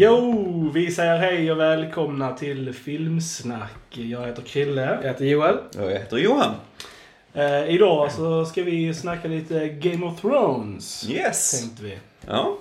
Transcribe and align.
Jo, 0.00 0.70
vi 0.74 0.90
säger 0.90 1.18
hej 1.18 1.52
och 1.52 1.60
välkomna 1.60 2.32
till 2.32 2.72
Filmsnack. 2.72 3.72
Jag 3.90 4.26
heter 4.26 4.42
Krille. 4.42 4.98
Jag 5.02 5.08
heter 5.08 5.24
Joel. 5.24 5.56
Och 5.56 5.90
jag 5.90 5.90
heter 5.90 6.16
Johan. 6.16 6.54
Eh, 7.32 7.70
idag 7.70 8.12
så 8.12 8.44
ska 8.44 8.62
vi 8.62 8.94
snacka 8.94 9.28
lite 9.28 9.68
Game 9.68 10.06
of 10.06 10.20
Thrones. 10.20 11.10
Yes. 11.10 11.60
Tänkte 11.60 11.82
vi. 11.82 11.98
Ja. 12.26 12.56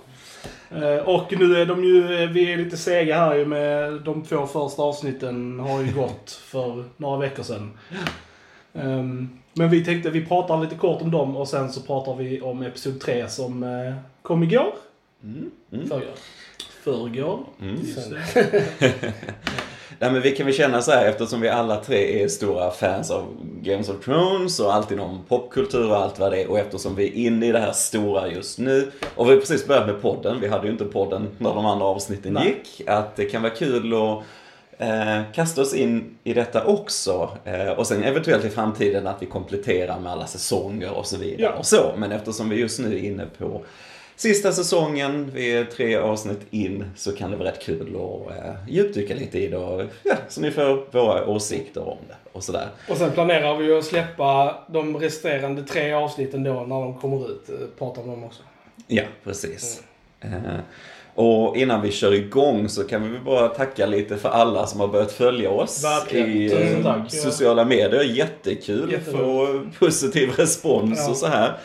Eh, 0.71 1.07
och 1.07 1.39
nu 1.39 1.61
är 1.61 1.65
de 1.65 1.83
ju, 1.83 2.23
eh, 2.23 2.29
vi 2.29 2.53
är 2.53 2.57
lite 2.57 2.77
sega 2.77 3.17
här 3.17 3.35
ju 3.35 3.45
med 3.45 3.93
de 3.93 4.23
två 4.23 4.47
första 4.47 4.81
avsnitten 4.81 5.59
har 5.59 5.81
ju 5.81 5.93
gått 5.93 6.31
för 6.31 6.83
några 6.97 7.17
veckor 7.17 7.43
sedan. 7.43 7.77
Ehm, 8.73 9.29
men 9.53 9.69
vi 9.69 9.85
tänkte 9.85 10.09
vi 10.09 10.25
pratar 10.25 10.61
lite 10.61 10.75
kort 10.75 11.01
om 11.01 11.11
dem 11.11 11.37
och 11.37 11.47
sen 11.47 11.71
så 11.71 11.81
pratar 11.81 12.15
vi 12.15 12.41
om 12.41 12.61
Episod 12.61 12.99
3 13.01 13.29
som 13.29 13.63
eh, 13.63 13.95
kom 14.21 14.43
igår. 14.43 14.73
Mm. 15.23 15.51
Mm. 15.71 15.87
Förrgår. 15.87 16.13
Förrgår. 16.87 17.39
Mm. 17.61 17.75
Nej, 19.99 20.11
men 20.11 20.21
vi 20.21 20.31
kan 20.31 20.45
väl 20.45 20.55
känna 20.55 20.81
så 20.81 20.91
här 20.91 21.05
eftersom 21.05 21.41
vi 21.41 21.49
alla 21.49 21.75
tre 21.75 22.23
är 22.23 22.27
stora 22.27 22.71
fans 22.71 23.11
av 23.11 23.25
Games 23.61 23.89
of 23.89 24.05
Thrones 24.05 24.59
och 24.59 24.73
allt 24.73 24.91
inom 24.91 25.19
popkultur 25.27 25.89
och 25.89 25.97
allt 25.97 26.19
vad 26.19 26.31
det 26.31 26.41
är 26.41 26.49
och 26.49 26.59
eftersom 26.59 26.95
vi 26.95 27.07
är 27.07 27.13
inne 27.27 27.45
i 27.47 27.51
det 27.51 27.59
här 27.59 27.71
stora 27.71 28.27
just 28.27 28.59
nu 28.59 28.91
och 29.15 29.27
vi 29.27 29.33
har 29.33 29.39
precis 29.39 29.67
börjat 29.67 29.87
med 29.87 30.01
podden, 30.01 30.39
vi 30.41 30.47
hade 30.47 30.65
ju 30.65 30.71
inte 30.71 30.85
podden 30.85 31.27
när 31.37 31.53
de 31.53 31.65
andra 31.65 31.85
avsnitten 31.85 32.33
Nej. 32.33 32.47
gick, 32.47 32.87
att 32.87 33.15
det 33.15 33.25
kan 33.25 33.41
vara 33.41 33.53
kul 33.53 33.93
att 33.93 34.23
eh, 34.77 35.21
kasta 35.33 35.61
oss 35.61 35.73
in 35.73 36.17
i 36.23 36.33
detta 36.33 36.65
också 36.65 37.29
eh, 37.45 37.69
och 37.69 37.87
sen 37.87 38.03
eventuellt 38.03 38.45
i 38.45 38.49
framtiden 38.49 39.07
att 39.07 39.21
vi 39.21 39.25
kompletterar 39.25 39.99
med 39.99 40.11
alla 40.11 40.27
säsonger 40.27 40.91
och 40.91 41.05
så 41.05 41.17
vidare 41.17 41.51
Ja. 41.53 41.59
och 41.59 41.65
så. 41.65 41.93
Men 41.97 42.11
eftersom 42.11 42.49
vi 42.49 42.55
just 42.55 42.79
nu 42.79 42.93
är 42.95 43.03
inne 43.03 43.25
på 43.37 43.61
Sista 44.19 44.51
säsongen, 44.51 45.31
vi 45.33 45.51
är 45.51 45.65
tre 45.65 45.95
avsnitt 45.95 46.39
in, 46.51 46.85
så 46.95 47.15
kan 47.15 47.31
det 47.31 47.37
vara 47.37 47.47
rätt 47.47 47.61
kul 47.61 47.95
att 47.95 48.37
eh, 48.37 48.53
djupdyka 48.67 49.15
lite 49.15 49.39
i 49.39 49.47
det 49.47 49.57
och 49.57 49.83
ja, 50.03 50.15
så 50.29 50.41
ni 50.41 50.51
får 50.51 50.91
våra 50.91 51.27
åsikter 51.27 51.87
om 51.87 51.97
det 52.07 52.15
och 52.31 52.43
sådär. 52.43 52.67
Och 52.89 52.97
sen 52.97 53.11
planerar 53.11 53.57
vi 53.57 53.65
ju 53.65 53.77
att 53.77 53.85
släppa 53.85 54.57
de 54.67 54.97
resterande 54.97 55.63
tre 55.63 55.93
avsnitten 55.93 56.43
då 56.43 56.53
när 56.53 56.81
de 56.81 56.97
kommer 56.99 57.31
ut. 57.31 57.49
Eh, 57.49 57.55
Prata 57.77 58.01
om 58.01 58.07
dem 58.07 58.23
också. 58.23 58.43
Ja, 58.87 59.03
precis. 59.23 59.79
Eh, 59.79 59.85
och 61.15 61.57
innan 61.57 61.81
vi 61.81 61.91
kör 61.91 62.13
igång 62.13 62.69
så 62.69 62.83
kan 62.83 63.03
vi 63.03 63.09
väl 63.09 63.21
bara 63.23 63.47
tacka 63.47 63.85
lite 63.85 64.17
för 64.17 64.29
alla 64.29 64.67
som 64.67 64.79
har 64.79 64.87
börjat 64.87 65.11
följa 65.11 65.49
oss 65.49 65.83
Verkligen. 65.83 66.29
i 66.29 66.73
eh, 66.77 66.83
tack. 66.83 67.11
sociala 67.13 67.65
medier. 67.65 68.03
Jättekul 68.03 68.95
att 68.95 69.13
få 69.13 69.47
positiv 69.79 70.29
respons 70.37 70.99
Ja. 71.05 71.09
och 71.09 71.17
så 71.17 71.27
här. 71.27 71.57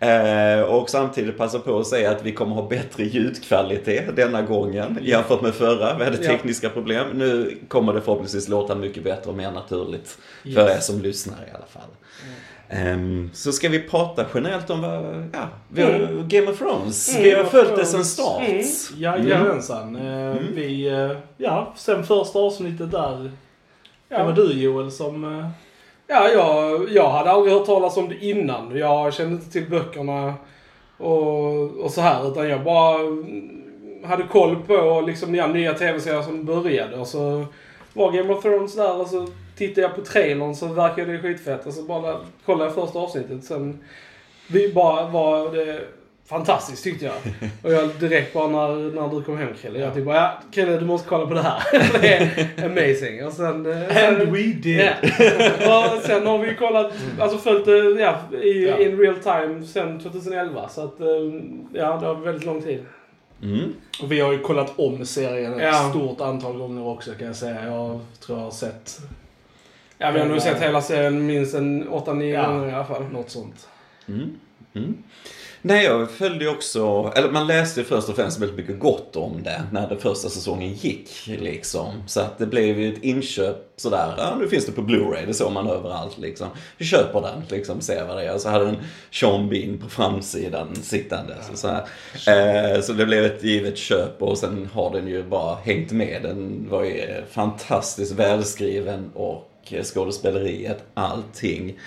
Eh, 0.00 0.62
och 0.62 0.90
samtidigt 0.90 1.38
passa 1.38 1.58
på 1.58 1.78
att 1.78 1.86
säga 1.86 2.10
att 2.10 2.22
vi 2.24 2.32
kommer 2.32 2.54
ha 2.54 2.68
bättre 2.68 3.04
ljudkvalitet 3.04 4.16
denna 4.16 4.42
gången 4.42 4.98
jämfört 5.02 5.40
med 5.42 5.54
förra. 5.54 5.98
Vi 5.98 6.04
hade 6.04 6.16
Ja. 6.24 6.30
tekniska 6.30 6.68
problem. 6.68 7.06
Nu 7.14 7.58
kommer 7.68 7.92
det 7.92 8.00
förhoppningsvis 8.00 8.48
låta 8.48 8.74
mycket 8.74 9.04
bättre 9.04 9.30
och 9.30 9.36
mer 9.36 9.50
naturligt 9.50 10.18
för 10.42 10.50
Yes. 10.50 10.76
er 10.76 10.80
som 10.80 11.02
lyssnar 11.02 11.36
i 11.36 11.50
alla 11.54 11.66
fall. 11.66 11.90
Ehm, 12.72 13.30
så 13.32 13.52
ska 13.52 13.68
vi 13.68 13.80
prata 13.82 14.24
generellt 14.34 14.70
om 14.70 14.80
vad, 14.82 15.28
ja, 15.32 15.48
vi 15.68 15.82
har 15.82 16.28
Game 16.28 16.50
of 16.50 16.58
Thrones. 16.58 17.10
Mm, 17.10 17.22
vi 17.22 17.30
har 17.30 17.36
Game 17.36 17.46
of 17.46 17.52
följt 17.52 17.76
det 17.76 17.84
sedan 17.86 18.04
start. 18.04 18.42
Mm. 18.48 18.64
Jajamensan. 18.96 19.96
Eh, 19.96 20.34
Vi, 20.54 20.88
eh, 20.88 21.10
ja, 21.36 21.72
sen 21.76 22.04
första 22.04 22.38
avsnittet 22.38 22.90
där. 22.90 23.30
Det 24.08 24.18
var 24.18 24.24
Ja, 24.24 24.30
du 24.32 24.52
Joel 24.52 24.90
som... 24.90 25.38
eh, 25.38 25.48
ja 26.06 26.28
jag, 26.28 26.88
jag 26.92 27.10
hade 27.10 27.30
aldrig 27.30 27.54
hört 27.54 27.66
talas 27.66 27.96
om 27.96 28.08
det 28.08 28.24
innan. 28.24 28.76
Jag 28.78 29.14
kände 29.14 29.32
inte 29.34 29.50
till 29.52 29.70
böckerna 29.70 30.34
och, 30.98 31.70
och 31.70 31.90
så 31.90 32.00
här. 32.00 32.28
Utan 32.32 32.48
jag 32.48 32.64
bara 32.64 33.00
mm, 33.00 33.50
hade 34.04 34.22
koll 34.22 34.56
på 34.66 35.04
liksom, 35.06 35.34
ja, 35.34 35.46
nya 35.46 35.74
tv-serier 35.74 36.22
som 36.22 36.44
började. 36.44 36.96
Och 36.96 37.06
så 37.06 37.44
var 37.92 38.12
Game 38.12 38.34
of 38.34 38.42
Thrones 38.42 38.74
där 38.76 39.00
och 39.00 39.06
så 39.06 39.26
tittade 39.60 39.80
jag 39.80 39.94
på 39.94 40.02
trailern 40.02 40.54
så 40.54 40.66
verkade 40.66 41.12
det 41.12 41.18
skitfett. 41.18 41.66
Och 41.66 41.72
så 41.72 41.82
bara 41.82 42.16
kollade 42.46 42.64
jag 42.64 42.74
första 42.74 42.98
avsnittet. 42.98 43.44
Sen 43.44 43.78
vi 44.48 44.72
bara 44.72 45.08
var 45.08 45.56
det 45.56 45.80
fantastiskt 46.26 46.84
tyckte 46.84 47.04
jag. 47.04 47.14
Och 47.62 47.72
jag 47.72 47.90
direkt 48.00 48.32
bara 48.32 48.46
när, 48.48 48.94
när 48.94 49.08
du 49.16 49.22
kom 49.22 49.38
hem 49.38 49.48
Krille. 49.62 49.78
Jag 49.78 49.94
typ 49.94 50.04
bara, 50.04 50.16
ja 50.16 50.40
Krille 50.52 50.76
du 50.76 50.86
måste 50.86 51.08
kolla 51.08 51.26
på 51.26 51.34
det 51.34 51.42
här. 51.42 51.62
det 52.00 52.14
är 52.14 52.64
amazing. 52.66 53.26
Och 53.26 53.32
sen... 53.32 53.66
eh, 53.72 53.88
sen 53.88 54.20
And 54.20 54.28
we 54.32 54.42
did! 54.42 54.90
Ja. 55.60 55.94
Och 55.96 56.02
sen 56.02 56.26
har 56.26 56.38
vi 56.38 56.54
kollat, 56.54 56.92
alltså 57.20 57.38
följt 57.38 57.64
det 57.64 57.76
ja, 57.78 58.36
i 58.42 58.68
Ja. 58.68 58.78
in 58.78 58.98
real 58.98 59.16
time 59.16 59.66
sen 59.66 60.00
2011. 60.00 60.68
Så 60.68 60.84
att, 60.84 61.00
eh, 61.00 61.06
ja 61.72 61.96
det 62.00 62.06
var 62.06 62.14
väldigt 62.14 62.44
lång 62.46 62.62
tid. 62.62 62.84
Mm. 63.42 63.74
Och 64.02 64.12
vi 64.12 64.20
har 64.20 64.32
ju 64.32 64.38
kollat 64.38 64.72
om 64.78 65.06
serien 65.06 65.52
ett 65.54 65.62
Ja. 65.62 65.90
stort 65.90 66.20
antal 66.20 66.58
gånger 66.58 66.86
också 66.86 67.10
kan 67.18 67.26
jag 67.26 67.36
säga. 67.36 67.64
Jag 67.64 68.00
tror 68.26 68.38
jag 68.38 68.44
har 68.44 68.50
sett 68.50 69.00
Ja, 70.02 70.10
vi 70.10 70.20
har 70.20 70.26
nog 70.26 70.40
sett 70.42 70.62
hela 70.62 70.82
serien 70.82 71.26
minst 71.26 71.54
en 71.54 71.88
8-9 71.88 72.22
Ja. 72.24 72.46
gånger 72.46 72.68
i 72.68 72.72
alla 72.72 72.84
fall. 72.84 73.02
något 73.12 73.30
sånt. 73.30 73.68
Mm. 74.08 74.30
Mm. 74.74 74.96
Nej, 75.62 75.84
jag 75.84 76.10
följde 76.10 76.44
ju 76.44 76.50
också, 76.50 77.12
eller 77.16 77.30
man 77.30 77.46
läste 77.46 77.80
ju 77.80 77.86
först 77.86 78.08
och 78.08 78.16
främst 78.16 78.40
väldigt 78.40 78.56
mycket 78.56 78.78
gott 78.80 79.16
om 79.16 79.42
det 79.42 79.62
när 79.72 79.88
den 79.88 79.98
första 79.98 80.28
säsongen 80.28 80.72
gick 80.72 81.10
liksom. 81.26 81.86
Så 82.06 82.20
att 82.20 82.38
det 82.38 82.46
blev 82.46 82.78
ju 82.80 82.92
ett 82.92 83.02
inköp 83.02 83.56
sådär, 83.76 84.14
ja 84.18 84.36
nu 84.40 84.48
finns 84.48 84.66
det 84.66 84.72
på 84.72 84.80
Blu-ray, 84.82 85.26
det 85.26 85.34
såg 85.34 85.52
man 85.52 85.66
överallt 85.66 86.18
liksom. 86.18 86.46
Vi 86.76 86.84
köper 86.84 87.20
den 87.20 87.42
liksom, 87.48 87.80
ser 87.80 88.04
vad 88.06 88.16
det 88.16 88.24
är. 88.24 88.34
Och 88.34 88.40
så 88.40 88.48
hade 88.48 88.64
den 88.64 88.76
Sean 89.10 89.48
Bean 89.48 89.78
på 89.78 89.88
framsidan 89.88 90.74
sittande. 90.74 91.36
Så, 91.52 91.56
så. 91.56 91.68
Eh, 92.30 92.80
så 92.80 92.92
det 92.92 93.06
blev 93.06 93.24
ett 93.24 93.44
givet 93.44 93.78
köp 93.78 94.22
och 94.22 94.38
sen 94.38 94.68
har 94.72 94.90
den 94.92 95.08
ju 95.08 95.22
bara 95.22 95.56
hängt 95.64 95.92
med. 95.92 96.22
Den 96.22 96.66
var 96.70 96.84
ju 96.84 97.22
fantastiskt 97.30 98.12
välskriven 98.12 99.10
och 99.14 99.49
skådespeleriet, 99.82 100.84
allting. 100.94 101.78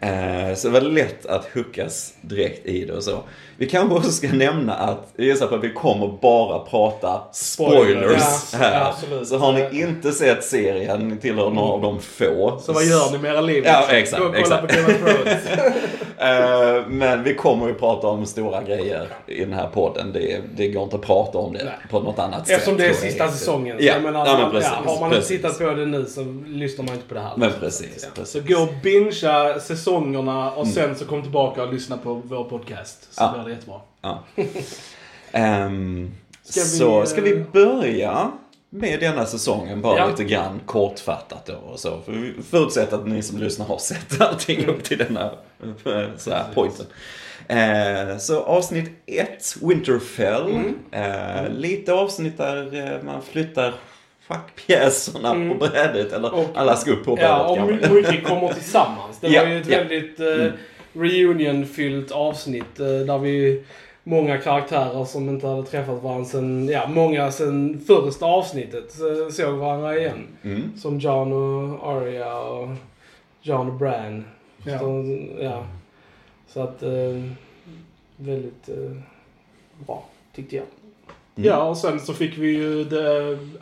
Eh, 0.00 0.54
Så 0.56 0.68
det 0.68 0.72
var 0.74 0.80
lätt 0.80 1.26
att 1.26 1.44
hookas 1.54 2.12
direkt 2.20 2.66
i 2.66 2.84
det 2.84 2.92
och 2.92 3.02
så. 3.02 3.18
Vi 3.56 3.66
kanske 3.68 3.94
också 3.96 4.10
ska 4.10 4.28
nämna 4.28 4.74
att, 4.74 5.12
jag 5.16 5.26
gissar 5.26 5.46
på 5.46 5.54
att 5.54 5.64
vi 5.64 5.72
kommer 5.72 6.18
bara 6.22 6.58
prata 6.58 7.20
spoilers 7.32 8.22
Ja, 8.52 8.58
här. 8.58 8.80
ja, 8.80 8.86
absolut. 8.88 9.28
Så 9.28 9.38
har 9.38 9.52
ni 9.52 9.80
inte 9.80 10.12
sett 10.12 10.44
serien, 10.44 11.18
tillhör 11.18 11.50
några 11.50 11.72
av 11.72 11.82
de 11.82 12.00
få. 12.00 12.60
Så 12.64 12.72
vad 12.72 12.84
gör 12.84 13.10
ni 13.12 13.18
med 13.18 13.30
era 13.32 13.40
liv? 13.40 13.62
Ja, 13.66 13.86
exakt, 13.90 14.22
Gå 14.22 14.28
och 14.28 14.34
kolla 14.34 14.58
exakt. 14.62 14.68
på 14.76 14.80
Game 14.82 14.94
of 14.94 15.14
Thrones. 15.14 15.42
Eh, 16.20 16.86
Men 16.88 17.22
vi 17.24 17.34
kommer 17.34 17.68
ju 17.68 17.74
prata 17.74 18.06
om 18.06 18.26
stora 18.26 18.62
grejer 18.62 19.08
i 19.26 19.40
den 19.44 19.52
här 19.52 19.68
podden. 19.68 20.12
Det, 20.12 20.40
det 20.56 20.68
går 20.68 20.82
inte 20.82 20.96
att 20.96 21.02
prata 21.02 21.38
om 21.38 21.52
det 21.52 21.64
Nej. 21.64 21.74
på 21.90 22.00
något 22.00 22.18
annat 22.18 22.46
sätt. 22.46 22.56
Eftersom 22.56 22.76
det 22.76 22.84
är 22.86 22.88
tror 22.92 23.02
jag. 23.04 23.10
sista 23.12 23.28
säsongen. 23.28 23.78
Så 23.78 23.84
Ja, 23.84 23.92
jag 23.92 24.02
menar, 24.02 24.26
ja, 24.26 24.32
men 24.32 24.42
man- 24.42 24.50
precis, 24.50 24.70
ja, 24.84 24.90
har 24.92 25.00
man 25.00 25.04
inte 25.08 25.16
precis. 25.16 25.36
tittat 25.42 25.58
på 25.58 25.64
det 25.74 25.86
nu 25.86 26.04
så 26.04 26.24
lyssnar 26.46 26.84
man 26.84 26.94
inte 26.94 27.08
på 27.08 27.14
det 27.14 27.20
här. 27.20 27.32
Men 27.36 27.50
precis, 27.60 28.02
Ja. 28.02 28.08
precis. 28.14 28.32
Så 28.42 28.54
gå 28.54 28.62
och 28.62 28.68
bingea 28.82 29.60
säsongerna 29.60 30.50
och 30.50 30.66
sen 30.66 30.96
så 30.96 31.04
kom 31.04 31.22
tillbaka 31.22 31.62
och 31.62 31.72
lyssna 31.72 31.96
på 31.96 32.14
vår 32.24 32.44
podcast. 32.44 33.14
Så 33.14 33.22
Ja. 33.22 33.32
blir 33.34 33.44
det 33.44 33.50
jättebra. 33.50 33.80
Ja. 34.00 34.18
Ehm, 35.32 36.10
Ska 36.42 36.60
vi, 36.60 36.66
så 36.66 37.06
ska 37.06 37.20
vi 37.20 37.44
börja 37.52 38.30
med 38.70 39.00
denna 39.00 39.26
säsongen 39.26 39.80
bara 39.82 39.98
Ja. 39.98 40.08
lite 40.08 40.24
grann 40.24 40.60
kortfattat 40.66 41.46
då 41.46 41.54
och 41.54 41.78
så. 41.80 42.00
För 42.04 42.12
vi 42.12 42.34
förutsätter 42.50 42.96
att 42.96 43.06
ni 43.06 43.22
som 43.22 43.38
lyssnar 43.38 43.66
har 43.66 43.78
sett 43.78 44.20
allting 44.20 44.66
upp 44.66 44.84
till 44.84 44.98
denna 44.98 45.24
eh, 45.84 46.04
så 46.16 46.30
här, 46.30 46.44
pointen. 46.54 46.86
Eh, 47.48 48.18
så 48.18 48.40
avsnitt 48.42 48.90
1, 49.06 49.56
Winterfell. 49.62 50.46
Mm. 50.50 50.74
Eh, 50.92 51.50
lite 51.50 51.92
avsnitt 51.92 52.38
där 52.38 52.74
eh, 52.96 53.02
man 53.02 53.22
flyttar 53.22 53.74
schackpjäserna 54.28 55.30
Mm. 55.30 55.48
på 55.58 55.66
brädet. 55.66 56.12
Eller 56.12 56.34
Och- 56.34 56.46
alla 56.54 56.76
ska 56.76 56.90
upp 56.90 57.04
på 57.04 57.14
brädet 57.14 57.30
Ja, 57.30 57.62
och 57.62 57.92
mycket 57.94 58.24
kommer 58.24 58.52
tillsammans. 58.52 59.18
Det 59.20 59.28
Ja, 59.28 59.42
var 59.44 59.50
ju 59.50 59.60
ett 59.60 59.68
ja. 59.70 59.78
väldigt 59.78 60.20
eh, 60.20 60.26
Mm. 60.26 60.52
reunion-fyllt 60.92 62.10
avsnitt 62.12 62.80
eh, 62.80 62.86
där 62.86 63.18
vi 63.18 63.64
många 64.08 64.38
karaktärer 64.38 65.04
som 65.04 65.28
inte 65.28 65.46
hade 65.46 65.62
träffat 65.62 66.02
varandra 66.02 66.24
sen, 66.24 66.68
ja, 66.68 66.88
många 66.88 67.30
sen 67.30 67.80
första 67.86 68.26
avsnittet 68.26 68.92
såg 69.30 69.54
varandra 69.54 69.98
igen. 69.98 70.26
Mm. 70.42 70.72
Som 70.76 70.98
John 70.98 71.32
och 71.32 71.88
Arya 71.92 72.38
och 72.38 72.68
John 73.42 73.68
och 73.68 73.74
Bran. 73.74 74.24
Ja. 74.64 74.78
Så, 74.78 75.18
ja. 75.40 75.66
Så 76.46 76.60
att, 76.60 76.82
eh, 76.82 77.22
väldigt 78.16 78.68
eh, 78.68 78.96
bra, 79.86 80.04
tyckte 80.34 80.56
jag. 80.56 80.64
Mm. 81.36 81.48
Ja, 81.48 81.62
och 81.62 81.76
sen 81.76 82.00
så 82.00 82.14
fick 82.14 82.38
vi 82.38 82.48
ju 82.48 82.84
the 82.84 82.96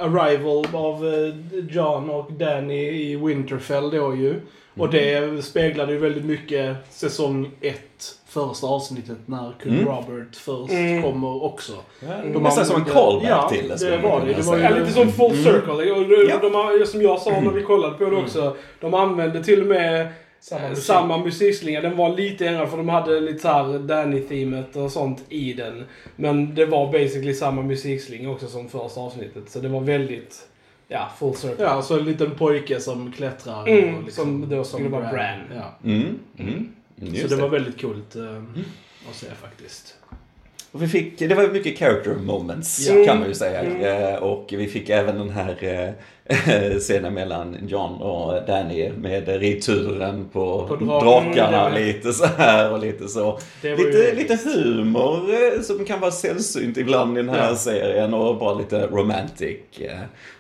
arrival 0.03 0.67
av 0.73 1.07
eh, 1.07 1.35
John 1.71 2.11
och 2.11 2.33
Danny 2.33 3.11
i 3.11 3.17
Winterfell 3.17 3.91
då 3.91 4.15
ju. 4.15 4.41
Och 4.75 4.91
det 4.91 5.45
speglade 5.45 5.93
ju 5.93 5.99
väldigt 5.99 6.25
mycket 6.25 6.77
säsong 6.91 7.51
ett, 7.61 8.19
första 8.41 8.67
avsnittet 8.67 9.19
när 9.27 9.53
kung 9.63 9.73
Mm. 9.73 9.87
Robert 9.87 10.37
först 10.37 10.73
Mm. 10.73 11.03
kommer 11.03 11.45
också. 11.45 11.73
Ja, 12.01 12.09
De 12.33 12.43
Nästan 12.43 12.65
som 12.67 12.77
en 12.77 12.85
callback 12.89 13.31
ja, 13.31 13.49
till 13.49 13.69
det 13.69 13.97
var 13.99 14.21
det. 14.27 14.33
Det 14.33 14.43
var 14.43 14.57
ju- 14.57 14.63
Ja, 14.63 14.71
lite 14.71 14.93
som 14.93 15.09
full 15.13 15.31
Mm. 15.33 15.45
circle. 15.45 15.73
Och 15.93 16.09
de, 16.09 16.27
Ja. 16.29 16.79
de 16.79 16.87
som 16.87 17.03
jag 17.03 17.19
sa 17.21 17.31
när 17.41 17.51
vi 17.51 17.63
kollade 17.63 17.95
på 17.99 18.05
det 18.11 18.17
också. 18.17 18.57
De 18.81 18.95
använde 18.95 19.45
till 19.45 19.61
och 19.61 19.67
med 19.67 20.09
Samma 20.41 20.63
Eh, 20.65 20.69
musik. 20.71 20.85
Samma 20.85 21.19
musikslinga. 21.19 21.81
Den 21.81 21.97
var 21.97 22.17
lite 22.17 22.47
ändrad 22.47 22.69
för 22.69 22.77
de 22.77 22.89
hade 22.89 23.21
lite 23.21 23.39
såhär 23.39 23.79
Danny-teamet 23.79 24.77
och 24.77 24.91
sånt 24.93 25.25
i 25.29 25.53
den. 25.53 25.85
Men 26.17 26.55
det 26.55 26.67
var 26.67 26.93
basically 26.93 27.35
samma 27.35 27.63
musikslinga 27.63 28.31
också 28.31 28.47
som 28.47 28.69
första 28.69 29.01
avsnittet. 29.01 29.51
Så 29.51 29.59
det 29.59 29.69
var 29.69 29.81
väldigt, 29.81 30.49
ja, 30.89 31.09
full 31.19 31.35
circle. 31.35 31.65
Ja, 31.65 31.83
så 31.83 31.99
en 31.99 32.05
liten 32.05 32.31
pojke 32.31 32.81
som 32.81 33.13
klättrar. 33.13 33.67
Mm, 33.69 33.95
och 33.97 34.03
liksom- 34.05 34.25
som 34.43 34.49
då 34.51 34.65
skulle 34.65 34.89
vara 34.89 35.03
Bran. 35.13 35.41
Ja. 35.55 35.91
Mm, 35.91 36.19
mm. 36.39 36.69
Just 37.01 37.23
Så 37.31 37.37
det 37.37 37.43
var 37.43 37.49
väldigt 37.49 37.81
coolt 37.81 38.17
eh, 38.17 38.37
att 39.11 39.17
se 39.17 39.27
faktiskt. 39.43 39.95
Och 40.73 40.83
vi 40.83 40.89
fick, 40.89 41.19
det 41.19 41.35
var 41.35 41.49
mycket 41.49 41.79
character 41.79 42.15
moments 42.15 42.89
Ja. 42.89 43.05
kan 43.05 43.19
man 43.19 43.29
ju 43.29 43.35
säga. 43.35 43.61
Mm. 43.61 43.83
Eh, 44.15 44.15
Och 44.23 44.47
vi 44.53 44.67
fick 44.67 44.91
även 44.91 45.19
den 45.19 45.31
här 45.31 45.57
eh, 46.27 46.79
scenen 46.79 47.15
mellan 47.15 47.57
John 47.69 47.95
och 48.03 48.47
Danny 48.47 48.91
med 48.93 49.29
ridturen 49.29 50.29
på, 50.33 50.67
På 50.69 50.77
dra- 50.77 51.01
drakarna 51.01 51.69
Mm, 51.69 51.87
lite 51.87 52.13
så 52.13 52.27
här 52.27 52.73
och 52.73 52.79
lite 52.79 53.09
så. 53.09 53.39
Lite, 53.63 54.15
lite 54.15 54.39
humor 54.45 55.63
som 55.63 55.85
kan 55.85 56.01
vara 56.01 56.11
sällsynt 56.11 56.77
ibland 56.77 57.19
i 57.19 57.23
den 57.23 57.29
här 57.35 57.49
Ja. 57.51 57.57
serien 57.57 58.15
och 58.15 58.39
bara 58.39 58.55
lite 58.55 58.87
romantic 58.87 59.57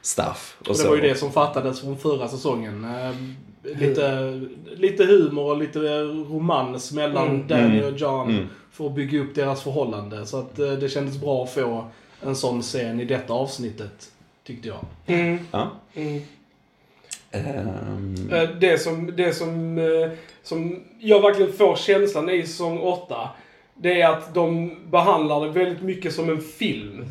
stuff. 0.03 0.56
Och 0.61 0.69
Och 0.69 0.75
det 0.75 0.82
så. 0.82 0.88
var 0.88 0.97
ju 0.97 1.03
det 1.03 1.14
som 1.14 1.32
fattades 1.32 1.81
från 1.81 1.99
förra 1.99 2.29
säsongen. 2.29 2.87
Lite, 3.62 4.41
lite 4.76 5.05
humor 5.05 5.50
och 5.50 5.58
lite 5.58 5.79
romans 6.03 6.93
mellan 6.93 7.29
Mm. 7.29 7.47
Danny 7.47 7.79
Mm. 7.79 7.93
och 7.94 7.99
John 8.00 8.31
Mm. 8.31 8.47
för 8.73 8.87
att 8.87 8.94
bygga 8.94 9.20
upp 9.20 9.35
deras 9.35 9.62
förhållande. 9.62 10.26
Så 10.26 10.38
att 10.38 10.58
eh, 10.58 10.73
det 10.73 10.88
kändes 10.88 11.20
bra 11.20 11.44
att 11.44 11.50
få 11.53 11.85
en 12.23 12.37
sån 12.37 12.62
scen 12.62 13.00
i 13.00 13.05
detta 13.05 13.32
avsnittet, 13.32 14.11
tyckte 14.44 14.69
jag. 14.69 14.79
Mm. 15.06 15.38
Ja. 15.50 15.70
Mm. 15.94 16.23
Ehm, 17.31 18.31
Eh, 18.32 18.49
Det 18.61 18.79
som, 18.79 19.17
det 19.17 19.32
som, 19.32 19.79
eh, 19.79 20.11
som 20.43 20.82
jag 21.00 21.20
verkligen 21.23 21.53
får 21.53 21.76
känslan 21.76 22.31
i 22.31 22.43
säsong 22.47 22.79
8. 22.79 23.29
Det 23.75 24.00
är 24.00 24.08
att 24.11 24.35
de 24.35 24.76
behandlar 24.91 25.41
det 25.47 25.50
väldigt 25.50 25.82
mycket 25.82 26.12
som 26.14 26.29
en 26.31 26.41
film. 26.41 27.05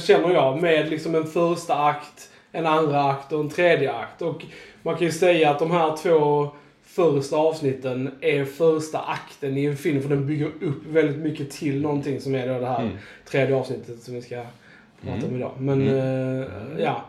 Känner 0.00 0.30
jag. 0.34 0.62
Med 0.62 0.90
liksom 0.90 1.14
en 1.14 1.26
första 1.26 1.74
akt, 1.74 2.30
en 2.52 2.66
andra 2.66 3.04
akt 3.04 3.32
och 3.32 3.40
en 3.40 3.48
tredje 3.50 3.92
akt. 3.92 4.22
Och 4.22 4.44
man 4.86 4.96
kan 4.96 5.06
ju 5.06 5.12
säga 5.12 5.50
att 5.50 5.58
de 5.58 5.70
här 5.70 5.96
två 5.96 6.48
första 6.84 7.36
avsnitten 7.36 8.10
är 8.20 8.44
första 8.44 8.98
akten 8.98 9.56
i 9.56 9.64
en 9.64 9.76
film. 9.76 10.02
För 10.02 10.08
den 10.08 10.26
bygger 10.26 10.46
upp 10.46 10.86
väldigt 10.90 11.16
mycket 11.18 11.50
till 11.50 11.80
någonting 11.82 12.20
som 12.20 12.34
är 12.34 12.48
då 12.48 12.60
det 12.60 12.66
här 12.66 12.80
Mm. 12.82 12.96
tredje 13.30 13.56
avsnittet 13.56 14.02
som 14.02 14.14
vi 14.14 14.22
ska 14.22 14.34
prata 15.02 15.16
om 15.16 15.22
Mm. 15.24 15.36
idag. 15.36 15.52
Men 15.58 15.82
Mm. 15.88 16.42
eh, 16.42 16.46
ja. 16.78 17.04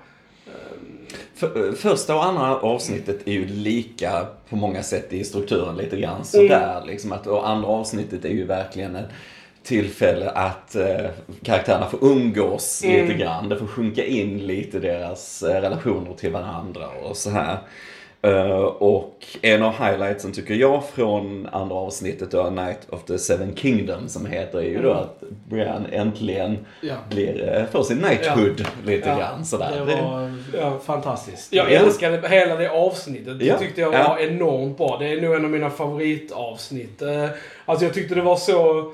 För, 1.36 1.72
första 1.72 2.16
och 2.16 2.26
andra 2.26 2.56
avsnittet 2.60 3.28
är 3.28 3.32
ju 3.32 3.46
lika 3.46 4.26
på 4.50 4.56
många 4.56 4.84
sätt 4.84 5.14
i 5.14 5.24
strukturen 5.24 5.78
lite 5.78 5.98
grann 6.00 6.26
sådär. 6.26 6.84
Liksom 6.88 7.12
att, 7.12 7.28
och 7.28 7.50
andra 7.50 7.68
avsnittet 7.68 8.26
är 8.26 8.30
ju 8.30 8.46
verkligen 8.46 8.96
ett 8.96 9.06
tillfälle 9.68 10.30
att 10.30 10.76
eh, 10.76 11.06
karaktärerna 11.44 11.86
får 11.90 12.04
umgås 12.04 12.84
Mm. 12.84 13.02
lite 13.08 13.20
grann. 13.20 13.50
Det 13.50 13.58
får 13.58 13.68
sjunka 13.68 14.06
in 14.06 14.38
lite 14.48 14.80
deras 14.80 15.44
eh, 15.44 15.62
relationer 15.62 16.14
till 16.14 16.32
varandra 16.32 16.86
och 17.04 17.18
så 17.18 17.30
här. 17.30 17.58
Eh, 18.22 18.52
och 18.62 19.26
en 19.42 19.64
av 19.64 19.74
highlightsen 19.74 20.32
tycker 20.32 20.54
jag 20.54 20.84
från 20.90 21.48
andra 21.52 21.76
avsnittet 21.76 22.32
då, 22.32 22.50
Night 22.50 22.80
of 22.90 23.04
the 23.04 23.18
Seven 23.18 23.56
Kingdoms 23.56 24.14
som 24.14 24.26
heter, 24.26 24.58
är 24.60 24.64
ju 24.64 24.82
då 24.82 24.90
Mm. 24.92 25.04
att 25.04 25.24
Brian 25.50 25.86
äntligen 25.92 26.58
Ja. 26.82 26.94
blir, 27.10 27.56
eh, 27.56 27.66
får 27.66 27.84
sin 27.84 27.98
knighthood 27.98 28.66
lite 28.86 29.10
Ja. 29.10 29.18
grann 29.18 29.46
sådär. 29.46 29.72
Det 29.86 30.02
var 30.02 30.32
Ja. 30.62 30.80
fantastiskt. 30.86 31.54
Jag 31.54 31.72
Ja. 31.72 31.80
älskade 31.80 32.28
hela 32.30 32.56
det 32.56 32.70
avsnittet. 32.70 33.28
Ja. 33.42 33.54
Det 33.54 33.60
tyckte 33.60 33.82
jag 33.82 33.94
Ja. 33.94 34.08
var 34.08 34.18
enormt 34.20 34.78
bra. 34.78 34.98
Det 35.00 35.08
är 35.08 35.22
nog 35.22 35.36
en 35.36 35.46
av 35.46 35.52
mina 35.52 35.70
favoritavsnitt. 35.70 37.02
Eh, 37.02 37.26
Alltså 37.66 37.86
jag 37.86 37.94
tyckte 37.94 38.16
det 38.16 38.22
var 38.22 38.36
så... 38.36 38.92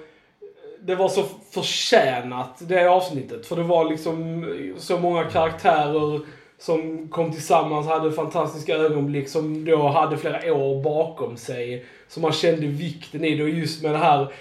Det 0.85 0.95
var 0.95 1.09
så 1.09 1.23
förtjänat, 1.51 2.57
det 2.59 2.85
avsnittet. 2.85 3.45
För 3.45 3.55
det 3.55 3.63
var 3.63 3.89
liksom 3.89 4.45
så 4.77 4.99
många 4.99 5.23
karaktärer 5.23 6.19
som 6.59 7.07
kom 7.07 7.31
tillsammans, 7.31 7.87
hade 7.87 8.11
fantastiska 8.11 8.75
ögonblick 8.75 9.29
som 9.29 9.65
då 9.65 9.87
hade 9.87 10.17
flera 10.17 10.53
år 10.53 10.83
bakom 10.83 11.37
sig. 11.37 11.85
Så 12.07 12.19
man 12.19 12.31
kände 12.31 12.67
vikten 12.67 13.23
i 13.23 13.35
det 13.35 13.43
och 13.43 13.49
just 13.49 13.83
med 13.83 13.91
det 13.91 13.97
här 13.97 14.33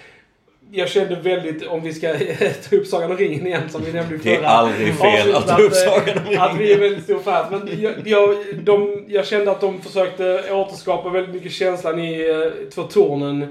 jag 0.71 0.89
kände 0.89 1.15
väldigt, 1.15 1.67
om 1.67 1.81
vi 1.81 1.93
ska 1.93 2.07
ta 2.69 2.75
upp 2.75 2.87
Sagan 2.87 3.11
om 3.11 3.17
ringen 3.17 3.47
igen 3.47 3.69
som 3.69 3.83
vi 3.83 3.93
nämnde 3.93 4.15
i 4.15 4.17
Det 4.17 4.35
är 4.35 4.37
förra 4.37 4.47
aldrig 4.47 4.95
fel 4.95 5.35
att 5.35 5.47
ta 5.47 5.61
upp 5.61 5.73
Sagan 5.73 6.17
om 6.27 6.37
att 6.39 6.57
vi 6.59 6.63
är 6.63 6.67
ringen. 6.67 6.79
väldigt 6.79 7.03
stor 7.03 7.19
fans. 7.19 7.47
Men 7.51 7.81
jag, 7.81 7.93
jag, 8.05 8.35
de, 8.63 9.05
jag 9.07 9.27
kände 9.27 9.51
att 9.51 9.61
de 9.61 9.81
försökte 9.81 10.51
återskapa 10.51 11.09
väldigt 11.09 11.35
mycket 11.35 11.51
känslan 11.51 11.99
i 11.99 12.31
uh, 12.31 12.51
Två 12.75 12.83
Tornen 12.83 13.41
eh, 13.41 13.49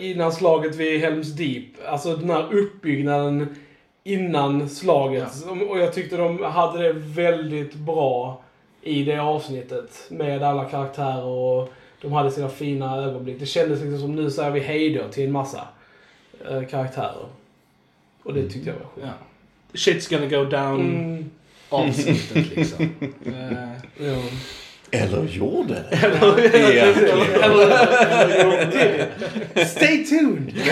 innan 0.00 0.32
slaget 0.32 0.74
vid 0.76 1.00
Helms 1.00 1.32
Deep. 1.32 1.64
Alltså 1.86 2.16
den 2.16 2.30
här 2.30 2.52
uppbyggnaden 2.54 3.56
innan 4.04 4.68
slaget. 4.68 5.44
Och 5.68 5.78
jag 5.78 5.92
tyckte 5.94 6.16
de 6.16 6.42
hade 6.44 6.82
det 6.82 6.92
väldigt 6.92 7.74
bra 7.74 8.42
i 8.82 9.02
det 9.04 9.18
avsnittet 9.18 10.06
med 10.10 10.42
alla 10.42 10.64
karaktärer 10.64 11.24
och 11.24 11.72
de 12.00 12.12
hade 12.12 12.30
sina 12.30 12.48
fina 12.48 12.96
ögonblick. 12.96 13.40
Det 13.40 13.46
kändes 13.46 13.80
liksom 13.80 13.98
som 14.00 14.14
nu 14.16 14.30
säger 14.30 14.50
vi 14.50 14.60
hejdå 14.60 15.08
till 15.08 15.24
en 15.24 15.32
massa 15.32 15.68
eh, 16.50 16.62
karaktärer. 16.64 17.26
Och 18.22 18.34
det 18.34 18.48
tyckte 18.50 18.70
jag 18.70 18.76
var 18.76 18.84
sjukt. 18.94 19.06
Ja. 19.06 19.12
Shit's 19.72 20.10
gonna 20.10 20.26
go 20.42 20.50
down 20.50 20.80
Mm. 20.80 21.30
avsnittet 21.68 22.56
liksom. 22.56 22.88
Eh, 23.26 24.06
Ja. 24.06 24.16
Eller 24.90 25.24
gjorde 25.24 25.74
det. 25.74 25.96
Eller- 26.06 26.72
Egentligen. 26.72 27.16
Stay 29.66 30.04
tuned! 30.04 30.52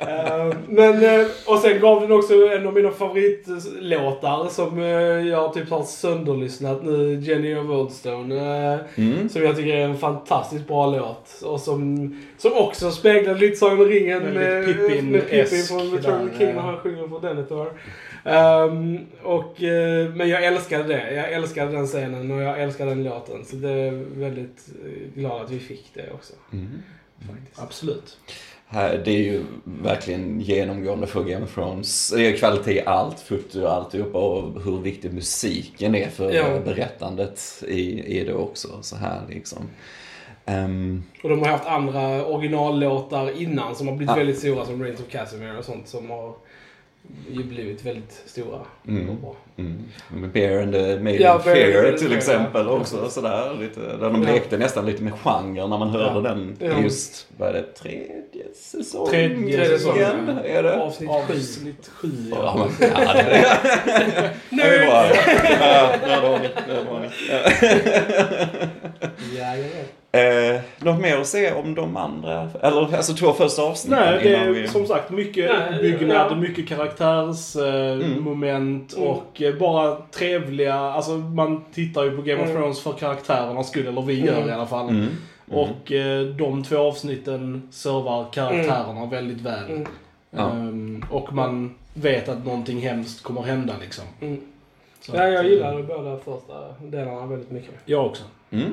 Eh, 0.00 0.52
men, 0.68 1.04
eh, 1.04 1.26
och 1.46 1.58
sen 1.58 1.80
gav 1.80 2.00
den 2.00 2.12
också 2.12 2.34
en 2.34 2.66
av 2.66 2.74
mina 2.74 2.90
favoritlåtar 2.90 4.48
som 4.48 4.78
eh, 4.78 5.28
jag 5.28 5.54
typ 5.54 5.70
har 5.70 5.82
sönderlyssnat 5.82 6.84
nu, 6.84 7.14
Jenny 7.14 7.56
of 7.56 7.70
Oldstone. 7.70 8.78
Mm. 8.94 9.28
Som 9.28 9.42
jag 9.42 9.56
tycker 9.56 9.76
är 9.76 9.84
en 9.84 9.98
fantastiskt 9.98 10.68
bra 10.68 10.86
låt. 10.86 11.42
Och 11.44 11.60
som, 11.60 12.10
som 12.38 12.52
också 12.52 12.90
speglar 12.90 13.34
lite 13.34 13.56
Sagan 13.56 13.80
om 13.80 13.84
ringen 13.84 14.22
med, 14.22 14.66
Pippin-esk 14.66 15.02
med 15.02 15.30
Pippin 15.30 15.64
från 15.68 15.90
Return 15.90 16.28
of 16.28 16.30
the 16.32 16.38
där, 16.38 16.38
King 16.38 16.54
när 16.54 16.62
han 16.62 16.76
sjunger 16.76 17.08
för 17.08 17.28
Denethor. 17.28 17.72
Um, 18.24 18.98
och, 19.22 19.62
eh, 19.62 20.08
men 20.14 20.28
jag 20.28 20.44
älskade 20.44 20.84
det. 20.84 21.14
Jag 21.14 21.32
älskade 21.32 21.72
den 21.72 21.86
scenen 21.86 22.29
och 22.32 22.42
jag 22.42 22.62
älskade 22.62 22.90
den 22.90 23.04
låten. 23.04 23.44
Så 23.44 23.56
det 23.56 23.70
är 23.70 23.90
väldigt 24.14 24.68
eh, 24.84 25.20
glad 25.20 25.42
att 25.44 25.50
vi 25.50 25.58
fick 25.58 25.90
det 25.94 26.10
också. 26.12 26.32
Mm. 26.52 26.68
Faktiskt. 27.30 27.62
Absolut. 27.62 28.18
Här, 28.66 29.02
det 29.04 29.10
är 29.10 29.18
ju 29.22 29.42
verkligen 29.64 30.40
genomgående 30.40 31.06
för 31.06 31.24
Game 31.24 31.44
of 31.44 31.54
Thrones. 31.54 32.10
Det 32.16 32.26
är 32.26 32.36
kvalitet 32.36 32.72
i 32.72 32.80
allt, 32.86 33.20
foto 33.20 33.62
och 33.62 33.72
alltihopa 33.72 34.18
och 34.18 34.62
hur 34.62 34.78
viktig 34.78 35.12
musiken 35.14 35.94
är 35.94 36.08
för 36.08 36.32
Ja. 36.32 36.60
berättandet 36.64 37.62
i, 37.68 38.02
i 38.20 38.24
det 38.24 38.34
också. 38.34 38.68
Så 38.82 38.96
här 38.96 39.20
liksom. 39.28 39.58
Ehm, 40.46 41.02
Och 41.22 41.28
de 41.28 41.38
har 41.40 41.46
haft 41.48 41.66
andra 41.66 42.26
originallåtar 42.26 43.40
innan 43.42 43.74
som 43.74 43.88
har 43.88 43.96
blivit 43.96 44.10
Ja. 44.10 44.16
väldigt 44.16 44.38
stora 44.38 44.64
som 44.66 44.82
Reigns 44.82 45.00
of 45.00 45.08
Casimir 45.08 45.58
och 45.58 45.64
sånt 45.64 45.88
som 45.88 46.10
har 46.10 46.34
ju 47.30 47.42
blivit 47.44 47.86
väldigt 47.86 48.22
stora. 48.26 48.60
Mm. 48.88 49.10
Och 49.10 49.16
bra. 49.16 49.36
Mm. 50.12 50.30
Bear 50.32 50.62
and 50.62 50.72
the 50.72 50.98
Maiden 50.98 51.22
Ja, 51.22 51.40
Maiden 51.46 51.98
till 51.98 52.12
exempel 52.12 52.66
ja. 52.66 52.72
också. 52.72 53.10
Sådär, 53.10 53.56
lite, 53.60 53.80
där 53.80 54.10
de 54.10 54.22
Ja. 54.22 54.32
lekte 54.32 54.58
nästan 54.58 54.86
lite 54.86 55.02
med 55.02 55.12
genre 55.14 55.66
när 55.66 55.78
man 55.78 55.88
hörde 55.88 56.12
Ja. 56.14 56.20
den. 56.34 56.56
Ja. 56.58 56.82
Just, 56.82 57.26
vad 57.38 57.48
är 57.48 57.52
det, 57.52 57.62
tredje 57.62 58.54
säsong? 58.54 59.06
Tredje 59.08 59.64
säsongen. 59.64 60.38
Är 60.44 60.62
det? 60.62 60.80
Avsnitt 60.82 61.10
sju. 61.10 61.34
Avsnitt 61.34 61.90
sju, 61.94 62.08
ja. 62.30 62.68
ja, 62.80 62.86
det, 64.50 64.62
är 64.62 64.86
bra. 64.90 65.04
Ja. 65.60 65.92
Ja, 69.38 69.38
ja, 69.38 69.56
ja. 69.56 69.62
Eh, 70.12 70.60
något 70.78 71.00
mer 71.00 71.16
att 71.20 71.26
säga 71.26 71.56
om 71.56 71.74
de 71.74 71.96
andra, 71.96 72.48
eller 72.62 72.96
alltså 72.96 73.14
två 73.14 73.32
första 73.32 73.62
avsnitten 73.62 74.04
Nej, 74.06 74.20
det 74.22 74.34
är 74.34 74.50
vi... 74.50 74.68
som 74.68 74.86
sagt 74.86 75.10
mycket 75.10 75.50
Nej, 75.50 75.74
uppbyggnad, 75.76 76.26
ja. 76.30 76.36
mycket 76.36 76.68
karaktärsmoment 76.68 78.92
eh, 78.96 78.98
Mm. 78.98 79.08
Mm. 79.08 79.16
och 79.16 79.42
eh, 79.52 79.58
bara 79.58 79.96
trevliga, 80.10 80.74
alltså 80.74 81.10
man 81.10 81.64
tittar 81.74 82.04
ju 82.04 82.16
på 82.16 82.22
Game 82.22 82.42
of 82.42 82.48
Mm. 82.48 82.60
Thrones 82.62 82.80
för 82.80 82.92
karaktärernas 82.92 83.68
skull, 83.68 83.86
eller 83.86 84.02
vi 84.02 84.20
gör 84.26 84.36
Mm. 84.36 84.48
i 84.48 84.52
alla 84.52 84.66
fall. 84.66 84.88
Mm. 84.88 85.00
Mm. 85.00 85.58
Och 85.58 85.92
eh, 85.92 86.26
de 86.26 86.62
två 86.64 86.76
avsnitten 86.78 87.68
servar 87.70 88.26
karaktärerna 88.32 89.06
väldigt 89.06 89.40
väl. 89.40 89.70
Mm. 89.70 89.86
Ehm, 90.36 91.04
och 91.10 91.32
man 91.32 91.74
vet 91.94 92.28
att 92.28 92.44
någonting 92.44 92.80
hemskt 92.80 93.22
kommer 93.22 93.42
hända 93.42 93.74
liksom. 93.80 94.04
Mm. 94.20 94.40
Så 95.00 95.12
Ja, 95.16 95.28
jag 95.28 95.44
eh, 95.44 95.50
gillade 95.50 95.82
båda 95.82 96.16
första 96.18 96.74
delarna 96.82 97.26
väldigt 97.26 97.50
mycket. 97.50 97.74
Jag 97.84 98.06
också. 98.06 98.22
Mm. 98.50 98.72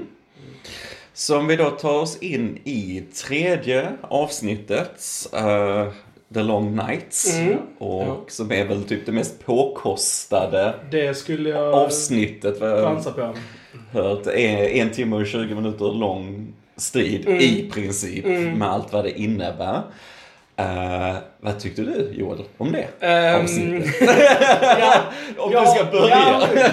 Så 1.13 1.37
om 1.37 1.47
vi 1.47 1.55
då 1.55 1.69
tar 1.69 1.99
oss 2.01 2.17
in 2.17 2.57
i 2.63 3.03
tredje 3.27 3.91
avsnittet. 4.01 5.01
eh, 5.33 5.87
The 6.33 6.39
Long 6.43 6.75
Nights. 6.75 7.37
Mm. 7.37 7.57
Och 7.79 8.03
Ja. 8.03 8.17
som 8.27 8.51
är 8.51 8.65
väl 8.65 8.83
typ 8.83 9.05
det 9.05 9.11
mest 9.11 9.45
påkostade 9.45 10.73
Det 10.91 11.13
skulle 11.17 11.49
jag 11.49 11.73
avsnittet. 11.73 12.59
chansa 12.59 13.11
på. 13.11 13.33
hört. 13.91 14.27
Är 14.27 14.67
en 14.81 14.89
timme 14.91 15.15
och 15.15 15.25
20 15.27 15.55
minuter 15.55 15.85
lång 15.93 16.53
strid 16.77 17.27
Mm. 17.27 17.39
i 17.39 17.69
princip 17.73 18.25
Mm. 18.25 18.51
med 18.53 18.67
allt 18.69 18.93
vad 18.93 19.03
det 19.03 19.19
innebär. 19.19 19.81
Eh, 20.59 21.15
vad 21.39 21.59
tyckte 21.59 21.81
du 21.81 22.11
Joel 22.13 22.37
om 22.57 22.71
det 22.71 23.05
Ehm, 23.07 23.41
avsnittet? 23.41 23.95
ja, 24.79 24.93
om 25.37 25.51
ja, 25.51 25.61
du 25.61 25.67
ska 25.67 25.85
börja. 25.99 26.17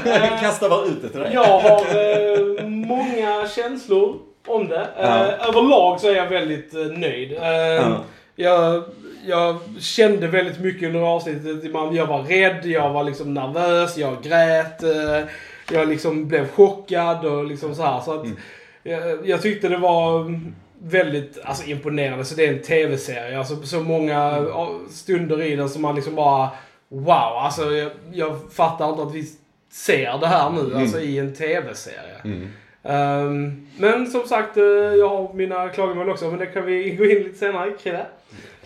ja, 0.04 0.38
Kasta 0.40 0.68
bara 0.68 0.84
ut 0.87 1.02
det 1.02 1.08
till 1.08 1.20
dig. 1.20 1.30
Jag 1.34 1.44
har 1.61 1.80
eh, 1.80 2.66
många 2.68 3.49
känslor 3.56 4.16
om 4.46 4.68
det. 4.68 4.87
Ja. 5.00 5.18
Överlag 5.26 6.00
så 6.00 6.08
är 6.08 6.14
jag 6.16 6.28
väldigt 6.28 6.73
nöjd. 6.99 7.32
Ja. 7.40 7.96
jag, 8.37 8.84
jag 9.26 9.57
kände 9.81 10.26
väldigt 10.28 10.61
mycket 10.61 10.87
under 10.87 11.00
avsnittet. 11.00 11.64
Jag 11.93 12.07
var 12.07 12.23
rädd, 12.23 12.66
jag 12.66 12.90
var 12.93 13.04
liksom 13.04 13.35
nervös, 13.35 13.99
jag 13.99 14.23
grät. 14.23 14.83
Eh, 14.83 15.28
jag 15.73 15.88
liksom 15.88 16.28
blev 16.28 16.49
chockad 16.49 17.25
och 17.26 17.45
liksom 17.45 17.75
så 17.75 17.83
här. 17.83 18.00
Så 18.00 18.14
att, 18.14 18.25
Mm. 18.25 18.37
jag, 18.83 19.28
jag 19.28 19.43
tyckte 19.43 19.69
det 19.69 19.76
var 19.76 20.40
väldigt 20.78 21.38
alltså, 21.45 21.66
imponerande. 21.71 22.25
Så 22.25 22.35
det 22.35 22.47
är 22.47 22.52
en 22.52 22.62
tv-serie. 22.62 23.38
Alltså 23.38 23.62
så 23.62 23.81
många 23.81 24.21
Mm. 24.23 24.88
stunder 24.90 25.43
i 25.43 25.57
den 25.57 25.69
som 25.69 25.83
man 25.83 25.95
liksom 25.95 26.14
bara 26.14 26.49
Wow, 26.88 27.09
alltså 27.38 27.71
jag, 27.75 27.90
jag 28.12 28.37
fattar 28.52 28.88
inte 28.90 29.02
att 29.02 29.14
vi 29.14 29.25
ser 29.73 30.19
det 30.19 30.26
här 30.26 30.50
nu, 30.50 30.61
Mm. 30.61 30.76
alltså 30.83 31.00
i 31.00 31.19
en 31.19 31.35
tv-serie. 31.35 32.16
Mm. 32.25 32.49
Ehm, 32.83 33.66
men 33.78 34.07
som 34.07 34.21
sagt, 34.28 34.57
eh, 34.57 34.62
jag 34.99 35.09
har 35.09 35.33
mina 35.35 35.69
klagomål 35.69 36.09
också, 36.11 36.28
men 36.31 36.38
det 36.38 36.47
kan 36.47 36.64
vi 36.66 36.90
gå 36.90 37.04
in 37.04 37.19
lite 37.23 37.38
senare 37.38 37.71
det. 37.93 38.07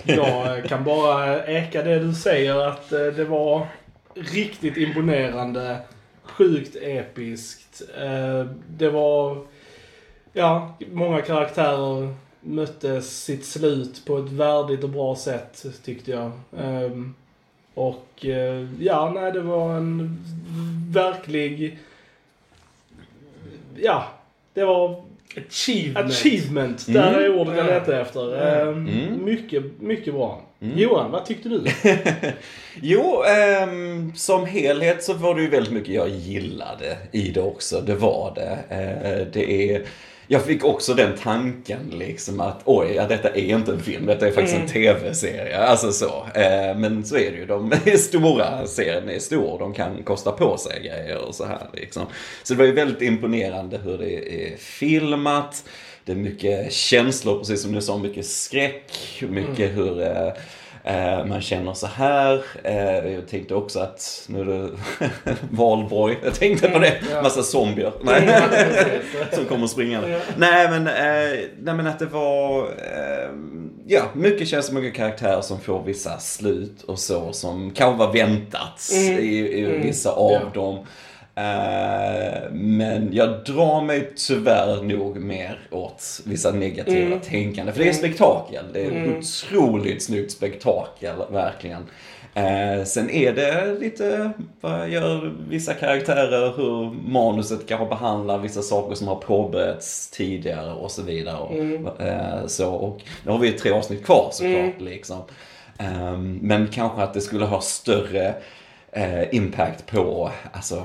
Jag 0.04 0.58
eh, 0.58 0.64
kan 0.64 0.84
bara 0.84 1.42
äka 1.42 1.82
det 1.82 1.98
du 1.98 2.14
säger 2.14 2.68
att 2.68 2.92
eh, 2.92 3.00
det 3.00 3.24
var 3.24 3.66
riktigt 4.14 4.76
imponerande. 4.76 5.78
Sjukt 6.22 6.76
episkt. 6.82 7.82
Eh, 7.98 8.46
det 8.68 8.90
var, 8.90 9.46
ja, 10.32 10.76
många 10.92 11.22
karaktärer 11.22 12.14
mötte 12.40 13.02
sitt 13.02 13.46
slut 13.46 14.04
på 14.06 14.18
ett 14.18 14.32
värdigt 14.32 14.84
och 14.84 14.90
bra 14.90 15.16
sätt 15.16 15.66
tyckte 15.84 16.10
jag. 16.10 16.30
Och 17.74 18.24
ja, 18.78 19.12
nej 19.14 19.32
det 19.32 19.40
var 19.40 19.76
en 19.76 20.24
verklig, 20.92 21.78
ja, 23.76 24.04
det 24.54 24.64
var 24.64 25.04
Achievement. 25.36 26.10
Achievement, 26.10 26.86
där 26.86 27.08
Mm. 27.14 27.24
är 27.24 27.36
ordet 27.38 27.56
jag 27.56 27.66
Ja. 27.66 27.70
letar 27.78 27.92
efter. 28.00 28.58
Mm. 28.68 28.88
Ehm, 28.88 29.24
Mycket, 29.24 29.62
mycket 29.80 30.14
bra. 30.14 30.42
Mm. 30.62 30.78
Johan, 30.78 31.10
vad 31.10 31.26
tyckte 31.26 31.48
du? 31.48 31.62
Jo, 32.82 33.22
ehm, 33.22 34.12
som 34.16 34.46
helhet 34.46 35.02
så 35.04 35.14
var 35.14 35.34
det 35.34 35.42
ju 35.42 35.48
väldigt 35.48 35.72
mycket 35.72 35.94
jag 35.94 36.08
gillade 36.08 36.96
i 37.12 37.30
det 37.30 37.40
också. 37.42 37.80
Det 37.80 37.94
var 37.94 38.32
det. 38.34 38.58
Eh, 38.76 39.26
det 39.32 39.72
är... 39.74 39.82
Jag 40.30 40.44
fick 40.44 40.64
också 40.64 40.94
den 40.94 41.12
tanken 41.22 41.78
liksom 41.98 42.40
att 42.40 42.60
oj, 42.64 42.92
ja, 42.96 43.06
detta 43.06 43.28
är 43.28 43.54
inte 43.54 43.72
en 43.72 43.82
film, 43.82 44.06
detta 44.06 44.26
är 44.26 44.30
faktiskt 44.32 44.54
Mm. 44.54 44.66
en 44.66 44.72
tv-serie. 44.72 45.58
Alltså 45.58 45.92
så. 45.92 46.26
Eh, 46.34 46.76
men 46.78 47.04
så 47.04 47.16
är 47.16 47.30
det 47.30 47.36
ju. 47.36 47.46
De 47.46 47.72
är 47.84 47.96
stora, 47.96 48.66
serien 48.66 49.08
är 49.08 49.18
stor, 49.18 49.58
de 49.58 49.74
kan 49.74 50.02
kosta 50.02 50.32
på 50.32 50.56
sig 50.56 50.80
grejer 50.80 51.18
och 51.28 51.34
så 51.34 51.44
här 51.44 51.66
liksom. 51.72 52.06
Så 52.42 52.52
det 52.54 52.58
var 52.58 52.66
ju 52.66 52.72
väldigt 52.72 53.02
imponerande 53.02 53.78
hur 53.84 53.98
det 53.98 54.44
är 54.52 54.56
filmat. 54.56 55.64
Det 56.04 56.12
är 56.12 56.16
mycket 56.16 56.72
känslor, 56.72 57.38
precis 57.38 57.62
som 57.62 57.72
du 57.72 57.80
sa, 57.80 57.98
mycket 57.98 58.26
skräck, 58.26 58.92
mycket 59.28 59.76
hur 59.76 60.02
eh, 60.02 60.08
Eh, 60.18 60.32
man 61.26 61.40
känner 61.40 61.72
så 61.74 61.86
här. 61.86 62.42
Eh, 62.64 63.12
jag 63.12 63.28
tänkte 63.28 63.54
också 63.54 63.80
att, 63.80 64.24
nu 64.28 64.40
är 64.40 64.44
det 64.44 64.68
valborg, 65.50 66.18
jag 66.24 66.34
tänkte 66.34 66.68
på 66.68 66.78
det. 66.78 66.94
Massa 67.22 67.42
zombier. 67.42 67.92
Nej. 68.02 68.30
som 69.32 69.44
kommer 69.44 69.66
springande. 69.66 70.08
Ja. 70.08 70.18
Nej 70.36 70.68
men, 70.70 70.86
eh, 70.86 71.38
nej 71.62 71.74
men 71.74 71.86
att 71.86 71.98
det 71.98 72.06
var, 72.06 72.62
eh, 72.62 73.30
ja, 73.86 74.02
mycket 74.14 74.48
känslor, 74.48 74.80
mycket 74.80 74.96
karaktärer 74.96 75.40
som 75.40 75.60
får 75.60 75.82
vissa 75.82 76.18
slut 76.18 76.82
och 76.82 76.98
så 76.98 77.32
som 77.32 77.70
kanske 77.70 77.98
var 78.06 78.12
väntat 78.12 78.88
Mm. 78.94 79.18
i, 79.18 79.24
i 79.38 79.64
Mm. 79.64 79.82
vissa 79.82 80.10
av 80.12 80.32
Ja. 80.32 80.40
dem. 80.54 80.86
Eh, 81.38 82.50
men 82.52 83.08
jag 83.12 83.28
drar 83.28 83.80
mig 83.84 84.12
tyvärr 84.16 84.82
nog 84.82 85.16
mer 85.16 85.60
åt 85.70 86.20
vissa 86.26 86.50
negativa 86.50 87.06
Mm. 87.06 87.20
tänkande. 87.20 87.72
För 87.72 87.80
det 87.82 87.88
är 87.88 87.92
spektakel. 87.92 88.64
Det 88.72 88.84
är 88.84 88.90
Mm. 88.90 89.18
otroligt 89.18 90.02
snyggt 90.02 90.32
spektakel, 90.32 91.14
verkligen. 91.30 91.86
Eh, 92.34 92.84
sen 92.84 93.10
är 93.10 93.32
det 93.32 93.76
lite, 93.80 94.30
vad 94.60 94.88
gör 94.88 95.32
vissa 95.48 95.74
karaktärer, 95.74 96.52
hur 96.56 96.90
manuset 97.10 97.66
kanske 97.68 97.86
behandlar 97.86 98.38
vissa 98.38 98.62
saker 98.62 98.94
som 98.94 99.08
har 99.08 99.16
påbörjats 99.16 100.10
tidigare 100.10 100.72
och 100.72 100.90
så 100.90 101.02
vidare. 101.02 101.36
Och, 101.38 101.52
Mm. 101.54 101.86
eh, 101.86 102.46
så, 102.46 102.70
och 102.70 103.00
nu 103.24 103.30
har 103.32 103.38
vi 103.38 103.52
tre 103.52 103.70
avsnitt 103.70 104.04
kvar 104.04 104.28
såklart. 104.32 104.54
Mm. 104.54 104.72
Liksom. 104.78 105.18
Ehm, 105.78 106.38
men 106.42 106.66
kanske 106.68 107.02
att 107.02 107.14
det 107.14 107.20
skulle 107.20 107.44
ha 107.44 107.60
större 107.60 108.34
eh, 108.92 109.34
impact 109.34 109.86
på, 109.86 110.30
alltså, 110.52 110.82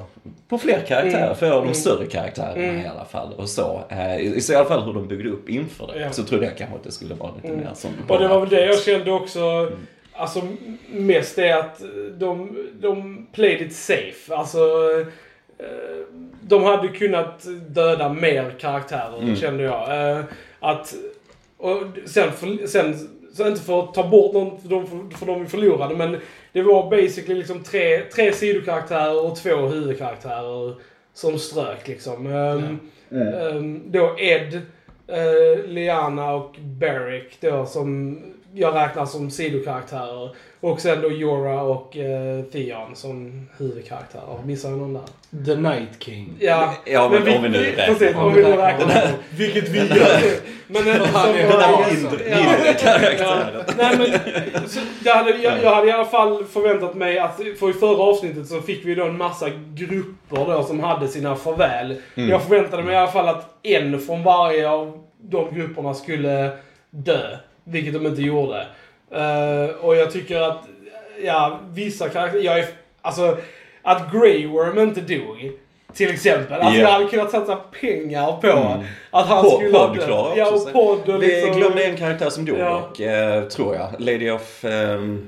på 0.50 0.58
fler 0.58 0.80
karaktärer, 0.88 1.24
Mm. 1.26 1.36
för 1.36 1.50
de 1.50 1.62
Mm. 1.62 1.74
större 1.74 2.06
karaktärerna 2.06 2.64
Mm. 2.64 2.82
i 2.86 2.88
alla 2.88 3.06
fall. 3.06 3.34
Och 3.38 3.50
så. 3.50 3.84
Eh, 3.90 4.18
i, 4.18 4.40
I 4.52 4.56
alla 4.56 4.66
fall 4.66 4.84
hur 4.84 4.94
de 4.94 5.08
byggde 5.08 5.30
upp 5.30 5.50
inför 5.50 5.88
det. 5.88 6.00
Ja. 6.00 6.12
Så 6.12 6.24
trodde 6.24 6.46
jag 6.46 6.58
kanske 6.58 6.76
att 6.76 6.84
det 6.84 6.92
skulle 6.92 7.14
vara 7.16 7.32
lite 7.36 7.48
Mm. 7.48 7.60
mer 7.60 7.74
som 7.74 7.92
Och 8.08 8.20
det 8.20 8.28
var 8.28 8.40
väl 8.40 8.50
det 8.50 8.66
jag 8.66 8.80
kände 8.80 9.10
Mm. 9.12 9.24
också. 9.24 9.72
Alltså 10.16 10.42
mest 10.90 11.36
det 11.36 11.52
att 11.52 11.82
de, 12.18 12.58
de 12.82 13.28
played 13.34 13.62
it 13.62 13.76
safe. 13.76 14.36
Alltså 14.36 14.60
eh, 15.60 15.66
de 16.42 16.64
hade 16.64 16.88
kunnat 16.88 17.46
döda 17.70 18.10
mer 18.10 18.56
karaktärer, 18.60 19.22
Mm. 19.22 19.36
kände 19.36 19.64
jag. 19.64 20.10
Eh, 20.18 20.24
Att, 20.60 20.94
och 21.58 21.78
sen, 22.06 22.32
för, 22.32 22.68
sen, 22.68 23.10
så 23.34 23.48
inte 23.48 23.62
för 23.62 23.80
att 23.80 23.94
ta 23.94 24.08
bort 24.08 24.34
någon 24.34 24.62
för 24.62 24.70
de, 24.70 25.12
för 25.12 25.26
de 25.26 25.42
vi 25.44 25.50
förlorade, 25.50 25.96
men 25.96 26.18
det 26.54 26.62
var 26.62 26.90
basically 26.90 27.36
liksom 27.36 27.64
tre, 27.64 28.00
tre 28.00 28.34
sidokaraktärer 28.34 29.26
och 29.26 29.36
två 29.36 29.56
huvudkaraktärer 29.56 30.76
som 31.14 31.40
strök 31.40 31.88
liksom. 31.88 32.28
Ehm, 32.28 32.80
ehm, 33.12 33.92
då 33.92 34.16
Ed, 34.20 34.62
eh, 35.08 35.66
Liana 35.66 36.34
och 36.34 36.56
Beric 36.60 37.38
då 37.40 37.66
som 37.66 38.20
jag 38.54 38.76
räknar 38.76 39.06
som 39.06 39.32
sidokaraktärer. 39.32 40.36
Och 40.64 40.82
sen 40.82 41.02
då 41.02 41.12
Jora 41.12 41.62
och 41.62 41.98
eh, 41.98 42.42
Theon 42.44 42.96
som 42.96 43.48
huvudkaraktärer. 43.58 44.44
Missar 44.46 44.70
jag 44.70 44.78
någon 44.78 44.94
där? 44.94 45.46
The 45.46 45.56
Night 45.62 45.90
King. 46.00 46.34
Ja, 46.40 46.74
Ja, 46.86 47.10
men 47.10 47.36
om 47.36 47.44
vi 47.44 47.50
nu 47.50 47.58
räknar 47.58 47.86
Precis, 47.86 48.16
om 48.16 48.34
vi 48.34 48.44
nu 48.44 48.50
räknar 48.50 48.86
honom. 49.02 49.18
Vilket 49.30 49.70
vi 49.70 49.78
gör. 49.80 50.20
Men 50.68 50.84
Han 51.02 51.24
som 51.24 51.36
är- 51.36 51.94
mindre- 51.94 52.30
ja. 52.30 52.38
mindre. 52.42 53.16
Ja. 53.20 53.38
Nej, 53.78 53.98
men, 53.98 54.70
så 54.70 54.80
jag, 55.06 55.16
hade, 55.16 55.30
jag, 55.38 55.64
jag 55.64 55.76
hade 55.76 55.88
i 55.88 55.92
alla 55.92 56.06
fall 56.06 56.44
förväntat 56.46 56.96
mig 56.96 57.20
att, 57.20 57.36
för 57.60 57.70
i 57.70 57.74
förra 57.74 58.04
avsnittet 58.04 58.48
så 58.48 58.62
fick 58.62 58.86
vi 58.86 58.96
då 58.96 59.06
en 59.06 59.18
massa 59.18 59.50
grupper 59.74 60.46
då 60.54 60.64
som 60.64 60.80
hade 60.80 61.08
sina 61.08 61.36
farväl. 61.36 61.96
Mm. 62.16 62.30
Jag 62.30 62.44
förväntade 62.44 62.84
mig 62.84 62.94
i 62.94 62.98
alla 62.98 63.12
fall 63.12 63.28
att 63.28 63.50
en 63.64 64.00
från 64.00 64.24
varje 64.24 64.70
av 64.70 65.04
de 65.22 65.56
grupperna 65.56 65.94
skulle 65.94 66.50
dö. 66.90 67.38
Vilket 67.64 67.94
de 67.94 68.06
inte 68.06 68.22
gjorde. 68.22 68.68
Eh, 69.16 69.76
och 69.86 69.96
jag 69.96 70.12
tycker 70.12 70.42
att, 70.42 70.64
ja, 71.24 71.60
vissa 71.74 72.10
karaktärer, 72.10 72.42
jag 72.44 72.60
är, 72.60 72.66
alltså, 73.02 73.38
att 73.82 74.12
Grey 74.14 74.48
Worm 74.48 74.80
inte 74.80 75.02
dog. 75.02 75.52
Till 75.94 76.10
exempel. 76.10 76.62
Alltså 76.62 76.80
Ja. 76.82 76.88
jag 76.88 76.92
hade 76.94 77.06
kunnat 77.06 77.32
satsa 77.32 77.56
pengar 77.82 78.42
på 78.42 78.48
Mm. 78.48 78.84
att 79.12 79.28
han 79.28 79.46
Pod- 79.46 79.56
skulle 79.56 79.78
ha 79.78 79.88
Pod 79.88 79.98
dött. 79.98 80.06
klarar 80.06 80.38
Ja, 80.38 80.52
och 80.52 80.74
podd 80.74 81.10
och 81.16 81.24
Vi 81.24 81.28
liksom... 81.28 81.56
glömde 81.60 81.84
en 81.84 81.98
karaktär 81.98 82.30
som 82.30 82.46
dog 82.46 82.58
Ja. 82.60 82.70
dock, 82.90 83.00
eh, 83.00 83.44
tror 83.44 83.76
jag. 83.76 83.88
Lady 83.98 84.30
of... 84.32 84.66
ehm, 84.66 85.28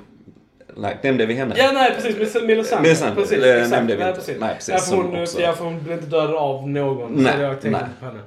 nej, 0.76 0.98
nämnde 1.02 1.26
vi 1.26 1.34
henne? 1.34 1.56
Ja, 1.58 1.72
nej 1.74 1.92
precis. 1.96 2.34
Med 2.36 2.44
Melisandre. 2.44 2.82
Melisandre, 2.84 3.16
Precis, 3.22 3.38
eller 3.38 3.56
exakt. 3.56 3.72
nämnde 3.72 3.96
vi 3.96 4.04
nej, 4.04 4.14
precis. 4.14 4.38
Nej, 4.40 4.56
precis, 4.56 4.74
Ja, 4.74 4.80
för 4.80 4.96
hon, 4.96 5.22
också- 5.22 5.42
ja, 5.42 5.54
för 5.54 5.64
hon 5.64 5.84
blev 5.84 5.98
inte 5.98 6.10
dödad 6.10 6.36
av 6.36 6.70
någon. 6.70 7.12
Nej, 7.12 7.34
så 7.36 7.42
jag 7.42 7.62
tänkte 7.62 7.70
nej. 7.82 7.90
på 8.00 8.06
henne. 8.06 8.20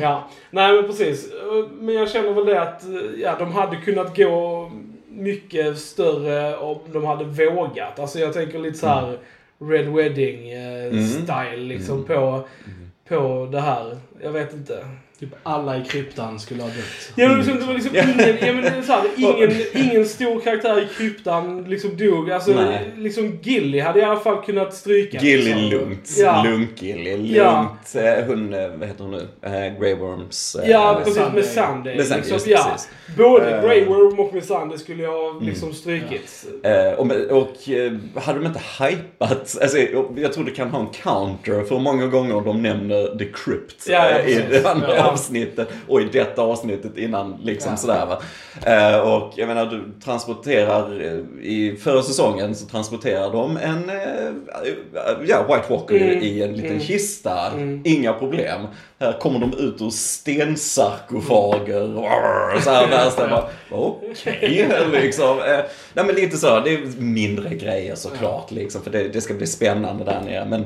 Ja. 0.00 0.28
Nej, 0.50 0.72
men 0.72 0.84
precis. 0.86 1.32
Men 1.72 1.94
jag 1.94 2.10
känner 2.10 2.32
väl 2.32 2.44
det 2.46 2.62
att 2.62 2.82
ja, 3.22 3.34
de 3.38 3.52
hade 3.52 3.76
kunnat 3.76 4.16
gå 4.16 4.70
mycket 5.12 5.78
större 5.78 6.56
om 6.56 6.78
de 6.92 7.04
hade 7.04 7.24
vågat. 7.24 7.98
Alltså 7.98 8.18
jag 8.18 8.32
tänker 8.32 8.58
lite 8.58 8.78
så 8.78 8.86
här 8.86 9.18
Red 9.58 9.88
Wedding 9.88 10.50
eh, 10.50 10.86
Mm. 10.86 10.98
liksom 11.68 11.94
Mm. 11.94 12.04
på, 12.06 12.44
på 13.08 13.48
det 13.52 13.60
här. 13.60 13.96
Jag 14.22 14.32
vet 14.32 14.52
inte. 14.54 14.84
Typ 15.22 15.34
alla 15.42 15.76
i 15.78 15.84
kryptan 15.84 16.40
skulle 16.40 16.62
ha 16.62 16.68
dött. 16.68 17.12
Ja 17.16 17.28
men 17.28 17.36
liksom, 17.38 17.58
det 17.58 17.64
var 17.66 17.74
liksom 17.74 17.96
ingen, 17.96 18.36
ja, 18.40 18.52
men 18.52 18.84
så 18.84 18.92
här, 18.92 19.02
ingen, 19.16 19.52
ingen 19.74 20.06
stor 20.06 20.40
karaktär 20.40 20.80
i 20.80 20.86
kryptan 20.96 21.64
liksom 21.68 21.96
dog. 21.96 22.30
Alltså 22.30 22.52
Nej. 22.52 22.92
liksom 22.98 23.38
Gilly 23.42 23.80
hade 23.80 24.00
i 24.00 24.02
alla 24.02 24.20
fall 24.20 24.42
kunnat 24.44 24.74
stryka. 24.74 25.18
Gilly 25.18 25.44
liksom. 25.54 25.62
lugnt. 25.70 26.10
Ja. 26.18 26.42
Lunk-Gilly. 26.46 27.16
Lugnt. 27.16 27.30
Ja. 27.94 28.24
Hon, 28.26 28.54
eh, 28.54 28.68
vad 28.68 28.88
heter 28.88 29.04
hon 29.04 29.10
nu? 29.10 29.28
Eh, 29.42 29.80
Grey 29.80 29.94
Worms. 29.94 30.54
eh, 30.62 30.70
Ja, 30.70 31.00
precis. 31.04 31.14
Sunday. 31.14 31.34
Med 31.34 31.44
Sunday. 31.44 31.96
Med 31.96 32.04
Sunday, 32.06 32.18
liksom, 32.18 32.34
just 32.34 32.46
ja. 32.46 32.68
precis. 32.72 32.88
Både 33.16 33.56
Eh. 33.56 33.62
Grey 33.66 33.84
Worm 33.84 34.20
och 34.20 34.34
med 34.34 34.44
Sunday 34.44 34.78
skulle 34.78 35.02
jag 35.02 35.10
ha 35.32 35.40
liksom 35.40 35.72
strukits. 35.72 36.46
Eh, 36.64 36.92
och, 36.92 37.06
och 37.30 37.68
eh, 37.68 37.92
hade 38.22 38.38
de 38.38 38.46
inte 38.46 38.60
hypat, 38.78 39.58
alltså, 39.62 39.78
jag 40.16 40.32
tror 40.32 40.44
det 40.44 40.50
kan 40.50 40.70
ha 40.70 40.80
en 40.80 40.86
counter 40.86 41.64
för 41.64 41.74
hur 41.74 41.82
många 41.82 42.06
gånger 42.06 42.40
de 42.40 42.62
nämner 42.62 43.18
The 43.18 43.24
Crypt 43.24 43.86
Ja, 43.88 44.10
ja, 44.10 44.18
i 44.20 44.22
precis. 44.36 44.62
det 44.62 44.70
andra 44.70 44.96
Ja. 44.96 45.02
Avsnittet 45.12 45.68
och 45.88 46.00
i 46.00 46.04
detta 46.04 46.42
avsnittet 46.42 46.98
innan 46.98 47.36
liksom 47.42 47.70
Ja. 47.72 47.76
sådär 47.76 48.06
va. 48.06 48.22
Eh, 48.66 48.98
och 49.00 49.32
jag 49.36 49.48
menar 49.48 49.66
du 49.66 49.84
transporterar, 50.04 51.00
eh, 51.00 51.18
i 51.46 51.76
förra 51.82 52.02
säsongen 52.02 52.54
så 52.54 52.66
transporterar 52.66 53.32
de 53.32 53.56
en, 53.56 53.90
eh, 53.90 54.32
ja, 55.28 55.42
White 55.48 55.64
Walker 55.72 55.96
Mm. 55.96 56.22
i 56.22 56.42
en 56.42 56.52
liten 56.52 56.70
Mm. 56.70 56.80
kista, 56.82 57.50
Mm. 57.54 57.82
inga 57.84 58.12
problem. 58.12 58.60
Här 59.00 59.12
kommer 59.20 59.38
de 59.38 59.54
ut 59.58 59.80
ur 59.82 59.90
stensarkofager 59.90 61.96
och 61.98 62.62
så 62.62 62.70
här 62.70 62.88
värsta 62.88 63.48
okej 63.70 64.68
liksom. 64.92 65.38
Eh, 65.38 65.60
nej 65.94 66.04
men 66.06 66.14
lite 66.14 66.36
så, 66.36 66.60
det 66.60 66.70
är 66.74 67.00
mindre 67.00 67.54
grejer 67.54 67.94
såklart 67.94 68.50
liksom, 68.50 68.82
för 68.82 68.90
det, 68.90 69.08
det 69.08 69.20
ska 69.20 69.34
bli 69.34 69.46
spännande 69.46 70.04
där 70.04 70.20
nere. 70.24 70.44
Men, 70.44 70.64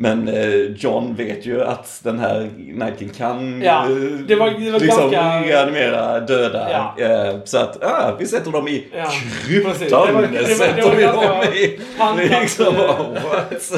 men 0.00 0.28
eh, 0.28 0.44
John 0.76 1.14
vet 1.14 1.46
ju 1.46 1.62
att 1.64 2.00
den 2.02 2.18
här 2.18 2.50
King 2.98 3.08
kan 3.08 3.62
Ja, 3.62 3.84
eh, 3.84 3.90
det 4.28 4.34
var- 4.36 4.50
det 4.50 4.70
var 4.70 4.80
liksom 4.80 5.10
ganska- 5.10 5.48
reanimera 5.52 6.20
döda. 6.20 6.68
Ja. 6.98 7.04
Eh, 7.04 7.34
så 7.44 7.58
att, 7.58 7.84
ah, 7.84 8.16
vi 8.18 8.26
sätter 8.26 8.50
dem 8.50 8.68
i 8.68 8.86
Ja, 8.96 9.04
kryptan. 9.46 9.72
Det 9.78 10.12
var- 10.12 10.22
det 10.22 10.28
var- 10.28 10.32
det 10.38 10.44
sätter 10.54 10.96
vi 10.96 11.02
dem 11.02 11.42
i. 11.54 11.80
pantat, 11.98 12.40
Liksom, 12.42 12.66
eh, 12.66 12.72
what? 13.30 13.72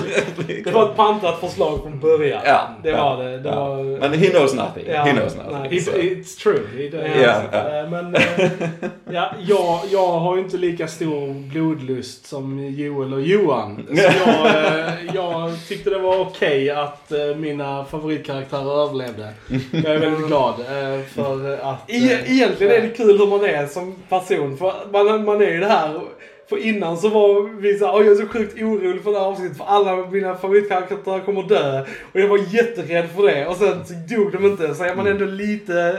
Det 0.65 0.71
var 0.73 0.91
ett 0.91 0.97
pantat 0.97 1.41
förslag 1.41 1.79
från 1.83 2.00
början. 2.00 2.41
Ja, 2.45 2.61
det 2.83 2.89
ja, 2.91 3.17
var 3.17 3.25
det. 3.25 3.39
det 3.39 3.49
ja. 3.49 3.69
var, 3.69 3.85
Men 4.00 4.12
he 4.19 4.27
knows 4.27 4.55
nothing. 4.55 4.85
Ja, 4.89 5.03
he 5.03 5.11
knows 5.12 5.37
nothing. 5.37 5.53
nej. 5.62 5.77
It, 5.77 5.85
Så. 5.85 5.91
it's 5.91 6.43
true. 6.43 6.85
It, 6.87 6.95
Ja, 6.95 7.33
ja. 7.53 7.79
Eh, 7.81 7.91
Men 7.91 8.15
eh, 8.15 8.23
ja, 9.12 9.33
jag, 9.47 9.81
jag 9.91 10.07
har 10.07 10.37
ju 10.37 10.43
inte 10.43 10.57
lika 10.57 10.87
stor 10.89 11.35
blodlust 11.50 12.27
som 12.27 12.67
Joel 12.75 13.15
och 13.15 13.21
Johan. 13.23 13.87
Så 13.89 13.95
jag, 14.03 14.47
eh, 14.47 14.91
jag 15.15 15.53
tyckte 15.69 15.91
det 15.91 15.99
var 15.99 16.10
okej 16.19 16.71
att 16.71 17.12
eh, 17.12 17.37
mina 17.37 17.85
favoritkaraktärer 17.85 18.83
överlevde. 18.85 19.29
Jag 19.73 19.95
är 19.95 19.99
väldigt 19.99 20.26
glad 20.26 20.55
eh, 20.61 21.02
för 21.05 21.59
att... 21.62 21.90
E- 21.90 21.95
eh, 22.12 22.33
Egentligen 22.33 22.73
är 22.76 22.81
det 22.81 22.88
kul 22.97 23.19
hur 23.19 23.26
man 23.26 23.45
är 23.45 23.67
som 23.67 23.95
person. 24.09 24.57
För 24.57 24.73
man, 24.93 25.25
man 25.25 25.43
är 25.43 25.50
ju 25.50 25.61
det 25.61 25.67
här. 25.67 26.00
För 26.49 26.57
innan 26.67 26.97
så 26.97 27.09
var 27.09 27.61
vi 27.61 27.79
såhär, 27.79 27.97
"Oj, 27.99 28.05
jag 28.07 28.12
är 28.12 28.21
så 28.21 28.26
sjukt 28.29 28.62
orolig 28.62 29.02
för 29.02 29.12
det 29.12 29.19
här 29.19 29.26
avsnittet 29.26 29.57
för 29.59 29.64
alla 29.64 29.97
mina 29.97 30.35
favoritkaraktärer 30.35 31.21
kommer 31.21 31.43
dö. 31.43 31.81
Och 32.12 32.21
jag 32.21 32.29
var 32.29 32.38
jätterädd 32.55 33.09
för 33.17 33.23
det. 33.23 33.47
Och 33.47 33.57
sen 33.57 33.87
så 33.87 33.95
dog 34.14 34.33
de 34.33 34.47
inte. 34.47 34.75
Så 34.75 34.85
är 34.85 34.95
man 34.95 35.07
ändå 35.07 35.25
lite 35.25 35.97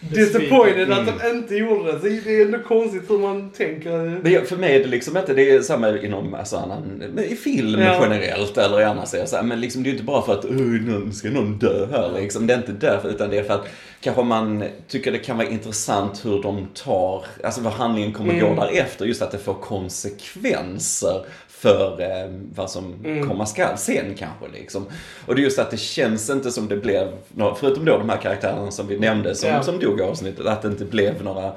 disappointed 0.00 0.92
att 0.92 1.06
de 1.06 1.28
inte 1.30 1.54
gjorde 1.54 1.92
det. 1.92 1.98
Så 2.00 2.06
det 2.06 2.36
är 2.40 2.44
ändå 2.44 2.58
konstigt 2.58 3.10
hur 3.10 3.18
man 3.18 3.50
tänker. 3.50 4.20
Men 4.22 4.46
för 4.46 4.56
mig 4.56 4.74
är 4.76 4.78
det 4.80 4.86
liksom 4.88 5.16
inte, 5.16 5.34
det 5.34 5.50
är 5.50 5.60
samma 5.62 5.98
inom 5.98 6.34
alltså, 6.34 6.56
annan, 6.56 7.02
i 7.30 7.36
film 7.36 7.80
Ja. 7.80 7.98
generellt 8.02 8.58
eller 8.58 8.80
i 8.80 8.84
andra 8.84 9.06
serier. 9.06 9.42
Men 9.42 9.60
liksom, 9.60 9.82
det 9.82 9.86
är 9.86 9.90
ju 9.90 9.94
inte 9.96 10.04
bara 10.04 10.22
för 10.22 10.32
att 10.32 10.44
"Oj, 10.44 10.80
någon, 10.80 11.12
ska 11.12 11.30
någon 11.30 11.58
dö 11.58 11.86
här 11.90 12.12
liksom. 12.20 12.46
Det 12.46 12.54
är 12.54 12.58
inte 12.58 12.72
därför 12.72 13.08
utan 13.08 13.30
det 13.30 13.38
är 13.38 13.42
för 13.44 13.54
att 13.54 13.66
kanske 14.00 14.22
man 14.22 14.64
tycker 14.88 15.12
det 15.12 15.18
kan 15.18 15.36
vara 15.38 15.48
intressant 15.48 16.24
hur 16.24 16.42
de 16.42 16.66
tar, 16.74 17.24
alltså 17.44 17.60
vad 17.60 17.72
handlingen 17.72 18.12
kommer 18.12 18.34
Mm. 18.34 18.54
gå 18.56 18.64
därefter. 18.64 19.04
Just 19.04 19.22
att 19.22 19.30
det 19.30 19.38
får 19.38 19.54
konsekvenser 19.54 21.24
för 21.60 22.00
eh, 22.00 22.30
vad 22.54 22.70
som 22.70 22.94
Mm. 23.04 23.28
komma 23.28 23.46
skall 23.46 23.78
sen 23.78 24.14
kanske 24.18 24.48
liksom. 24.52 24.86
Och 25.26 25.34
det 25.34 25.40
är 25.40 25.44
just 25.44 25.58
att 25.58 25.70
det 25.70 25.76
känns 25.76 26.30
inte 26.30 26.50
som 26.50 26.68
det 26.68 26.76
blev, 26.76 27.08
förutom 27.56 27.84
då 27.84 27.98
de 27.98 28.08
här 28.08 28.16
karaktärerna 28.16 28.70
som 28.70 28.86
vi 28.86 28.98
nämnde 28.98 29.34
som, 29.34 29.48
Ja. 29.48 29.62
som 29.62 29.78
dog 29.78 30.00
i 30.00 30.02
avsnittet, 30.02 30.46
att 30.46 30.62
det 30.62 30.68
inte 30.68 30.84
blev 30.84 31.24
några 31.24 31.52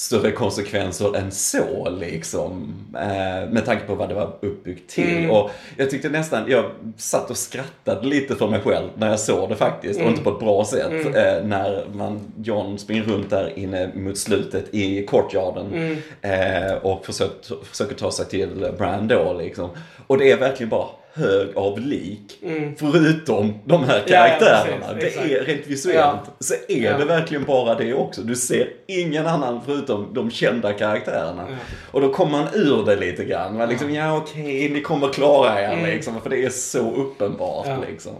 större 0.00 0.32
konsekvenser 0.32 1.16
än 1.16 1.32
så 1.32 1.90
liksom. 1.90 2.74
Eh, 2.94 3.50
med 3.50 3.64
tanke 3.64 3.86
på 3.86 3.94
vad 3.94 4.08
det 4.08 4.14
var 4.14 4.36
uppbyggt 4.40 4.90
till. 4.90 5.16
Mm. 5.16 5.30
Och 5.30 5.50
jag 5.76 5.90
tyckte 5.90 6.08
nästan, 6.08 6.44
jag 6.48 6.70
satt 6.96 7.30
och 7.30 7.36
skrattade 7.36 8.06
lite 8.06 8.34
för 8.34 8.48
mig 8.48 8.60
själv 8.60 8.88
när 8.94 9.10
jag 9.10 9.20
såg 9.20 9.48
det 9.48 9.56
faktiskt. 9.56 9.94
Mm. 9.94 10.06
Och 10.06 10.10
inte 10.10 10.24
på 10.24 10.30
ett 10.30 10.38
bra 10.40 10.64
sätt. 10.64 11.06
Mm. 11.06 11.14
Eh, 11.14 11.44
när 11.44 11.84
man, 11.92 12.20
John 12.42 12.78
springer 12.78 13.02
runt 13.02 13.30
där 13.30 13.58
inne 13.58 13.90
mot 13.94 14.18
slutet 14.18 14.74
i 14.74 15.06
courtyarden. 15.06 15.66
Mm. 15.72 15.96
Eh, 16.20 16.72
och 16.72 17.06
försöker, 17.06 17.64
försöker 17.64 17.94
ta 17.94 18.10
sig 18.10 18.26
till 18.26 18.72
Bran 18.78 19.08
då 19.08 19.36
liksom. 19.38 19.70
Och 20.06 20.18
det 20.18 20.32
är 20.32 20.36
verkligen 20.36 20.70
bara 20.70 20.86
hög 21.12 21.48
av 21.56 21.78
lik. 21.80 22.38
Mm. 22.42 22.76
Förutom 22.76 23.54
de 23.64 23.84
här 23.84 23.96
Ja, 23.96 24.02
ja, 24.06 24.16
karaktärerna. 24.38 24.86
precis, 25.00 25.20
det 25.28 25.34
är 25.38 25.44
rent 25.44 25.66
visuellt. 25.66 26.20
Ja. 26.26 26.32
Så 26.40 26.54
är 26.68 26.82
Ja. 26.84 26.98
det 26.98 27.04
verkligen 27.04 27.44
bara 27.44 27.74
det 27.74 27.94
också. 27.94 28.22
Du 28.22 28.34
ser 28.36 28.68
ingen 28.86 29.26
annan 29.26 29.60
förutom 29.66 30.14
de 30.14 30.30
kända 30.30 30.72
karaktärerna. 30.72 31.46
Och 31.90 32.00
då 32.00 32.12
kommer 32.12 32.32
man 32.32 32.46
ur 32.54 32.84
det 32.86 32.96
lite 32.96 33.24
grann. 33.24 33.56
Man 33.56 33.68
liksom, 33.68 33.94
ja 33.94 34.16
okej, 34.16 34.68
ni 34.70 34.80
kommer 34.80 35.08
klara 35.12 35.60
er 35.62 35.72
Mm. 35.72 35.86
liksom. 35.86 36.20
För 36.22 36.30
det 36.30 36.44
är 36.44 36.50
så 36.50 36.90
uppenbart 36.94 37.66
liksom. 37.90 38.12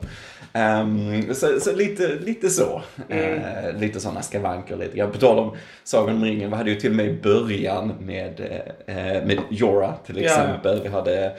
Ehm, 0.52 1.34
så 1.34 1.60
så 1.60 1.72
lite, 1.76 2.08
lite 2.08 2.50
så. 2.50 2.82
Mm. 3.08 3.34
Eh, 3.34 3.80
lite 3.80 4.00
sådana 4.00 4.22
skavanker 4.22 4.76
lite 4.76 4.96
grann. 4.96 5.12
På 5.12 5.18
tal 5.18 5.38
om 5.38 5.56
Sagan 5.84 6.16
om 6.16 6.24
ringen, 6.24 6.50
vi 6.50 6.56
hade 6.56 6.70
ju 6.70 6.76
till 6.76 6.90
och 6.90 6.96
med 6.96 7.06
i 7.06 7.12
början 7.22 7.92
med, 8.00 8.40
eh, 8.86 8.96
med 9.26 9.38
Jorah 9.50 9.94
till 10.06 10.18
exempel. 10.18 10.80
Vi 10.82 10.88
hade 10.88 11.32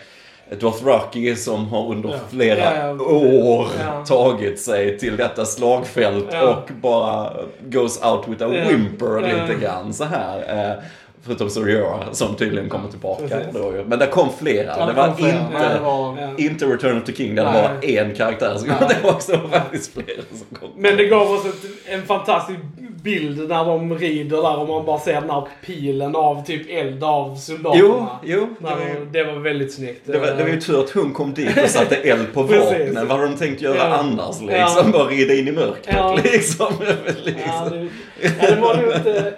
Dothraki 0.59 1.35
som 1.35 1.67
har 1.67 1.91
under 1.91 2.09
Ja. 2.09 2.15
flera 2.29 2.59
Ja, 2.59 2.87
ja. 2.87 3.03
år 3.03 3.67
Ja. 3.79 4.05
tagit 4.05 4.59
sig 4.59 4.97
till 4.99 5.17
detta 5.17 5.45
slagfält 5.45 6.25
Ja. 6.31 6.49
och 6.49 6.69
bara 6.81 7.33
goes 7.61 8.03
out 8.05 8.27
with 8.27 8.43
a 8.43 8.49
Ja. 8.53 8.67
whimper 8.69 9.07
Ja. 9.07 9.19
lite 9.47 9.61
grann 9.61 9.93
så 9.93 10.03
här. 10.03 10.69
Eh, 10.71 10.83
Förutom 11.23 11.49
Soriora 11.49 11.99
som 12.11 12.35
tydligen 12.35 12.69
kommer 12.69 12.89
tillbaka. 12.89 13.39
Då, 13.53 13.73
men 13.85 13.99
det 13.99 14.07
kom 14.07 14.29
flera. 14.39 14.75
Ja, 14.79 14.85
det 14.85 14.93
var 14.93 15.13
flera. 15.13 15.29
inte, 15.31 15.53
Ja, 15.53 15.69
det 15.73 15.79
var- 15.79 16.17
Ja. 16.21 16.29
inte 16.37 16.65
Return 16.65 16.97
of 16.97 17.03
the 17.05 17.13
King 17.13 17.35
där 17.35 17.45
det 17.45 17.51
var 17.51 17.71
en 17.89 18.15
karaktär 18.15 18.55
som 18.57 18.67
kom 18.69 18.87
tillbaka. 18.87 19.17
Det 19.27 19.37
var 19.37 19.49
faktiskt 19.49 19.93
flera 19.93 20.21
som 20.31 20.57
kom 20.59 20.69
Men 20.77 20.97
det 20.97 21.05
gav 21.05 21.31
oss 21.31 21.45
ett, 21.45 21.53
en 21.93 22.01
fantastisk 22.05 22.59
bild 23.03 23.49
när 23.49 23.65
de 23.65 23.97
rider 23.97 24.37
där 24.41 24.57
och 24.59 24.67
man 24.67 24.85
bara 24.85 24.99
ser 24.99 25.21
den 25.21 25.29
här 25.29 25.47
pilen 25.65 26.15
av 26.15 26.45
typ 26.45 26.69
eld 26.69 27.03
av 27.03 27.35
soldaterna. 27.35 27.79
Jo, 27.83 28.07
jo. 28.23 28.47
Det 28.59 28.63
var, 28.63 28.77
ju- 28.79 29.05
det 29.11 29.23
var 29.23 29.33
väldigt 29.33 29.73
snyggt. 29.73 30.01
det, 30.05 30.17
var, 30.17 30.27
det 30.27 30.43
var 30.43 30.49
ju 30.49 30.61
tur 30.61 30.79
att 30.79 30.89
hon 30.89 31.13
kom 31.13 31.33
dit 31.33 31.63
och 31.63 31.69
satte 31.69 31.95
eld 31.95 32.33
på 32.33 32.43
vapnen. 32.43 33.07
Vad 33.07 33.17
hade 33.19 33.23
de 33.31 33.37
tänkt 33.37 33.61
göra 33.61 33.77
Ja. 33.77 33.83
annars 33.83 34.41
liksom? 34.41 34.51
Ja. 34.53 34.83
Bara 34.93 35.07
rida 35.07 35.33
in 35.33 35.47
i 35.47 35.51
mörkret 35.51 35.95
Ja. 35.97 36.19
liksom. 36.23 36.73
Ja, 36.85 36.93
liksom. 37.25 37.89
det, 38.21 38.31
ja, 38.41 38.55
det 38.55 38.61
var 38.61 38.75
nog 38.75 38.93
inte... 38.95 39.33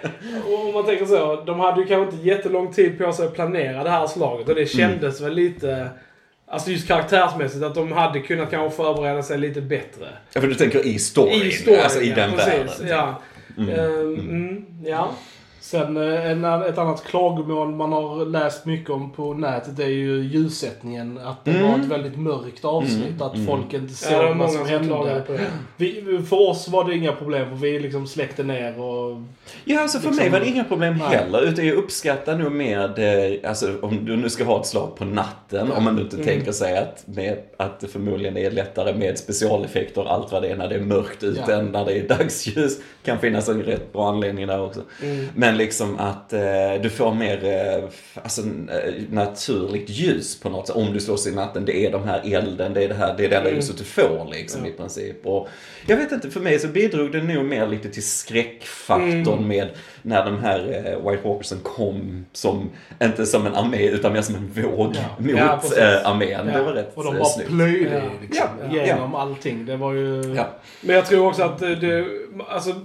Om 0.68 0.74
man 0.74 0.86
tänker 0.86 1.06
så. 1.06 1.44
De 1.46 1.60
hade 1.60 1.82
ju 1.82 1.88
kanske 1.88 2.16
inte 2.16 2.28
jättelång 2.28 2.74
tid 2.74 2.98
på 2.98 3.14
sig 3.14 3.26
att 3.26 3.34
planera 3.36 3.84
det 3.84 3.90
här 3.90 4.08
slaget. 4.08 4.50
Och 4.50 4.56
det 4.56 4.66
kändes 4.66 5.22
väl 5.22 5.34
lite... 5.34 5.88
Alltså 6.48 6.72
just 6.72 6.88
karaktärsmässigt 6.88 7.64
att 7.64 7.76
de 7.76 7.92
hade 7.92 8.20
kunnat 8.20 8.52
kanske 8.52 8.78
förbereda 8.84 9.24
sig 9.24 9.38
lite 9.38 9.62
bättre. 9.62 10.06
Ja, 10.34 10.42
för 10.42 10.48
du 10.48 10.56
tänker 10.56 10.86
i 10.86 11.00
storyn. 11.00 11.42
I 11.42 11.52
storyn, 11.52 11.80
alltså 11.84 12.02
i 12.02 12.10
ja, 12.10 12.16
den 12.16 12.32
precis, 12.32 12.48
världen. 12.54 12.88
Ja. 12.88 13.22
Mm. 13.56 13.70
Ehm, 13.70 14.14
mm, 14.16 14.86
ja. 14.86 15.16
Sen 15.74 15.98
eh, 15.98 16.32
en, 16.32 16.46
ett 16.46 16.78
annat 16.78 17.04
klagomål 17.04 17.72
man 17.72 17.92
har 17.94 18.26
läst 18.26 18.66
mycket 18.66 18.90
om 18.90 19.12
på 19.12 19.34
nätet 19.34 19.80
är 19.80 19.88
ju 19.88 20.24
ljussättningen. 20.24 21.20
Att 21.24 21.46
det 21.46 21.52
Mm. 21.52 21.72
var 21.72 21.80
ett 21.80 21.86
väldigt 21.86 22.18
mörkt 22.20 22.66
avsnitt. 22.66 23.10
Mm, 23.10 23.22
Att 23.22 23.36
mm. 23.36 23.48
folk 23.48 23.74
inte 23.74 23.78
Ja, 23.78 23.82
det 23.88 23.94
såg 24.28 24.36
många 24.36 24.36
vad 24.44 24.52
som 24.52 24.66
hände. 24.66 25.24
på 25.28 25.34
det. 25.34 25.40
Vi, 25.78 26.20
för 26.30 26.50
oss 26.50 26.68
var 26.68 26.84
det 26.86 26.96
inga 26.96 27.12
problem 27.12 27.50
för 27.50 27.56
vi 27.56 27.80
liksom 27.80 28.08
släckte 28.08 28.44
ner 28.44 28.80
och... 28.82 29.22
Ja, 29.66 29.82
alltså 29.82 30.00
för 30.00 30.08
Liksom- 30.08 30.24
mig 30.24 30.32
var 30.32 30.40
det 30.40 30.48
inga 30.50 30.64
problem 30.64 30.98
Nej. 30.98 31.18
heller. 31.18 31.42
Utan 31.42 31.68
jag 31.68 31.76
uppskattar 31.78 32.38
nog 32.38 32.52
med, 32.52 33.00
eh, 33.00 33.50
alltså 33.50 33.68
om 33.82 34.06
du 34.06 34.16
nu 34.16 34.30
ska 34.30 34.44
ha 34.44 34.60
ett 34.60 34.66
slag 34.68 34.96
på 34.96 35.06
natten, 35.06 35.72
om 35.72 35.84
man 35.84 35.96
nu 35.96 36.02
inte 36.02 36.16
Mm. 36.16 36.28
tänker 36.28 36.52
sig 36.52 36.78
att, 36.78 37.04
med, 37.08 37.38
att 37.58 37.80
det 37.80 37.88
förmodligen 37.88 38.38
är 38.38 38.52
lättare 38.52 38.94
med 38.96 39.18
specialeffekter 39.18 40.02
och 40.02 40.12
allt 40.14 40.32
vad 40.32 40.42
det 40.42 40.48
är 40.48 40.56
när 40.56 40.68
det 40.70 40.76
är 40.76 40.80
mörkt 40.82 41.24
ute 41.24 41.44
Ja. 41.48 41.54
än 41.54 41.66
när 41.66 41.86
det 41.86 42.00
är 42.00 42.08
dagsljus. 42.08 42.78
Kan 43.06 43.20
finnas 43.20 43.50
en 43.50 43.62
rätt 43.64 43.94
bra 43.94 44.10
anledning 44.10 44.48
där 44.48 44.62
också. 44.62 44.82
Mm. 45.04 45.26
Men 45.36 45.58
liksom 45.64 46.00
att 46.00 46.34
eh, 46.34 46.42
du 46.82 46.90
får 46.90 47.14
mer 47.16 47.46
eh, 47.46 47.84
alltså, 48.24 48.42
eh, 48.42 48.94
naturligt 49.10 49.90
ljus 49.90 50.40
på 50.40 50.50
något 50.50 50.68
sätt. 50.68 50.76
Om 50.76 50.94
du 50.94 51.00
slåss 51.00 51.28
i 51.28 51.32
natten, 51.36 51.66
det 51.66 51.86
är 51.86 51.92
de 51.92 52.04
här 52.04 52.22
elden, 52.36 52.74
det 52.74 52.84
är 52.84 52.88
det 52.88 52.94
här, 52.96 53.14
det 53.18 53.26
är 53.26 53.30
det 53.30 53.36
enda 53.36 53.52
ljuset 53.52 53.78
du 53.78 53.84
får 53.84 54.28
liksom 54.32 54.66
i 54.66 54.72
princip. 54.72 55.26
Och 55.26 55.48
jag 55.88 55.98
vet 55.98 56.12
inte, 56.12 56.30
för 56.32 56.40
mig 56.40 56.60
så 56.60 56.68
bidrog 56.68 57.12
det 57.12 57.22
nog 57.24 57.46
mer 57.46 57.68
lite 57.68 57.90
till 57.90 58.04
skräckfaktorn 58.04 59.48
med 59.48 59.68
när 60.02 60.26
de 60.26 60.40
här 60.44 60.60
eh, 60.86 61.10
White 61.12 61.28
Walkersen 61.28 61.58
kom 61.64 62.26
som, 62.34 62.70
inte 63.04 63.26
som 63.26 63.48
en 63.48 63.56
armé 63.56 63.88
utan 63.88 64.14
mer 64.14 64.22
som 64.22 64.36
en 64.36 64.48
våg 64.64 64.96
Ja. 64.96 65.02
mot 65.20 65.38
Ja, 65.38 65.62
eh, 65.78 66.10
armén. 66.10 66.46
Det 66.46 66.52
Ja. 66.58 66.64
var 66.64 66.72
rätt 66.72 66.92
Och 66.96 67.04
de 67.04 67.14
eh, 67.14 67.20
bara 67.20 67.30
snyggt. 67.30 67.50
plöjde 67.50 67.96
Ja. 68.06 68.12
liksom, 68.22 68.48
Ja. 68.72 68.86
genom 68.86 69.16
allting. 69.16 69.66
Det 69.66 69.78
var 69.78 69.94
ju... 69.94 70.34
Ja. 70.38 70.48
Men 70.82 70.96
jag 70.96 71.06
tror 71.06 71.28
också 71.28 71.44
att 71.44 71.60
det, 71.60 71.76
det 71.76 72.06
alltså, 72.50 72.76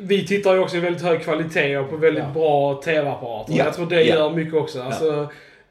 vi 0.00 0.26
tittar 0.26 0.54
ju 0.54 0.60
också 0.60 0.76
i 0.76 0.80
väldigt 0.80 1.02
hög 1.02 1.22
kvalitet 1.22 1.76
och 1.76 1.90
på 1.90 1.96
väldigt 1.96 2.24
Ja. 2.24 2.40
bra 2.40 2.74
TV-apparater. 2.84 3.54
Ja. 3.58 3.64
Jag 3.64 3.74
tror 3.74 3.86
det 3.86 4.02
Ja. 4.02 4.14
gör 4.14 4.30
mycket 4.30 4.54
också. 4.54 4.82
Alltså, 4.82 5.28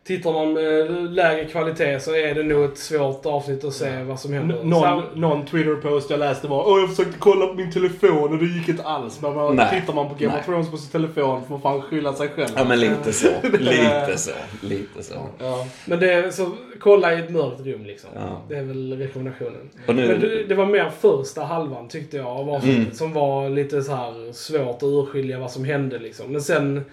Tittar 0.08 0.32
man 0.34 0.54
med 0.54 1.14
lägre 1.14 1.46
kvalitet 1.46 2.00
så 2.00 2.16
är 2.16 2.36
det 2.36 2.44
nog 2.44 2.66
ett 2.66 2.78
svårt 2.78 3.26
avsnitt 3.26 3.64
att 3.64 3.74
se 3.74 4.04
vad 4.04 4.20
som 4.20 4.34
händer. 4.34 4.56
N- 4.62 4.70
Någon, 4.70 4.82
Sam- 4.84 5.04
någon 5.16 5.46
Twitter-post 5.46 6.10
jag 6.10 6.20
läste 6.20 6.48
var 6.48 6.68
Åh 6.68 6.80
jag 6.80 6.90
försökte 6.90 7.20
kolla 7.20 7.48
på 7.48 7.54
min 7.54 7.72
telefon 7.72 8.32
och 8.34 8.38
det 8.38 8.46
gick 8.46 8.70
inte 8.70 8.84
alls. 8.84 9.22
Men 9.22 9.34
man, 9.36 9.56
Nej. 9.56 9.80
tittar 9.82 9.94
man 9.94 10.10
på 10.10 10.16
Game 10.16 10.32
Nej. 10.34 10.40
of 10.40 10.46
Thrones 10.46 10.72
på 10.72 10.78
sin 10.78 10.92
telefon 10.92 11.42
får 11.42 11.50
man 11.50 11.62
fan 11.62 11.82
skylla 11.82 12.14
sig 12.14 12.28
själv. 12.30 12.50
Ja 12.56 12.64
men 12.66 12.80
lite 12.80 13.14
så. 13.14 13.28
Lite 13.60 14.14
så. 14.18 14.32
Lite 14.62 15.04
så. 15.04 15.14
Ja. 15.40 15.68
Men 15.86 16.00
det 16.00 16.14
är 16.14 16.32
så, 16.32 16.52
kolla 16.80 17.14
i 17.14 17.20
ett 17.20 17.30
mörkt 17.30 17.62
rum 17.66 17.86
liksom. 17.86 18.10
Ja. 18.16 18.42
Det 18.50 18.56
är 18.56 18.64
väl 18.64 18.98
rekommendationen. 18.98 19.70
Och 19.88 19.96
nu- 19.96 20.08
Men 20.08 20.20
det, 20.20 20.44
det 20.44 20.56
var 20.56 20.66
mer 20.66 20.90
första 21.00 21.44
halvan 21.44 21.88
tyckte 21.88 22.18
jag, 22.18 22.28
av 22.28 22.50
avsnittet, 22.50 22.80
Mm. 22.84 22.92
som 22.96 23.14
var 23.14 23.50
lite 23.50 23.82
så 23.84 23.92
här 23.96 24.32
svårt 24.34 24.76
att 24.76 24.84
urskilja 24.84 25.40
vad 25.40 25.52
som 25.52 25.66
hände 25.66 26.00
liksom. 26.00 26.32
Men 26.32 26.42
sen, 26.42 26.86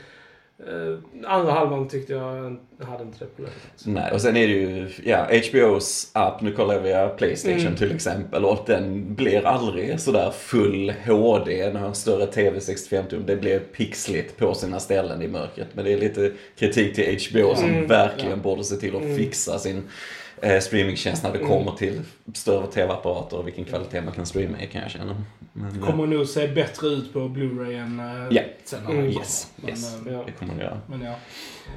andra 1.27 1.53
halvan 1.53 1.88
tyckte 1.88 2.12
jag 2.12 2.59
jag 2.79 2.87
hade 2.87 3.03
inte 3.03 3.18
det 3.18 3.27
problemet. 3.37 3.57
Nej, 3.85 4.12
och 4.12 4.20
sen 4.20 4.37
är 4.37 4.46
det 4.48 4.53
ju, 4.53 4.88
ja, 5.05 5.27
HBOs 5.53 6.11
app, 6.12 6.40
nu 6.40 6.53
kollar 6.53 6.75
jag 6.75 6.81
via 6.81 7.09
Playstation 7.09 7.61
Mm. 7.61 7.75
till 7.77 7.94
exempel, 7.94 8.44
och 8.44 8.59
den 8.66 9.14
blir 9.14 9.46
aldrig 9.46 10.01
sådär 10.01 10.31
full 10.31 10.92
HD, 11.07 11.62
den 11.64 11.77
har 11.77 11.88
en 11.88 11.94
större 11.94 12.27
TV 12.27 12.61
65 12.61 13.05
tum, 13.11 13.22
det 13.27 13.37
blir 13.37 13.59
pixligt 13.59 14.37
på 14.37 14.55
sina 14.55 14.81
ställen 14.81 15.22
i 15.22 15.29
mörkret. 15.29 15.68
Men 15.72 15.85
det 15.85 15.92
är 15.92 15.98
lite 15.98 16.33
kritik 16.59 16.94
till 16.94 17.18
HBO 17.31 17.55
som 17.55 17.70
Mm. 17.70 17.87
verkligen 17.87 18.31
Ja. 18.31 18.37
borde 18.37 18.64
se 18.64 18.77
till 18.77 18.96
att 18.96 19.03
Mm. 19.03 19.16
fixa 19.16 19.59
sin 19.59 19.83
eh, 20.42 20.61
streamingtjänst 20.61 21.22
när 21.22 21.33
det 21.33 21.38
kommer 21.38 21.72
till 21.72 22.00
större 22.35 22.66
TV-apparater 22.66 23.38
och 23.38 23.46
vilken 23.46 23.64
kvalitet 23.64 24.00
man 24.00 24.12
kan 24.14 24.26
streama 24.26 24.62
i 24.62 24.66
kan 24.66 24.83
jag 24.83 24.90
känna. 24.90 25.16
Men, 25.52 25.81
eh, 25.83 25.87
Kommer 25.87 26.07
nog 26.07 26.26
se 26.26 26.48
bättre 26.48 26.87
ut 26.87 27.12
på 27.12 27.18
Blu-ray 27.18 27.83
än 27.83 28.00
uh, 28.00 28.28
Ja. 28.37 28.42
sen 28.64 28.85
när 28.85 28.90
Mm. 28.90 29.07
Yes, 29.07 29.52
yes. 29.68 29.96
Men, 30.05 30.09
eh, 30.14 30.18
Ja. 30.18 30.24
Det 30.26 30.33
kommer 30.33 30.55
det 30.55 30.62
göra. 30.62 30.81
men 30.87 31.00
ja. 31.02 31.14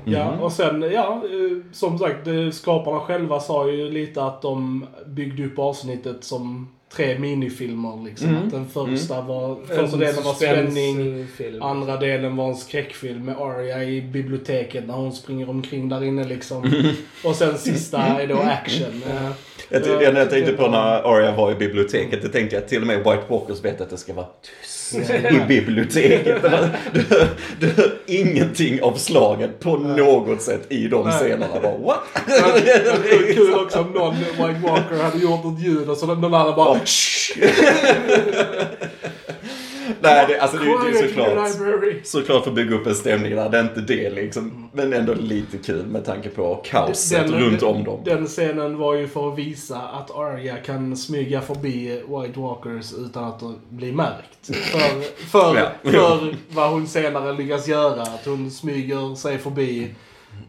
Mhm. 0.06 0.14
Ja, 0.14 0.32
och 0.32 0.52
sen, 0.52 0.82
ja, 0.82 1.24
eh, 1.26 1.72
som 1.74 2.00
sagt, 2.00 2.28
skaparna 2.54 3.00
själva 3.00 3.40
sa 3.40 3.70
ju 3.70 3.92
lite 3.92 4.24
att 4.24 4.42
de 4.42 4.86
byggde 5.06 5.46
upp 5.46 5.60
avsnittet 5.60 6.24
som 6.24 6.75
tre 6.94 7.20
minifilmer 7.20 8.04
liksom. 8.06 8.30
Mm. 8.30 8.44
Att 8.44 8.52
den 8.52 8.70
första 8.70 9.22
var, 9.22 9.52
En 9.62 9.68
första 9.68 9.98
delen 9.98 10.24
var 10.24 10.34
spänning, 10.34 10.96
suspensfilm. 10.98 11.62
andra 11.62 11.98
delen 11.98 12.36
var 12.36 12.48
en 12.50 12.56
skräckfilm 12.56 13.26
med 13.26 13.38
Arya 13.38 13.84
i 13.84 14.02
biblioteket 14.02 14.88
när 14.88 14.94
hon 14.94 15.14
springer 15.14 15.50
omkring 15.50 15.90
där 15.90 16.04
inne 16.04 16.24
liksom. 16.24 16.64
Mm. 16.64 16.86
Och 17.26 17.36
sen 17.36 17.58
sista 17.58 17.98
är 18.02 18.28
då 18.28 18.38
action. 18.38 19.02
Jag, 19.08 19.32
Ja, 19.70 19.80
det 19.80 20.06
enda 20.06 20.20
jag 20.20 20.30
tänkte 20.30 20.54
på 20.54 20.62
var- 20.62 20.70
när 20.70 21.16
Arya 21.16 21.36
var 21.36 21.52
i 21.52 21.56
biblioteket, 21.56 22.22
det 22.22 22.30
tänkte 22.30 22.56
jag 22.56 22.68
till 22.68 22.82
och 22.82 22.88
med 22.88 22.98
White 22.98 23.24
Walkers 23.28 23.64
vet 23.66 23.82
att 23.82 23.90
det 23.90 23.98
ska 23.98 24.14
vara 24.14 24.28
tyst 24.42 24.85
i 24.94 25.40
biblioteket. 25.48 26.42
Du, 26.94 27.00
hör- 27.10 27.28
du 27.60 27.68
hör 27.70 27.92
ingenting 28.06 28.82
av 28.82 28.94
slaget 28.94 29.60
på 29.60 29.78
något 29.78 30.42
sätt 30.42 30.62
i 30.70 30.88
de 30.88 31.06
Nej. 31.06 31.14
scenerna. 31.20 31.60
Bara, 31.62 31.78
what? 31.78 32.00
Det 33.06 33.34
kul 33.34 33.54
också 33.54 33.80
om 33.80 33.92
någon 33.92 34.16
White 34.20 34.60
Walker 34.64 35.04
hade 35.04 35.18
gjort 35.18 35.46
ett 35.46 35.66
ljud 35.66 35.90
och 35.90 35.98
så 35.98 36.06
någon 36.06 36.34
annan 36.34 36.56
bara 36.56 36.80
Nej, 40.06 40.26
det, 40.28 40.40
alltså 40.40 40.58
det 40.58 40.66
är 40.66 40.88
in 40.88 40.94
the 40.94 41.08
såklart, 41.08 42.06
såklart 42.06 42.44
för 42.44 42.52
att 42.52 42.56
bygga 42.56 42.76
upp 42.76 42.88
en 42.88 42.96
stämning 42.96 43.36
där. 43.36 43.50
Det 43.50 43.58
är 43.58 43.62
inte 43.64 43.82
det 43.82 44.10
liksom. 44.10 44.70
Men 44.74 44.94
ändå 44.94 45.14
lite 45.14 45.58
kul 45.58 45.86
med 45.86 46.06
tanke 46.06 46.30
på 46.30 46.56
kaoset 46.66 47.30
runt 47.32 47.64
om 47.64 47.84
dem. 47.84 48.00
Den 48.06 48.26
scenen 48.28 48.78
var 48.78 48.94
ju 48.96 49.08
för 49.08 49.32
att 49.32 49.38
visa 49.40 49.78
att 49.78 50.12
Arya 50.12 50.58
kan 50.58 50.98
smyga 50.98 51.42
förbi 51.42 51.88
White 52.08 52.40
Walkers 52.40 52.94
utan 52.94 53.24
att 53.24 53.42
bli 53.70 53.92
märkt. 53.92 54.56
För, 54.56 55.02
för, 55.26 55.56
Ja. 55.58 55.92
för 55.92 56.36
vad 56.50 56.70
hon 56.70 56.88
senare 56.88 57.34
lyckas 57.34 57.68
göra. 57.68 58.02
Att 58.02 58.26
hon 58.26 58.52
smyger 58.52 59.16
sig 59.16 59.38
förbi 59.38 59.88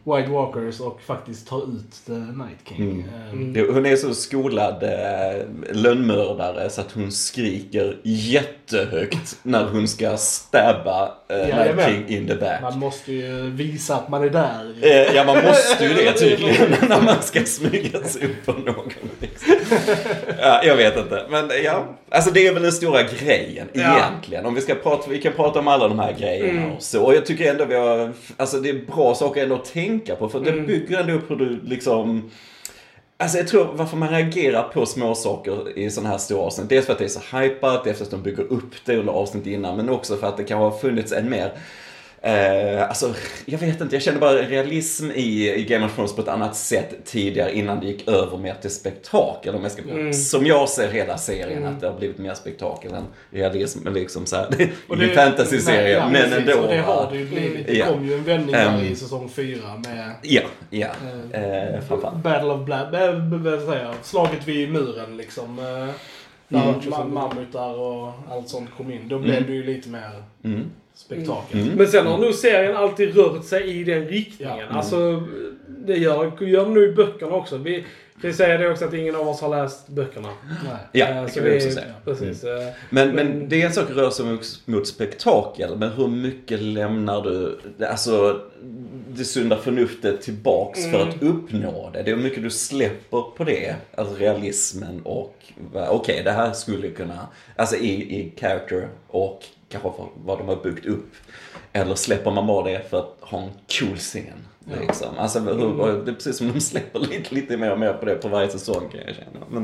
White 0.03 0.29
Walkers 0.31 0.79
och 0.79 1.01
faktiskt 1.01 1.47
tar 1.47 1.57
ut 1.63 1.91
The 2.05 2.11
Night 2.11 2.57
King. 2.69 2.91
Mm. 2.91 3.03
Ehm, 3.31 3.53
Det- 3.53 3.71
Hon 3.73 3.85
är 3.85 3.95
så 3.95 4.13
skolad 4.13 4.83
eh, 4.83 5.45
lönnmördare 5.71 6.69
så 6.69 6.81
att 6.81 6.91
hon 6.91 7.11
skriker 7.11 7.97
jättehögt 8.03 9.37
när 9.43 9.65
hon 9.65 9.87
ska 9.87 10.17
stabba 10.17 11.11
eh, 11.29 11.37
Night 11.37 11.49
Jajamän. 11.49 11.85
King 11.85 12.07
in 12.17 12.27
the 12.27 12.35
back. 12.35 12.61
Man 12.61 12.79
måste 12.79 13.13
ju 13.13 13.49
visa 13.49 13.95
att 13.95 14.09
man 14.09 14.23
är 14.23 14.29
där. 14.29 14.75
Eh, 14.81 15.15
ja, 15.15 15.23
man 15.23 15.43
måste 15.43 15.83
ju 15.85 15.93
det 15.93 16.13
tydligen 16.19 16.69
när 16.89 17.01
man 17.01 17.21
ska 17.21 17.43
smyga 17.45 18.03
sig 18.03 18.25
upp 18.25 18.45
på 18.45 18.51
någon. 18.51 18.91
Liksom. 19.19 19.53
Ja, 20.41 20.63
jag 20.63 20.75
vet 20.75 20.97
inte. 20.97 21.23
Men 21.29 21.49
ja, 21.63 21.85
alltså 22.09 22.31
det 22.31 22.47
är 22.47 22.53
väl 22.53 22.63
den 22.63 22.71
stora 22.71 23.03
grejen 23.03 23.67
Ja. 23.73 23.97
egentligen. 23.97 24.45
Om 24.45 24.55
vi 24.55 24.61
ska 24.61 24.75
prata, 24.75 25.09
vi 25.09 25.21
kan 25.21 25.33
prata 25.33 25.59
om 25.59 25.67
alla 25.67 25.87
de 25.87 25.99
här 25.99 26.13
grejerna 26.19 26.49
Mm. 26.61 26.71
och 26.71 26.81
så. 26.83 27.03
Och 27.03 27.15
jag 27.15 27.25
tycker 27.25 27.51
ändå 27.51 27.65
vi 27.65 27.75
har, 27.75 28.11
alltså 28.37 28.57
det 28.59 28.69
är 28.69 28.85
bra 28.95 29.15
saker 29.15 29.43
ändå 29.43 29.55
att 29.55 29.73
tänka 29.73 30.15
på. 30.15 30.29
För 30.29 30.39
det 30.39 30.51
Mm. 30.51 30.65
bygger 30.65 30.99
ändå 30.99 31.13
upp 31.13 31.29
hur 31.31 31.35
du 31.35 31.59
liksom 31.63 32.31
Alltså 33.19 33.37
jag 33.37 33.47
tror 33.47 33.67
varför 33.73 33.97
man 33.97 34.09
reagerar 34.09 34.63
på 34.63 34.85
små 34.85 35.15
saker 35.15 35.77
i 35.79 35.89
sådana 35.89 36.09
här 36.09 36.17
stora 36.17 36.41
avsnitt. 36.41 36.69
Dels 36.69 36.85
för 36.85 36.93
att 36.93 36.99
det 36.99 37.05
är 37.05 37.09
så 37.09 37.37
hypat, 37.37 37.83
dels 37.83 37.97
för 37.97 38.05
att 38.05 38.11
de 38.11 38.21
bygger 38.21 38.43
upp 38.43 38.71
det 38.85 38.97
under 38.97 39.13
avsnitt 39.13 39.47
innan. 39.47 39.77
Men 39.77 39.89
också 39.89 40.17
för 40.17 40.27
att 40.27 40.37
det 40.37 40.43
kan 40.43 40.57
ha 40.57 40.77
funnits 40.79 41.11
en 41.11 41.29
mer 41.29 41.51
Eh, 42.27 42.83
alltså, 42.89 43.13
jag 43.45 43.57
vet 43.59 43.81
inte, 43.81 43.95
jag 43.95 44.03
känner 44.03 44.19
bara 44.19 44.33
realism 44.33 45.11
i, 45.11 45.53
i 45.55 45.63
Game 45.63 45.85
of 45.85 45.95
Thrones 45.95 46.15
på 46.15 46.21
ett 46.21 46.27
annat 46.27 46.55
sätt 46.55 46.95
tidigare 47.05 47.55
innan 47.55 47.79
det 47.79 47.85
gick 47.85 48.07
över 48.07 48.37
mer 48.37 48.53
till 48.61 48.69
spektakel. 48.69 49.55
Om 49.55 49.63
jag 49.63 49.71
ska, 49.71 49.81
Mm. 49.81 50.13
Som 50.13 50.45
jag 50.45 50.69
ser 50.69 50.87
hela 50.91 51.17
serien, 51.17 51.57
Mm. 51.57 51.73
att 51.75 51.81
det 51.81 51.87
har 51.87 51.97
blivit 51.97 52.17
mer 52.17 52.33
spektakel 52.33 52.93
än 52.93 53.03
realism. 53.31 53.87
Liksom 53.93 54.25
så 54.25 54.35
här, 54.35 54.47
Och 54.87 54.97
det- 54.97 55.07
fantasy-serie, 55.07 55.81
nej, 55.81 55.91
ja, 55.91 56.09
men 56.09 56.13
precis, 56.21 56.37
ändå. 56.37 56.53
Och 56.61 56.67
det 56.67 56.77
har 56.81 57.09
det 57.11 57.17
ju 57.17 57.25
blivit. 57.25 57.67
Det 57.67 57.79
kom 57.81 58.05
ju 58.07 58.13
en 58.13 58.23
vändning 58.23 58.51
där 58.55 58.67
Ehm. 58.79 58.85
i 58.85 58.95
säsong 58.95 59.29
fyra 59.29 59.81
med 59.87 60.11
Ja, 60.21 60.41
ja. 60.69 60.87
Eh, 61.31 61.43
Eh, 61.43 61.81
framförallt. 61.87 62.23
Battle 62.23 62.49
of 62.49 62.65
Blab... 62.65 62.93
Äh, 62.95 63.77
jag? 63.81 63.95
Slaget 64.01 64.47
vid 64.47 64.71
muren 64.71 65.17
liksom. 65.17 65.59
Eh, 65.59 65.93
när 66.47 66.63
Mm. 66.69 66.79
ma- 66.81 67.09
mammutar 67.11 67.79
och 67.79 68.13
allt 68.31 68.49
sånt 68.49 68.69
kom 68.77 68.91
in. 68.91 69.07
Då 69.07 69.19
blev 69.19 69.35
Mm. 69.35 69.47
det 69.49 69.53
ju 69.55 69.63
lite 69.63 69.89
mer 69.89 70.23
Mm. 70.43 70.65
Spektakel. 70.97 71.59
Mm. 71.61 71.73
Men 71.77 71.87
sen 71.87 72.07
har 72.07 72.17
nog 72.17 72.33
serien 72.33 72.75
alltid 72.77 73.15
rört 73.17 73.45
sig 73.45 73.79
i 73.79 73.83
den 73.83 74.07
riktningen. 74.07 74.57
Ja. 74.57 74.63
Mm. 74.63 74.77
Alltså, 74.77 75.23
det 75.67 75.97
gör, 75.97 76.43
gör 76.43 76.83
i 76.83 76.93
böckerna 76.93 77.35
också. 77.35 77.57
Vi 77.57 77.85
kan 78.21 78.29
ju 78.29 78.35
säga 78.35 78.57
det 78.57 78.69
också 78.71 78.85
att 78.85 78.93
ingen 78.93 79.15
av 79.15 79.27
oss 79.27 79.41
har 79.41 79.49
läst 79.49 79.87
böckerna. 79.89 80.29
Nej. 80.65 80.77
Ja, 80.91 81.05
Eh, 81.07 81.23
det 81.23 81.29
kan 81.31 81.43
vi 81.43 81.49
vi- 81.49 81.57
också 81.57 81.71
säga. 81.71 81.93
Precis. 82.05 82.43
eh, 82.43 82.49
Men, 82.89 83.07
men 83.11 83.15
Men- 83.15 83.49
det 83.49 83.61
är 83.61 83.65
en 83.65 83.73
sak 83.73 83.85
röra 83.89 84.11
sig 84.11 84.25
mot, 84.25 84.61
mot 84.65 84.87
spektakel, 84.87 85.77
men 85.77 85.91
hur 85.91 86.07
mycket 86.07 86.61
lämnar 86.61 87.21
du, 87.21 87.59
alltså 87.85 88.41
det 89.09 89.23
sunda 89.23 89.57
förnuftet 89.57 90.21
tillbaks 90.21 90.83
för 90.91 91.01
Mm. 91.01 91.09
att 91.09 91.23
uppnå 91.23 91.89
det? 91.93 92.03
Det 92.03 92.11
är 92.11 92.15
hur 92.15 92.23
mycket 92.23 92.43
du 92.43 92.49
släpper 92.49 93.21
på 93.37 93.43
det, 93.43 93.75
alltså 93.95 94.15
realismen 94.15 95.01
och 95.03 95.35
okej, 95.89 96.21
det 96.23 96.31
här 96.31 96.51
skulle 96.53 96.89
kunna, 96.89 97.27
alltså 97.55 97.75
i, 97.75 97.89
i 97.91 98.33
character 98.39 98.87
och 99.07 99.43
kanske 99.69 99.89
för 99.91 100.07
vad 100.25 100.37
de 100.37 100.47
har 100.47 100.55
byggt 100.55 100.85
upp. 100.85 101.11
Eller 101.73 101.95
släpper 101.95 102.31
man 102.31 102.47
bara 102.47 102.69
det 102.71 102.89
för 102.89 102.99
att 102.99 103.17
ha 103.21 103.41
en 103.41 103.49
cool 103.79 103.97
scen? 103.97 104.47
Liksom. 104.81 105.07
Alltså, 105.17 105.39
hur, 105.39 106.05
det 106.05 106.11
är 106.11 106.15
precis 106.15 106.37
som 106.37 106.51
de 106.53 106.59
släpper 106.61 106.99
lite, 106.99 107.35
lite 107.35 107.57
mer 107.57 107.71
och 107.71 107.79
mer 107.79 107.93
på 107.93 108.05
det 108.05 108.15
på 108.15 108.27
varje 108.27 108.49
säsong 108.49 108.89
kan 108.91 108.99
jag 109.05 109.15
känna. 109.15 109.45
Men, 109.49 109.63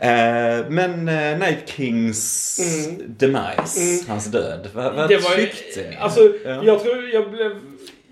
eh, 0.00 0.66
men 0.70 1.08
eh, 1.08 1.38
Night 1.38 1.68
Kings 1.68 2.60
Mm. 2.88 3.02
demise, 3.18 3.80
Mm. 3.80 4.08
hans 4.08 4.26
död. 4.26 4.68
Vad, 4.74 4.94
vad 4.94 5.08
Det 5.08 5.16
var 5.16 5.30
tyckte 5.36 5.90
ni? 5.90 5.96
Alltså, 5.96 6.20
Ja. 6.44 6.62
jag 6.64 6.82
tror 6.82 7.08
jag 7.08 7.30
blev... 7.30 7.56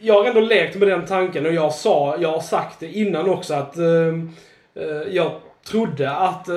Jag 0.00 0.14
har 0.14 0.24
ändå 0.24 0.40
lekt 0.40 0.76
med 0.76 0.88
den 0.88 1.06
tanken 1.06 1.46
och 1.46 1.52
jag 1.52 1.74
sa, 1.74 2.16
jag 2.20 2.32
har 2.32 2.40
sagt 2.40 2.80
det 2.80 2.86
innan 2.92 3.28
också 3.30 3.54
att 3.54 3.76
ehm, 3.76 4.30
eh, 4.74 4.86
jag 5.14 5.40
trodde 5.68 6.10
att 6.10 6.48
eh, 6.48 6.54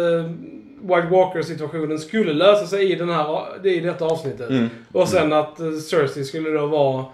White 0.81 1.07
Walker-situationen 1.11 1.99
skulle 1.99 2.33
lösa 2.33 2.65
sig 2.67 2.91
i, 2.91 2.95
den 2.95 3.09
här, 3.09 3.67
i 3.67 3.79
detta 3.79 4.05
avsnittet. 4.05 4.49
Mm. 4.49 4.69
Och 4.91 5.07
sen 5.07 5.33
att 5.33 5.59
uh, 5.59 5.77
Cersei 5.79 6.23
skulle 6.23 6.49
då 6.49 6.65
vara 6.65 7.05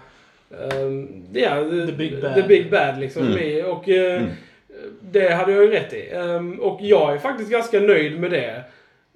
ehm, 0.70 1.08
ja, 1.32 1.54
The 1.86 1.92
big 1.92 2.22
bad. 2.22 2.34
The 2.34 2.42
big 2.42 2.70
bad 2.70 3.00
liksom. 3.00 3.26
Mm. 3.26 3.66
Och 3.66 3.88
eh, 3.88 4.22
Mm. 4.22 4.30
det 5.00 5.34
hade 5.34 5.52
jag 5.52 5.64
ju 5.64 5.70
rätt 5.70 5.92
i. 5.92 6.10
Ehm, 6.12 6.60
och 6.60 6.78
jag 6.82 7.14
är 7.14 7.18
faktiskt 7.18 7.50
ganska 7.50 7.80
nöjd 7.80 8.20
med 8.20 8.30
det. 8.30 8.62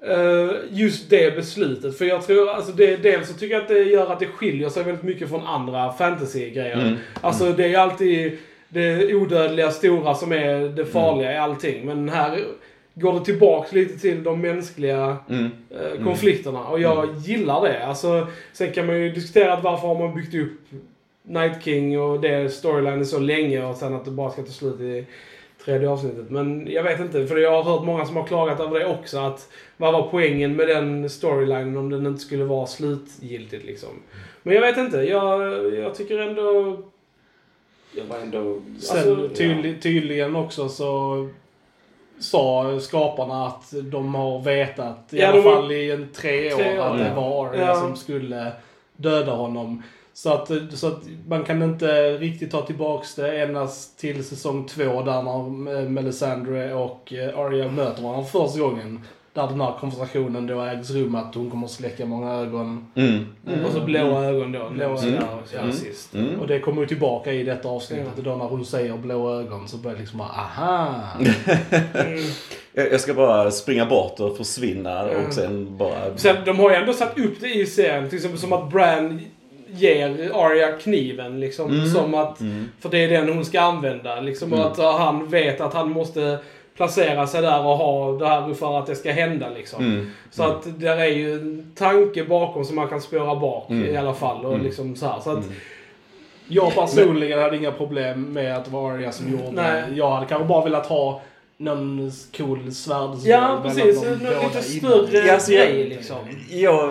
eh, 0.07 0.51
just 0.71 1.11
det 1.11 1.37
beslutet. 1.37 1.99
För 1.99 2.05
jag 2.05 2.27
tror, 2.27 2.51
alltså 2.51 2.73
det, 2.73 2.97
dels 2.97 3.29
så 3.29 3.35
tycker 3.35 3.55
jag 3.55 3.63
att 3.63 3.69
det 3.69 3.83
gör 3.83 4.13
att 4.13 4.21
det 4.21 4.27
skiljer 4.27 4.69
sig 4.69 4.83
väldigt 4.85 5.03
mycket 5.05 5.29
från 5.29 5.47
andra 5.47 5.93
fantasy-grejer. 5.93 6.81
Mm. 6.81 6.95
Alltså 7.21 7.53
det 7.53 7.75
är 7.75 7.79
alltid 7.79 8.39
det 8.69 9.15
odödliga 9.15 9.71
stora 9.71 10.15
som 10.15 10.33
är 10.33 10.69
det 10.69 10.85
farliga 10.87 11.33
i 11.33 11.37
allting. 11.37 11.87
Men 11.87 12.09
här 12.09 12.39
går 12.95 13.13
det 13.19 13.25
tillbaks 13.25 13.73
lite 13.73 13.99
till 13.99 14.23
de 14.23 14.41
mänskliga 14.41 15.17
Mm. 15.29 15.51
eh, 15.71 16.05
konflikterna. 16.05 16.65
Och 16.65 16.81
jag 16.81 17.17
gillar 17.17 17.63
det. 17.63 17.87
Alltså, 17.87 18.27
sen 18.53 18.73
kan 18.73 18.87
man 18.87 19.01
ju 19.01 19.11
diskutera 19.13 19.53
att 19.53 19.65
varför 19.65 19.89
har 19.89 19.99
man 19.99 20.15
byggt 20.15 20.35
upp 20.35 20.61
Night 21.23 21.65
King 21.65 22.01
och 22.01 22.21
det 22.21 22.53
storylinen 22.53 23.07
så 23.07 23.19
länge 23.19 23.65
och 23.65 23.77
sen 23.77 23.95
att 23.95 24.05
det 24.05 24.11
bara 24.11 24.31
ska 24.31 24.43
ta 24.43 24.49
slut 24.53 24.81
i 24.81 25.07
tredje 25.65 25.89
avsnittet. 25.91 26.31
Men 26.31 26.67
jag 26.71 26.83
vet 26.83 27.01
inte, 27.01 27.27
för 27.27 27.37
jag 27.37 27.63
har 27.63 27.63
hört 27.63 27.85
många 27.87 28.05
som 28.07 28.17
har 28.17 28.27
klagat 28.27 28.61
över 28.61 28.79
det 28.81 28.87
också. 28.87 29.19
Att 29.19 29.49
vad 29.77 29.93
var 29.93 30.09
poängen 30.11 30.57
med 30.57 30.69
den 30.69 31.11
storylinen 31.11 31.77
om 31.77 31.91
den 31.91 32.07
inte 32.07 32.21
skulle 32.21 32.45
vara 32.45 32.67
slutgiltigt 32.67 33.65
liksom. 33.65 33.89
Men 34.43 34.55
jag 34.55 34.61
vet 34.61 34.77
inte, 34.77 34.97
jag, 34.97 35.41
jag 35.75 35.95
tycker 35.95 36.19
ändå... 36.19 36.79
Jag 37.97 38.05
var 38.05 38.19
ändå... 38.19 38.61
Sen 38.81 38.97
alltså, 38.99 39.29
tydlig, 39.35 39.83
tydligen 39.83 40.37
också 40.37 40.69
så 40.69 41.29
sa 42.23 42.79
skaparna 42.81 43.47
att 43.47 43.75
de 43.83 44.15
har 44.15 44.39
vetat 44.43 44.99
i 45.11 45.19
Ja, 45.21 45.29
alla 45.29 45.43
fall 45.43 45.73
i 45.73 45.91
en 45.91 46.09
tre 46.17 46.55
år 46.55 46.57
Tre 46.59 46.79
år, 46.81 46.85
att 46.87 46.99
det 46.99 47.13
var 47.17 47.47
Arya 47.49 47.67
Ja. 47.67 47.75
som 47.75 47.97
skulle 47.97 48.53
döda 48.97 49.33
honom. 49.33 49.83
Så 50.15 50.33
att, 50.33 50.51
så 50.75 50.87
att 50.87 51.01
man 51.29 51.45
kan 51.45 51.63
inte 51.63 52.13
riktigt 52.19 52.51
ta 52.51 52.63
tillbaks 52.63 53.15
det 53.15 53.43
endast 53.43 53.99
till 53.99 54.25
säsong 54.25 54.67
två 54.67 55.03
där 55.03 55.23
när 55.23 55.79
eh, 55.81 55.89
Melisandre 55.89 56.75
och 56.75 57.13
eh, 57.13 57.39
Arya 57.39 57.69
möter 57.71 58.03
varandra 58.03 58.25
första 58.25 58.61
gången. 58.61 59.01
Där 59.35 59.47
den 59.49 59.61
här 59.61 59.73
konversationen 59.81 60.47
då 60.47 60.61
ägs 60.61 60.91
rum 60.91 61.15
att 61.15 61.35
hon 61.35 61.51
kommer 61.51 61.65
att 61.67 61.71
släcka 61.73 62.07
många 62.07 62.33
ögon. 62.33 62.87
Mm. 62.95 63.27
Ja. 63.47 63.53
Och 63.67 63.73
så 63.73 63.81
blåa 63.81 64.25
ögon 64.25 64.53
då. 64.53 64.59
Blåa 64.71 64.89
Blå 64.89 65.09
ögon. 65.09 65.43
ja, 65.53 65.59
Mm. 65.61 65.73
sist. 65.73 66.15
Mm. 66.15 66.41
Och 66.41 66.47
det 66.47 66.61
kommer 66.61 66.81
ju 66.83 66.89
tillbaka 66.89 67.33
i 67.33 67.43
detta 67.45 67.69
avsnittet. 67.69 68.07
Ja. 68.07 68.13
Och 68.19 68.23
då 68.23 68.37
när 68.37 68.45
hon 68.45 68.65
säger 68.65 68.97
blå 68.97 69.41
ögon 69.41 69.69
så 69.69 69.77
börjar 69.77 69.95
det 69.95 70.01
liksom 70.01 70.19
bara 70.19 70.29
aha. 70.29 70.95
Mm. 71.21 71.33
Jag 72.75 72.93
jag 72.93 73.01
ska 73.01 73.15
bara 73.15 73.51
springa 73.51 73.87
bort 73.87 74.21
och 74.21 74.37
försvinna 74.37 75.03
Mm. 75.09 75.27
och 75.27 75.33
sen 75.33 75.77
bara... 75.77 76.17
Sen, 76.17 76.37
de 76.45 76.59
har 76.59 76.71
ju 76.71 76.77
ändå 76.77 76.93
satt 76.93 77.19
upp 77.19 77.41
det 77.41 77.49
i 77.55 77.67
serien. 77.67 78.09
Till 78.09 78.17
exempel 78.17 78.39
som 78.41 78.53
att 78.53 78.71
Bran 78.71 79.21
ger 79.69 80.31
Arya 80.35 80.73
kniven. 80.73 81.41
Liksom, 81.41 81.71
Mm. 81.71 81.87
som 81.91 82.15
att, 82.15 82.41
Mm. 82.41 82.69
För 82.81 82.89
det 82.89 82.99
är 83.05 83.09
den 83.09 83.29
hon 83.35 83.45
ska 83.45 83.61
använda. 83.61 84.21
Liksom, 84.21 84.53
Mm. 84.53 84.65
Och 84.65 84.71
att 84.71 84.99
han 85.01 85.29
vet 85.29 85.61
att 85.61 85.75
han 85.75 85.91
måste 85.91 86.39
placera 86.77 87.27
sig 87.27 87.43
där 87.43 87.59
och 87.67 87.77
ha 87.77 88.13
det 88.13 88.27
här 88.27 88.55
för 88.55 88.79
att 88.79 88.87
det 88.87 88.95
ska 88.95 89.13
hända. 89.13 89.49
Liksom. 89.57 89.85
Mm. 89.85 90.11
Så 90.31 90.43
att 90.43 90.81
det 90.81 90.89
är 90.89 91.07
ju 91.07 91.33
en 91.35 91.73
tanke 91.77 92.25
bakom 92.25 92.65
som 92.65 92.77
man 92.77 92.89
kan 92.89 93.01
spåra 93.01 93.35
bak 93.37 93.71
Mm. 93.71 93.95
i 93.95 93.97
alla 93.97 94.15
fall. 94.15 94.45
Och 94.45 94.53
Mm. 94.55 94.67
liksom 94.67 94.97
så 94.97 95.07
här. 95.07 95.21
Så 95.21 95.31
att, 95.31 95.37
Mm. 95.45 95.53
Jag 96.49 96.75
personligen 96.75 97.39
hade 97.39 97.57
inga 97.57 97.73
problem 97.73 98.23
med 98.33 98.57
att 98.57 98.65
det 98.65 98.71
var 98.71 98.93
Arya 98.93 99.13
som 99.13 99.31
gjorde 99.33 99.51
Nej. 99.53 99.83
det. 99.91 99.97
Jag 99.97 100.11
hade 100.11 100.27
kanske 100.27 100.49
bara 100.49 100.65
velat 100.65 100.87
ha 100.87 101.21
någon 101.57 102.13
cool 102.37 102.73
svärdsduell 102.75 103.41
Ja, 103.43 103.61
precis. 103.65 104.03
Någon 104.03 104.19
lite 104.19 104.63
större 104.63 105.27
Ja, 105.27 105.33
alltså, 105.35 105.53
grej 105.53 105.85
liksom. 105.89 106.17
Jag, 106.51 106.91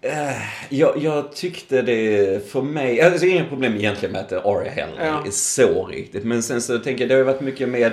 eh, 0.00 0.36
jag, 0.68 0.98
jag 0.98 1.32
tyckte 1.32 1.82
det 1.82 2.50
för 2.50 2.62
mig, 2.62 3.00
alltså 3.00 3.26
inga 3.26 3.44
problem 3.44 3.74
egentligen 3.76 4.12
med 4.12 4.20
att 4.20 4.46
Arya 4.46 4.70
heller 4.70 5.06
Ja. 5.06 5.22
är 5.26 5.30
så 5.30 5.86
riktigt. 5.86 6.24
Men 6.24 6.42
sen 6.42 6.62
så 6.62 6.78
tänker 6.78 7.02
jag, 7.02 7.08
det 7.08 7.14
har 7.14 7.18
ju 7.18 7.24
varit 7.24 7.40
mycket 7.40 7.68
med 7.68 7.92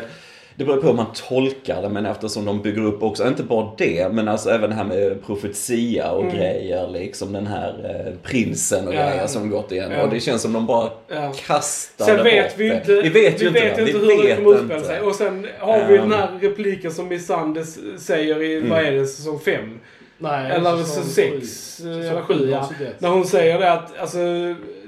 det 0.62 0.65
beror 0.65 0.82
på 0.82 0.88
hur 0.88 0.93
man 0.93 1.06
tolkar 1.30 1.82
det, 1.82 1.89
men 1.89 2.06
eftersom 2.06 2.45
de 2.45 2.62
bygger 2.62 2.84
upp 2.86 3.04
också, 3.04 3.28
inte 3.28 3.43
bara 3.43 3.71
det, 3.78 4.10
men 4.13 4.28
alltså 4.28 4.50
även 4.50 4.69
det 4.69 4.76
här 4.76 4.84
med 4.84 5.26
profetia 5.26 6.12
och 6.12 6.24
Mm. 6.24 6.36
grejer, 6.36 6.88
liksom 6.88 7.34
den 7.34 7.47
här 7.47 7.69
eh, 8.08 8.13
prinsen 8.30 8.88
och 8.88 8.93
Ja. 8.93 9.10
grejer 9.10 9.28
som 9.28 9.50
gått 9.50 9.71
igen. 9.71 9.91
Ja. 9.91 10.04
Och 10.04 10.10
det 10.10 10.19
känns 10.19 10.41
som 10.41 10.54
de 10.54 10.65
bara 10.65 10.89
Ja. 11.08 11.34
kastar 11.47 12.06
Sen 12.06 12.17
det 12.17 12.24
vet 12.24 12.45
bort 12.50 12.60
vi 12.60 12.69
det. 12.69 12.76
inte, 12.76 12.93
Vi 13.02 13.10
vet 13.10 13.41
ju 13.41 13.47
inte, 13.47 13.60
vet 13.60 13.76
det. 13.76 13.82
inte 13.82 13.84
Vi 13.84 14.00
hur 14.00 14.17
det 14.21 14.28
vet 14.28 14.38
kommer 14.38 14.56
utspela 14.56 14.76
inte. 14.76 14.88
sig. 14.88 15.02
Och 15.02 15.15
sen 15.15 15.47
har 15.60 15.88
vi 15.88 15.97
Um, 15.97 16.10
den 16.10 16.19
här 16.19 16.30
repliken 16.41 16.91
som 16.91 17.08
Missandei 17.08 17.63
säger 18.00 18.41
i, 18.43 18.58
Mm. 18.58 18.69
vad 18.69 18.80
är 18.80 18.91
det, 18.91 19.06
säsong 19.08 19.39
5? 19.39 19.80
Nej, 20.17 20.52
Eller 20.52 20.78
säsong 20.78 21.04
säsong 21.04 21.32
sju. 21.32 21.39
6 21.41 21.47
Säsong 21.76 21.91
eller 21.93 22.21
sju, 22.21 22.34
7 22.39 22.50
ja. 22.52 22.60
avsnitt 22.60 22.82
ett. 22.82 23.02
När 23.02 23.10
hon 23.10 23.26
säger 23.26 23.60
det 23.60 23.71
att 23.71 23.97
alltså, 24.00 24.17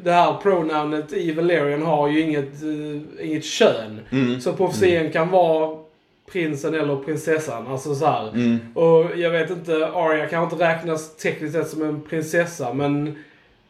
det 0.03 0.11
här 0.11 0.37
pronounet 0.41 1.13
i 1.13 1.31
Valerian 1.31 1.81
har 1.81 2.07
ju 2.07 2.21
inget, 2.21 2.63
eh, 2.63 3.25
inget 3.27 3.45
kön. 3.45 3.99
Mm. 4.11 4.41
Så 4.41 4.53
profetian 4.53 5.11
kan 5.11 5.29
vara 5.29 5.77
prinsen 6.31 6.73
eller 6.73 6.95
prinsessan. 6.95 7.67
Alltså 7.67 7.95
så 7.95 8.05
här. 8.05 8.29
Mm. 8.29 8.59
Och 8.73 9.17
jag 9.17 9.29
vet 9.29 9.49
inte, 9.49 9.87
Arya 9.87 10.27
kan 10.27 10.43
inte 10.43 10.55
räknas 10.55 11.15
tekniskt 11.15 11.53
sett 11.53 11.67
som 11.67 11.81
en 11.81 12.01
prinsessa 12.01 12.73
men 12.73 13.23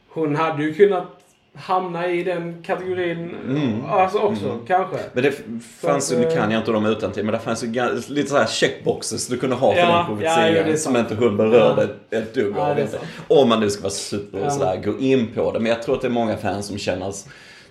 hon 0.09 0.35
hade 0.35 0.63
ju 0.63 0.73
kunnat 0.73 1.22
hamna 1.55 2.07
i 2.07 2.23
den 2.23 2.63
kategorin 2.63 3.35
Mm. 3.49 3.85
alltså 3.85 4.17
också, 4.17 4.45
Mm. 4.45 4.65
kanske. 4.67 4.97
Men 5.13 5.23
det 5.23 5.31
fanns 5.81 6.11
ju, 6.11 6.15
Så 6.15 6.21
nu 6.21 6.27
kan 6.35 6.47
eh, 6.47 6.53
jag 6.53 6.61
inte 6.61 6.71
dem 6.71 6.85
utan 6.85 7.11
till, 7.11 7.23
men 7.25 7.33
det 7.33 7.39
fanns 7.39 7.63
ju 7.63 7.89
lite 8.07 8.29
så 8.29 8.37
här 8.37 8.45
checkboxes 8.47 9.27
du 9.27 9.37
kunde 9.37 9.55
ha 9.55 9.71
för 9.73 9.79
Ja, 9.79 9.85
den 9.85 9.95
ja, 9.95 10.05
profetian 10.07 10.69
ja, 10.71 10.77
som 10.77 10.95
inte 10.95 11.15
hon 11.15 11.37
berörde 11.37 11.87
ett 12.11 12.33
dugg 12.33 12.53
Ja, 12.57 12.71
av. 12.71 12.75
sant. 12.75 13.03
Om 13.27 13.49
man 13.49 13.59
nu 13.59 13.69
ska 13.69 13.81
vara 13.81 13.91
super 13.91 14.39
Ja. 14.39 14.49
sådär, 14.49 14.81
gå 14.85 14.99
in 14.99 15.27
på 15.35 15.51
det. 15.51 15.59
Men 15.59 15.71
jag 15.71 15.83
tror 15.83 15.95
att 15.95 16.01
det 16.01 16.07
är 16.07 16.11
många 16.11 16.37
fans 16.37 16.65
som 16.67 16.77
känner 16.77 17.05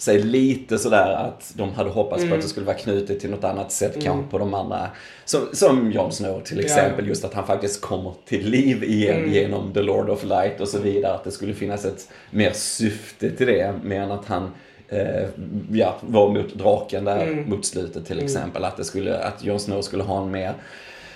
sig 0.02 0.18
lite 0.22 0.78
sådär 0.78 1.12
att 1.12 1.52
de 1.56 1.72
hade 1.72 1.90
hoppats 1.90 2.22
på 2.22 2.26
Mm. 2.26 2.38
att 2.38 2.42
det 2.42 2.48
skulle 2.48 2.66
vara 2.66 2.76
knutet 2.76 3.20
till 3.20 3.30
något 3.30 3.44
annat 3.44 3.72
sätt 3.72 3.92
Mm. 3.94 4.04
kanske 4.04 4.30
på 4.30 4.38
de 4.38 4.54
andra. 4.54 4.90
Som, 5.24 5.40
som 5.52 5.92
Jon 5.92 6.12
Snow 6.12 6.40
till 6.40 6.60
exempel, 6.60 7.04
ja. 7.04 7.08
just 7.08 7.24
att 7.24 7.34
han 7.34 7.46
faktiskt 7.46 7.80
kommer 7.80 8.12
till 8.26 8.48
liv 8.50 8.84
igen 8.84 9.16
Mm. 9.16 9.32
genom 9.32 9.72
The 9.72 9.82
Lord 9.82 10.10
of 10.10 10.24
Light 10.24 10.60
och 10.60 10.68
så 10.68 10.78
vidare. 10.78 11.14
Att 11.14 11.24
det 11.24 11.30
skulle 11.30 11.54
finnas 11.54 11.84
ett 11.84 12.08
mer 12.30 12.50
syfte 12.52 13.30
till 13.30 13.46
det, 13.46 13.74
mer 13.84 14.00
än 14.00 14.10
att 14.10 14.26
han 14.26 14.50
eh, 14.88 15.28
ja, 15.72 15.96
var 16.00 16.28
mot 16.28 16.54
draken 16.54 17.04
där 17.04 17.22
Mm. 17.26 17.50
mot 17.50 17.64
slutet 17.64 18.06
till 18.06 18.16
Mm. 18.16 18.24
exempel. 18.24 18.64
Att, 18.64 18.76
det 18.76 18.84
skulle, 18.84 19.18
att 19.18 19.44
Jon 19.44 19.60
Snow 19.60 19.80
skulle 19.82 20.02
ha 20.02 20.22
en 20.22 20.30
mer 20.30 20.52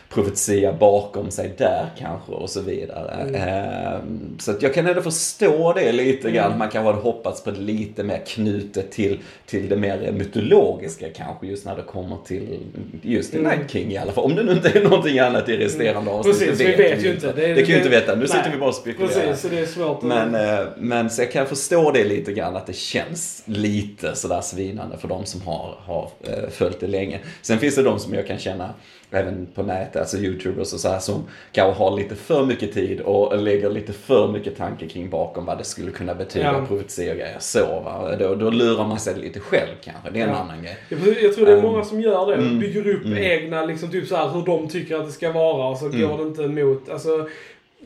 profetia 0.09 0.73
bakom 0.73 1.31
sig 1.31 1.55
där 1.59 1.87
kanske 1.99 2.33
och 2.33 2.51
så 2.51 2.61
vidare. 2.61 3.11
Mm. 3.21 3.35
Eh, 3.35 3.99
så 4.39 4.51
att 4.51 4.63
jag 4.63 4.75
kan 4.75 4.87
ändå 4.87 5.03
förstå 5.03 5.73
det 5.73 5.93
lite 5.93 6.31
grann. 6.31 6.47
Mm. 6.47 6.59
Man 6.59 6.69
kanske 6.71 6.87
hade 6.93 7.03
hoppats 7.03 7.45
på 7.45 7.51
det 7.51 7.61
lite 7.61 8.03
mer 8.03 8.23
knutet 8.27 8.91
till, 8.93 9.19
till 9.47 9.69
det 9.69 9.77
mer 9.77 10.13
mytologiska 10.13 11.07
kanske 11.17 11.47
just 11.47 11.65
när 11.67 11.77
det 11.77 11.83
kommer 11.83 12.17
till 12.27 12.59
just 13.03 13.35
Mm. 13.35 13.45
Night 13.59 13.71
King 13.71 13.93
i 13.93 13.97
alla 13.97 14.13
fall. 14.13 14.25
Om 14.25 14.35
det 14.35 14.43
nu 14.43 14.53
inte 14.53 14.69
är 14.79 14.83
någonting 14.83 15.19
annat 15.19 15.49
i 15.49 15.57
resterande 15.57 16.11
avsnitt. 16.11 16.39
Precis, 16.39 16.59
det 16.59 16.65
vi 16.65 16.77
vet 16.77 17.05
ju 17.05 17.11
inte. 17.15 17.27
Det, 17.27 17.33
Det 17.33 17.51
är- 17.51 17.55
kan 17.55 17.65
ju 17.65 17.73
det- 17.73 17.77
inte 17.77 17.89
veta. 17.89 18.13
Nu 18.15 18.19
nej. 18.19 18.29
sitter 18.29 18.51
vi 18.53 18.59
bara 18.59 18.69
och 18.69 18.75
spekulerar. 18.75 19.09
Precis, 19.27 19.41
så 19.43 19.49
det 19.49 19.59
är 19.59 19.67
svårt. 19.67 20.03
Men, 20.03 20.35
eh, 20.35 20.67
men 20.79 21.11
så 21.11 21.23
jag 21.23 21.33
kan 21.33 21.47
förstå 21.47 21.91
det 21.91 22.05
lite 22.05 22.33
grann 22.33 22.57
att 22.57 22.67
det 22.67 22.77
känns 22.77 23.43
lite 23.47 24.15
sådär 24.17 24.41
svinande 24.41 24.97
för 24.99 25.09
de 25.09 25.25
som 25.27 25.43
har, 25.43 25.75
har 25.85 26.11
eh, 26.25 26.49
följt 26.51 26.81
det 26.81 26.87
länge. 26.87 27.21
Sen 27.43 27.59
finns 27.59 27.75
det 27.75 27.83
de 27.83 27.99
som 27.99 28.15
jag 28.15 28.27
kan 28.27 28.39
känna 28.39 28.75
även 29.11 29.47
på 29.55 29.63
nätet, 29.63 29.97
alltså 29.97 30.17
youtubers 30.17 30.73
och 30.73 30.81
så 30.81 30.89
här 30.89 30.99
som 30.99 31.25
kanske 31.53 31.83
har 31.83 31.97
lite 31.97 32.15
för 32.15 32.45
mycket 32.47 32.73
tid 32.75 33.01
och 33.01 33.39
lägger 33.43 33.71
lite 33.71 33.93
för 33.93 34.29
mycket 34.33 34.57
tanke 34.57 34.89
kring 34.89 35.11
bakom 35.11 35.45
vad 35.47 35.59
det 35.59 35.65
skulle 35.65 35.91
kunna 35.91 36.15
betyda, 36.15 36.45
Ja. 36.45 36.57
och 36.71 36.87
grejer. 36.97 37.37
Så 37.39 37.67
va, 37.67 38.17
då, 38.19 38.35
då 38.35 38.51
lurar 38.51 38.85
man 38.89 38.99
sig 38.99 39.15
lite 39.19 39.41
själv 39.41 39.73
kanske. 39.85 40.11
Det 40.11 40.21
är 40.21 40.25
en 40.25 40.31
Ja. 40.31 40.37
annan 40.37 40.63
grej. 40.63 40.77
Jag 40.89 41.03
tror- 41.03 41.17
Jag 41.23 41.35
tror 41.35 41.47
det 41.47 41.53
är 41.53 41.57
Um, 41.57 41.63
många 41.63 41.85
som 41.85 42.01
gör 42.01 42.27
det. 42.27 42.35
mm, 42.35 42.59
Bygger 42.59 42.89
upp 42.89 43.05
mm. 43.05 43.19
egna, 43.19 43.65
liksom 43.65 43.91
typ 43.91 44.09
så 44.09 44.17
här, 44.17 44.29
hur 44.29 44.43
de 44.47 44.69
tycker 44.69 44.97
att 44.97 45.07
det 45.07 45.13
ska 45.13 45.33
vara 45.33 45.69
och 45.69 45.79
så 45.79 45.87
Mm. 45.87 46.09
går 46.09 46.19
det 46.19 46.23
inte 46.25 46.43
emot. 46.43 46.89
Alltså, 46.89 47.29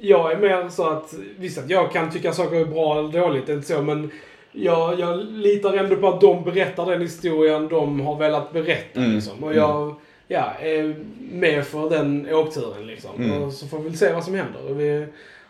jag 0.00 0.32
är 0.32 0.36
mer 0.36 0.68
så 0.68 0.88
att, 0.90 1.14
visst 1.38 1.58
att 1.58 1.70
jag 1.70 1.92
kan 1.92 2.10
tycka 2.10 2.32
saker 2.32 2.56
är 2.56 2.64
bra 2.64 2.98
eller 2.98 3.20
dåligt, 3.20 3.46
det 3.46 3.52
är 3.52 3.56
inte 3.56 3.68
så, 3.68 3.82
men 3.82 4.10
jag, 4.52 5.00
jag 5.00 5.18
litar 5.30 5.72
ändå 5.74 5.96
på 5.96 6.08
att 6.08 6.20
de 6.20 6.44
berättar 6.44 6.86
den 6.90 7.00
historien 7.00 7.68
de 7.68 8.00
har 8.00 8.16
velat 8.16 8.52
berätta. 8.52 9.00
Mm. 9.00 9.12
Liksom. 9.14 9.44
Och 9.44 9.54
jag 9.54 9.94
ja, 10.30 10.52
är 10.60 10.94
med 11.32 11.64
för 11.66 11.90
den 11.90 12.28
åkturen 12.34 12.86
liksom. 12.86 13.10
Mm. 13.18 13.42
Och 13.42 13.52
så 13.52 13.66
får 13.66 13.78
vi 13.78 13.84
väl 13.88 13.96
se 13.98 14.12
vad 14.12 14.24
som 14.24 14.34
händer. 14.34 14.70
Och 14.70 14.80
Vi 14.80 15.06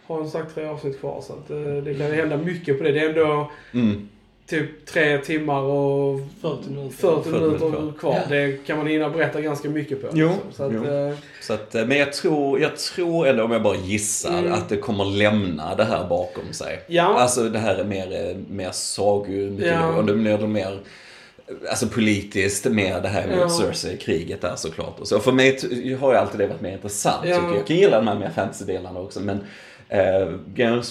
har 0.07 0.17
som 0.17 0.31
sagt 0.31 0.55
tre 0.55 0.65
avsnitt 0.67 1.01
kvar 1.01 1.21
så 1.27 1.33
att, 1.33 1.51
eh, 1.51 1.57
det 1.85 1.95
kan 1.95 2.13
hända 2.13 2.37
mycket 2.37 2.79
på 2.79 2.85
det. 2.85 2.93
Det 2.93 3.01
är 3.01 3.09
ändå 3.09 3.51
Mm. 3.75 4.09
typ 4.47 4.87
tre 4.87 5.19
timmar 5.19 5.61
och 5.61 6.21
40 6.41 6.71
minuter. 6.71 6.97
40 6.97 7.23
40 7.23 7.29
minuter 7.41 7.65
minuter 7.69 7.99
kvar. 7.99 8.15
Ja. 8.15 8.21
Det 8.29 8.67
kan 8.67 8.79
man 8.79 8.87
hinna 8.87 9.09
berätta 9.11 9.41
ganska 9.41 9.69
mycket 9.69 10.03
på. 10.03 10.09
Jo, 10.13 10.29
liksom. 10.29 10.53
Så 10.53 10.63
att, 10.65 10.73
jo. 10.73 10.85
eh, 10.95 11.15
Så 11.41 11.53
att, 11.53 11.75
eh, 11.75 11.87
men 11.87 11.99
jag 11.99 12.13
tror, 12.13 12.61
jag 12.61 12.77
tror 12.77 13.27
ändå, 13.27 13.45
om 13.45 13.51
jag 13.51 13.63
bara 13.63 13.77
gissar, 13.77 14.39
Mm. 14.39 14.53
att 14.53 14.69
det 14.69 14.77
kommer 14.77 15.05
lämna 15.05 15.75
det 15.75 15.85
här 15.85 16.09
bakom 16.09 16.53
sig. 16.53 16.81
Ja. 16.87 17.03
Alltså 17.21 17.43
det 17.49 17.59
här 17.59 17.75
är 17.77 17.85
mer, 17.85 18.29
eh, 18.31 18.37
mer 18.51 18.71
sagu, 18.73 19.57
Ja. 19.67 19.95
och 19.97 20.05
det 20.05 20.15
blir 20.15 20.39
det 20.39 20.47
mer 20.47 20.79
Alltså 21.71 21.87
politiskt 21.87 22.65
med 22.65 23.03
det 23.03 23.09
här 23.09 23.29
Ja. 23.39 23.49
Cersei-kriget 23.49 24.41
där 24.41 24.57
såklart. 24.57 25.01
Och 25.01 25.09
så 25.09 25.19
för 25.21 25.33
mig 25.33 25.59
har 26.01 26.13
ju 26.13 26.19
alltid 26.19 26.41
det 26.41 26.47
varit 26.47 26.61
mer 26.61 26.73
intressant 26.73 27.27
Ja. 27.29 27.35
tycker 27.35 27.49
jag. 27.49 27.57
Jag 27.57 27.67
kan 27.67 27.77
gilla 27.77 27.97
de 27.97 28.09
här 28.09 28.19
mer 28.19 28.31
fantasy-delarna 28.31 29.01
också 29.01 29.21
men 29.21 29.41
eh, 29.89 30.29
Game 30.55 30.83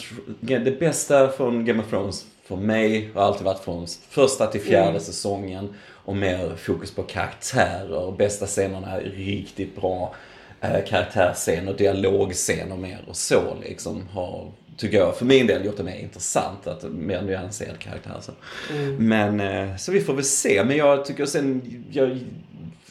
det 0.41 0.80
bästa 0.80 1.30
från 1.30 1.65
Game 1.65 1.84
of 1.84 1.89
Thrones 1.89 2.26
för 2.48 2.56
mig 2.56 3.10
har 3.13 3.22
alltid 3.22 3.45
varit 3.45 3.60
från 3.60 3.88
första 4.10 4.48
till 4.48 4.62
fjärde 4.62 4.89
Mm. 4.89 5.02
säsongen 5.02 5.74
och 6.06 6.15
mer 6.15 6.56
fokus 6.58 6.91
på 6.91 7.04
karaktärer. 7.04 8.12
Bästa 8.17 8.45
scenerna 8.45 8.91
är 8.91 9.02
riktigt 9.02 9.76
bra. 9.76 10.13
Eh, 10.62 10.86
karaktärsscener, 10.88 11.74
dialogscener 11.74 12.76
mer 12.76 13.00
och 13.08 13.15
så 13.15 13.41
liksom 13.63 14.08
har 14.12 14.52
tycker 14.78 14.98
jag, 14.98 15.17
för 15.17 15.26
min 15.26 15.48
del 15.48 15.65
gjort 15.65 15.78
det 15.78 15.84
mer 15.84 16.00
intressant, 16.00 16.67
att 16.67 16.84
mer 16.84 17.22
nyanserad 17.22 17.80
karaktär. 17.80 18.15
Så. 18.22 18.32
Mm. 18.74 19.08
Men, 19.08 19.39
eh, 19.39 19.76
så 19.78 19.91
vi 19.91 20.02
får 20.02 20.13
väl 20.13 20.24
se. 20.24 20.63
Men 20.63 20.78
jag 20.78 21.06
tycker 21.06 21.26
sen, 21.26 21.62
jag, 21.91 22.19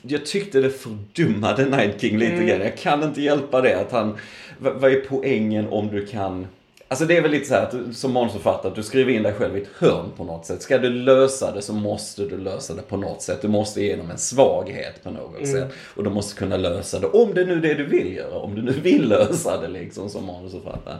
jag 0.02 0.26
tyckte 0.26 0.60
det 0.60 0.70
fördummade 0.70 1.64
Night 1.64 2.00
King 2.00 2.18
lite 2.18 2.32
Mm. 2.32 2.46
grann. 2.46 2.60
Jag 2.60 2.76
kan 2.76 3.02
inte 3.02 3.22
hjälpa 3.22 3.60
det. 3.60 3.80
Att 3.80 3.92
han, 3.92 4.16
vad, 4.58 4.74
vad 4.80 4.92
är 4.92 5.00
poängen 5.08 5.68
om 5.68 5.88
du 5.88 6.06
kan 6.06 6.46
Alltså 6.90 7.04
det 7.06 7.16
är 7.16 7.22
väl 7.22 7.30
lite 7.30 7.46
så 7.48 7.54
här 7.54 7.62
att 7.62 7.70
du- 7.70 7.94
som 7.94 8.12
manusförfattare, 8.12 8.68
att 8.70 8.74
du 8.76 8.82
skriver 8.82 9.12
in 9.12 9.22
dig 9.22 9.32
själv 9.32 9.56
i 9.56 9.62
ett 9.62 9.68
hörn 9.78 10.06
på 10.16 10.24
något 10.24 10.46
sätt. 10.46 10.62
Ska 10.62 10.78
du 10.78 10.90
lösa 10.90 11.52
det 11.54 11.62
så 11.62 11.72
måste 11.72 12.22
du 12.22 12.38
lösa 12.38 12.74
det 12.74 12.82
på 12.82 12.96
något 12.96 13.22
sätt. 13.22 13.42
Du 13.42 13.48
måste 13.48 13.80
igenom 13.80 14.10
en 14.10 14.18
svaghet 14.18 15.02
på 15.04 15.10
något 15.10 15.38
Mm. 15.40 15.52
sätt. 15.52 15.68
Och 15.96 16.04
du 16.04 16.10
måste 16.10 16.38
kunna 16.38 16.56
lösa 16.56 16.98
det. 17.00 17.06
Om 17.06 17.34
det 17.34 17.44
nu 17.44 17.52
är 17.52 17.60
det 17.60 17.74
du 17.74 17.86
vill 17.86 18.16
göra. 18.16 18.38
Om 18.38 18.54
du 18.54 18.62
nu 18.62 18.72
vill 18.72 19.08
lösa 19.08 19.60
det 19.60 19.68
liksom 19.68 20.08
som 20.10 20.26
manusförfattare. 20.26 20.96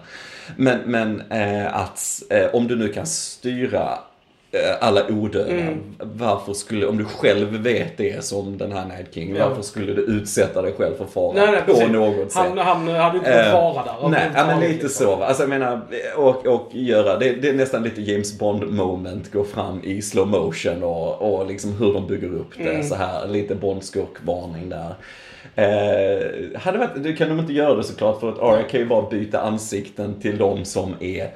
Men, 0.57 0.79
men 0.87 1.21
eh, 1.31 1.77
att 1.77 2.23
eh, 2.31 2.55
om 2.55 2.69
du 2.69 2.77
nu 2.77 2.89
kan 2.89 3.07
styra 3.07 3.99
alla 4.81 5.07
odöda. 5.11 5.51
Mm. 5.51 5.79
Varför 5.99 6.53
skulle, 6.53 6.87
om 6.87 6.99
du 6.99 7.05
själv 7.05 7.49
vet 7.63 7.97
det 7.97 8.25
som 8.25 8.59
den 8.59 8.73
här 8.73 8.85
Night 8.85 9.15
King, 9.15 9.37
Ja. 9.37 9.49
varför 9.49 9.63
skulle 9.63 9.93
du 9.93 10.03
utsätta 10.03 10.63
dig 10.63 10.73
själv 10.79 10.97
för 10.97 11.05
fara 11.05 11.33
Nej, 11.33 11.47
nej, 11.53 11.61
på 11.67 11.73
precis. 11.75 11.89
något 11.89 12.33
sätt? 12.33 12.43
Han, 12.43 12.59
han 12.59 12.89
hade 12.89 13.19
inte 13.19 13.31
fått 13.31 13.47
Eh, 13.47 13.53
vara 13.53 13.85
där. 13.85 14.09
Nej, 14.09 14.31
ja, 14.35 14.47
men 14.47 14.61
lite 14.61 14.73
liksom. 14.83 15.07
så. 15.07 15.23
Alltså 15.23 15.43
jag 15.43 15.51
menar, 15.51 15.81
och, 16.17 16.47
och 16.47 16.69
göra, 16.73 17.19
det, 17.19 17.33
det 17.33 17.49
är 17.49 17.53
nästan 17.55 17.83
lite 17.83 18.01
James 18.03 18.39
Bond 18.39 18.63
moment, 18.73 19.33
gå 19.33 19.45
fram 19.45 19.81
i 19.85 20.03
slow 20.03 20.29
motion 20.29 20.83
och, 20.83 21.23
och 21.41 21.47
liksom 21.47 21.73
hur 21.79 21.93
de 21.95 22.07
bygger 22.07 22.29
upp 22.35 22.51
det 22.57 22.63
Mm. 22.71 22.83
så 22.83 22.95
här. 22.95 23.27
Lite 23.29 23.55
Bond-skurk-varning 23.55 24.69
där. 24.69 24.95
Eh, 25.55 26.61
hade 26.61 26.79
varit, 26.79 26.91
det 27.03 27.13
kan 27.13 27.29
de 27.29 27.39
inte 27.41 27.53
göra 27.53 27.75
det 27.75 27.83
såklart 27.85 28.21
för 28.21 28.59
att 28.61 28.75
ju 28.75 28.87
bara 28.87 29.11
byta 29.11 29.41
ansikten 29.41 30.21
till 30.21 30.39
de 30.39 30.65
som 30.65 30.95
är 31.01 31.31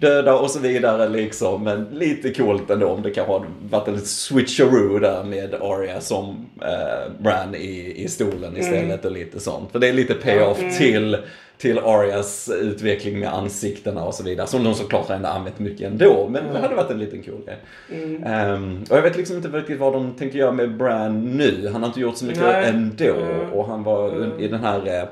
döda 0.00 0.34
och 0.38 0.50
så 0.50 0.58
vidare 0.58 1.08
liksom. 1.08 1.64
Men 1.64 1.86
lite 1.92 2.34
coolt 2.34 2.70
ändå 2.70 2.86
om 2.88 3.02
det 3.02 3.10
kanske 3.10 3.32
hade 3.32 3.46
varit 3.70 3.88
en 3.88 3.94
lite 3.94 4.06
switcheroo 4.06 4.98
där 4.98 5.24
med 5.24 5.54
Arya 5.54 6.00
som 6.00 6.46
eh, 6.62 7.12
Bran 7.22 7.54
i, 7.54 7.94
i 8.04 8.08
stolen 8.08 8.56
istället 8.56 9.04
och 9.04 9.12
lite 9.12 9.40
sånt. 9.40 9.72
För 9.72 9.78
det 9.78 9.88
är 9.88 9.92
lite 9.92 10.14
payoff 10.14 10.58
Mm. 10.58 10.74
till, 10.74 11.16
till 11.58 11.78
Arias 11.78 12.50
utveckling 12.60 13.18
med 13.18 13.34
ansiktena 13.34 14.04
och 14.04 14.14
så 14.14 14.22
vidare. 14.24 14.46
Som 14.46 14.64
de 14.64 14.74
såklart 14.74 15.10
ändå 15.10 15.28
använt 15.28 15.58
mycket 15.58 15.86
ändå. 15.90 16.28
Men 16.30 16.42
det 16.52 16.58
hade 16.60 16.74
varit 16.74 16.90
en 16.90 16.98
liten 16.98 17.22
cool 17.22 17.40
grej. 17.46 17.56
Mm. 18.02 18.22
Ehm, 18.24 18.84
och 18.90 18.96
jag 18.96 19.02
vet 19.02 19.16
liksom 19.16 19.36
inte 19.36 19.48
riktigt 19.48 19.78
vad 19.80 19.92
de 19.92 20.12
tänker 20.14 20.38
göra 20.38 20.52
med 20.52 20.76
Bran 20.76 21.24
nu. 21.36 21.68
Han 21.72 21.82
har 21.82 21.88
inte 21.88 22.00
gjort 22.00 22.16
så 22.16 22.24
mycket 22.24 22.42
Nej. 22.42 22.68
ändå. 22.68 23.04
Mm. 23.14 23.52
Och 23.52 23.66
han 23.66 23.82
var 23.84 24.08
Mm. 24.08 24.40
i 24.40 24.48
den 24.48 24.60
här 24.60 25.00
eh, 25.02 25.08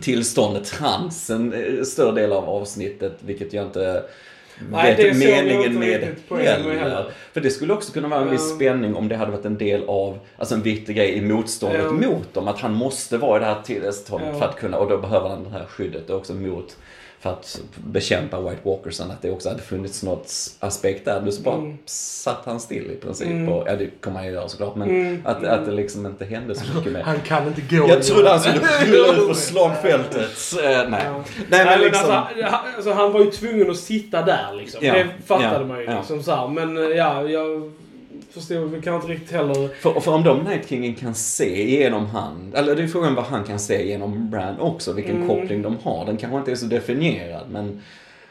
tillståndet 0.00 0.64
trans 0.64 1.30
en 1.30 1.52
eh, 1.52 1.84
större 1.84 2.20
del 2.20 2.32
av 2.32 2.48
avsnittet. 2.48 3.12
Vilket 3.20 3.52
jag 3.52 3.64
inte 3.64 4.02
Nej, 4.70 4.96
vet 4.96 5.16
meningen 5.16 5.78
med 5.78 6.00
heller. 6.30 6.74
heller. 6.78 7.10
För 7.32 7.40
det 7.40 7.50
skulle 7.50 7.72
också 7.72 7.92
kunna 7.92 8.08
vara 8.08 8.20
en 8.20 8.30
viss 8.30 8.54
spänning 8.54 8.94
om 8.94 9.08
det 9.08 9.16
hade 9.16 9.30
varit 9.30 9.44
en 9.44 9.58
del 9.58 9.84
av, 9.88 10.18
alltså 10.36 10.54
en 10.54 10.62
viktig 10.62 10.96
grej 10.96 11.12
i 11.12 11.20
motståndet 11.20 11.80
Ja. 11.84 11.92
mot 12.08 12.34
dem. 12.34 12.48
Att 12.48 12.58
han 12.60 12.74
måste 12.74 13.18
vara 13.18 13.36
i 13.36 13.40
det 13.40 13.46
här 13.46 13.62
tillståndet 13.64 14.28
Ja. 14.32 14.38
för 14.38 14.46
att 14.48 14.56
kunna, 14.56 14.78
och 14.78 14.88
då 14.88 14.98
behöver 14.98 15.28
han 15.28 15.44
det 15.44 15.50
här 15.50 15.64
skyddet 15.66 16.10
också 16.10 16.34
mot 16.34 16.76
för 17.22 17.30
att 17.32 17.60
bekämpa 17.76 18.40
White 18.40 18.60
Walkersen, 18.62 19.10
att 19.10 19.22
det 19.22 19.30
också 19.30 19.48
hade 19.48 19.62
funnits 19.62 20.02
något 20.02 20.32
aspekt 20.58 21.04
där. 21.04 21.20
Du 21.20 21.32
så 21.32 21.42
bara 21.42 21.54
Mm. 21.54 21.78
satt 21.86 22.42
han 22.44 22.60
still 22.60 22.90
i 22.90 22.96
princip. 22.96 23.26
Mm. 23.28 23.48
Och, 23.48 23.68
ja, 23.68 23.76
det 23.76 23.90
kommer 24.00 24.16
han 24.16 24.26
ju 24.26 24.32
göra 24.32 24.48
såklart, 24.48 24.76
men 24.76 24.90
Mm. 24.90 25.22
att, 25.24 25.44
att 25.44 25.66
det 25.66 25.72
liksom 25.72 26.06
inte 26.06 26.24
hände 26.24 26.54
så 26.54 26.74
mycket 26.76 26.92
mer. 26.92 27.02
Han 27.02 27.20
kan 27.20 27.46
inte 27.46 27.76
gå. 27.76 27.88
Jag 27.88 28.02
trodde 28.02 28.30
han 28.30 28.40
skulle 28.40 28.60
rulla 28.86 29.12
ut 29.22 29.28
på 29.28 29.34
slagfältet. 29.34 30.30
Eh, 30.64 30.88
nej. 30.88 31.02
Ja. 31.04 31.24
Nej, 31.48 31.64
men 31.64 31.66
men 31.66 31.80
liksom... 31.80 32.10
alltså, 32.10 32.42
han, 32.42 32.60
alltså, 32.76 32.92
han 32.92 33.12
var 33.12 33.20
ju 33.20 33.30
tvungen 33.30 33.70
att 33.70 33.76
sitta 33.76 34.22
där 34.22 34.54
liksom. 34.56 34.80
Ja, 34.86 34.94
Det 34.94 35.06
fattade 35.26 35.54
ja, 35.60 35.64
man 35.66 35.78
ju 35.78 35.84
ja. 35.84 35.96
liksom 35.98 36.22
så 36.22 36.34
här. 36.34 36.48
Men 36.48 36.76
eh, 36.76 36.82
ja, 36.82 37.22
jag 37.28 37.72
förstod 38.34 38.70
väl 38.70 38.82
kanske 38.82 39.06
inte 39.12 39.20
riktigt 39.20 39.36
heller. 39.36 39.68
För, 39.68 40.00
för 40.00 40.12
om 40.12 40.22
de 40.24 40.38
Night 40.44 40.68
Kingen 40.68 40.94
kan 40.94 41.14
se 41.14 41.70
genom 41.70 42.06
han, 42.06 42.52
eller 42.56 42.76
det 42.76 42.82
är 42.82 42.86
frågan 42.86 43.14
vad 43.14 43.24
han 43.24 43.44
kan 43.44 43.58
se 43.58 43.88
genom 43.88 44.30
Bran 44.30 44.60
också, 44.60 44.92
vilken 44.92 45.16
Mm. 45.16 45.28
koppling 45.28 45.62
de 45.62 45.76
har. 45.82 46.06
Den 46.06 46.16
kanske 46.16 46.38
inte 46.38 46.50
är 46.50 46.56
så 46.56 46.66
definierad, 46.66 47.46
men 47.50 47.82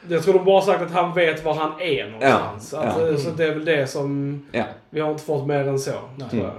Jag 0.10 0.24
tror 0.24 0.34
de 0.34 0.46
bara 0.46 0.62
sagt 0.62 0.82
att 0.82 0.92
han 0.92 1.14
vet 1.14 1.46
var 1.46 1.54
han 1.54 1.82
är 1.82 2.06
någonstans. 2.06 2.70
Ja, 2.74 2.80
Att, 2.80 3.12
ja. 3.12 3.18
Så 3.18 3.30
det 3.30 3.44
är 3.46 3.54
väl 3.54 3.66
det 3.66 3.88
som... 3.88 4.42
ja. 4.52 4.64
Vi 4.90 5.00
har 5.00 5.12
inte 5.12 5.24
fått 5.24 5.48
mer 5.48 5.68
än 5.68 5.80
så, 5.80 5.92
Nej. 6.16 6.30
tror 6.30 6.44
jag. 6.44 6.54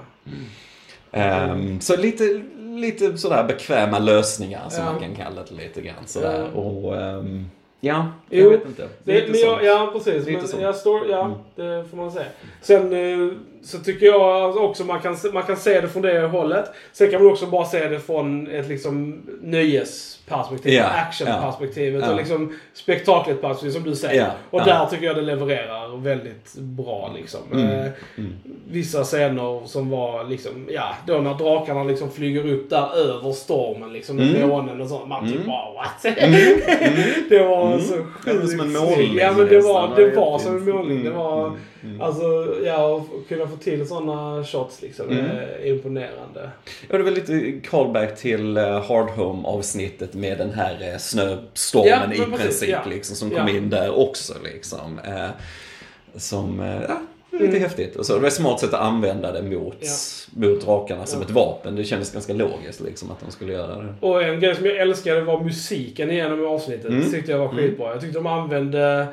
Ehm, 1.12 1.80
så 1.80 1.96
lite, 1.96 2.42
lite 2.58 3.18
sådär 3.18 3.44
bekväma 3.44 3.98
lösningar 3.98 4.68
som 4.68 4.84
man 4.84 4.98
kan 5.00 5.14
kalla 5.14 5.42
det 5.48 5.54
lite 5.54 5.80
grann 5.80 6.06
sådär. 6.06 6.50
Och 6.56 6.96
ehm, 7.02 7.46
ja, 7.84 8.06
Jo, 8.30 8.42
jag 8.44 8.50
vet 8.50 8.66
inte. 8.66 8.88
Det, 9.04 9.12
Lite 9.14 9.30
men 9.30 9.40
jag, 9.40 9.64
ja, 9.64 9.90
precis. 9.92 10.26
Men 10.26 10.48
sånt. 10.48 10.62
jag 10.62 10.76
står, 10.76 11.10
ja, 11.10 11.24
Mm. 11.24 11.38
det 11.82 11.88
får 11.90 11.96
man 11.96 12.10
säga. 12.12 12.26
Sen 12.62 12.92
eh, 12.92 13.34
så 13.64 13.78
tycker 13.78 14.06
jag 14.06 14.56
också 14.56 14.84
man 14.84 15.00
kan, 15.00 15.16
man 15.32 15.42
kan 15.42 15.56
se 15.56 15.80
det 15.80 15.88
från 15.88 16.02
det 16.02 16.20
hållet. 16.20 16.64
Sen 16.92 17.10
kan 17.10 17.22
man 17.24 17.32
också 17.32 17.46
bara 17.46 17.64
se 17.64 17.88
det 17.88 18.00
från 18.00 18.46
ett 18.50 18.68
liksom 18.68 19.22
nöjesperspektiv, 19.42 20.72
Ja, 20.72 20.84
actionperspektivet 20.84 22.08
och 22.10 22.16
liksom 22.16 22.58
spektaklet 22.74 23.40
perspektiv 23.40 23.70
som 23.70 23.82
du 23.90 23.96
säger. 23.96 24.20
Ja, 24.22 24.30
och 24.50 24.64
där 24.64 24.86
tycker 24.86 25.06
jag 25.06 25.16
det 25.16 25.22
levererar 25.22 25.96
väldigt 26.02 26.54
bra 26.56 27.10
liksom. 27.16 27.40
Mm, 27.52 27.66
Eh, 27.70 27.86
mm. 28.18 28.32
Vissa 28.70 29.04
scener 29.04 29.66
som 29.66 29.90
var 29.90 30.24
liksom, 30.24 30.66
ja, 30.70 30.94
då 31.06 31.18
när 31.18 31.34
drakarna 31.34 31.84
liksom 31.84 32.10
flyger 32.10 32.52
upp 32.52 32.70
där 32.70 32.96
över 32.96 33.32
stormen 33.32 33.92
liksom 33.92 34.16
med 34.16 34.36
Mm. 34.36 34.48
månen 34.48 34.80
och 34.80 34.88
sånt. 34.88 35.08
Man 35.08 35.26
typ 35.26 35.34
Mm. 35.36 35.46
bara 35.48 35.72
what? 35.74 36.04
Mm, 36.04 36.34
mm. 36.80 37.02
det 37.28 37.42
var 37.42 37.71
Mm. 37.74 37.86
så 37.86 37.94
Ja, 38.26 38.32
det 38.32 38.38
var 38.38 38.46
som 38.46 38.60
en 38.60 38.72
målning. 38.72 39.14
Ja 39.14 39.32
men 39.32 39.46
det 39.48 39.60
var, 39.60 39.96
det 39.96 40.16
var 40.16 40.38
som 40.38 40.56
en 40.56 40.70
målning. 40.70 41.04
Det 41.04 41.10
var, 41.10 41.52
Mm, 41.84 41.94
mm. 41.94 42.02
alltså, 42.02 42.56
ja, 42.64 42.84
och 42.86 43.06
kunna 43.28 43.48
få 43.48 43.56
till 43.56 43.88
sådana 43.88 44.44
shots 44.44 44.82
liksom. 44.82 45.08
Mm. 45.10 45.24
är 45.26 45.66
imponerande. 45.66 46.50
Ja, 46.88 46.96
det 46.98 47.02
var 47.04 47.10
lite 47.10 47.52
callback 47.70 48.18
till 48.18 48.58
uh, 48.58 48.64
Hard 48.88 49.10
Home 49.10 49.48
avsnittet 49.48 50.14
med 50.14 50.38
den 50.38 50.52
här 50.52 50.92
uh, 50.92 50.98
snöstormen 50.98 51.88
Ja, 51.90 52.04
i 52.14 52.18
precis, 52.18 52.40
princip 52.42 52.68
ja. 52.68 52.80
liksom, 52.90 53.16
som 53.16 53.32
Ja. 53.32 53.38
kom 53.38 53.48
in 53.56 53.70
där 53.70 53.98
också 53.98 54.34
liksom. 54.44 54.98
Eh, 54.98 55.28
som, 56.16 56.58
ja, 56.88 57.00
lite 57.32 57.44
Mm. 57.46 57.60
häftigt. 57.62 57.96
Och 57.96 58.06
så, 58.06 58.14
det 58.14 58.20
var 58.20 58.26
ett 58.28 58.32
smart 58.34 58.60
sätt 58.60 58.74
att 58.74 58.80
använda 58.80 59.32
det 59.32 59.42
mot, 59.42 59.76
Ja. 59.80 59.88
mot 60.48 60.60
drakarna 60.64 61.06
som 61.06 61.20
Ja. 61.20 61.26
ett 61.26 61.30
vapen. 61.30 61.76
Det 61.76 61.84
kändes 61.84 62.12
ganska 62.12 62.32
logiskt 62.32 62.80
liksom 62.80 63.10
att 63.10 63.20
de 63.20 63.30
skulle 63.30 63.52
göra 63.52 63.82
det. 63.82 63.94
Och 64.00 64.22
en 64.22 64.40
grej 64.40 64.54
som 64.54 64.66
jag 64.66 64.76
älskade 64.76 65.20
var 65.20 65.40
musiken 65.40 66.10
igenom 66.10 66.46
avsnittet. 66.46 66.84
Mm. 66.84 67.00
Det 67.00 67.10
tyckte 67.10 67.30
jag 67.30 67.38
var 67.38 67.48
Mm. 67.48 67.56
skitbra. 67.56 67.90
Jag 67.92 68.00
tyckte 68.00 68.18
de 68.18 68.26
använde 68.26 69.06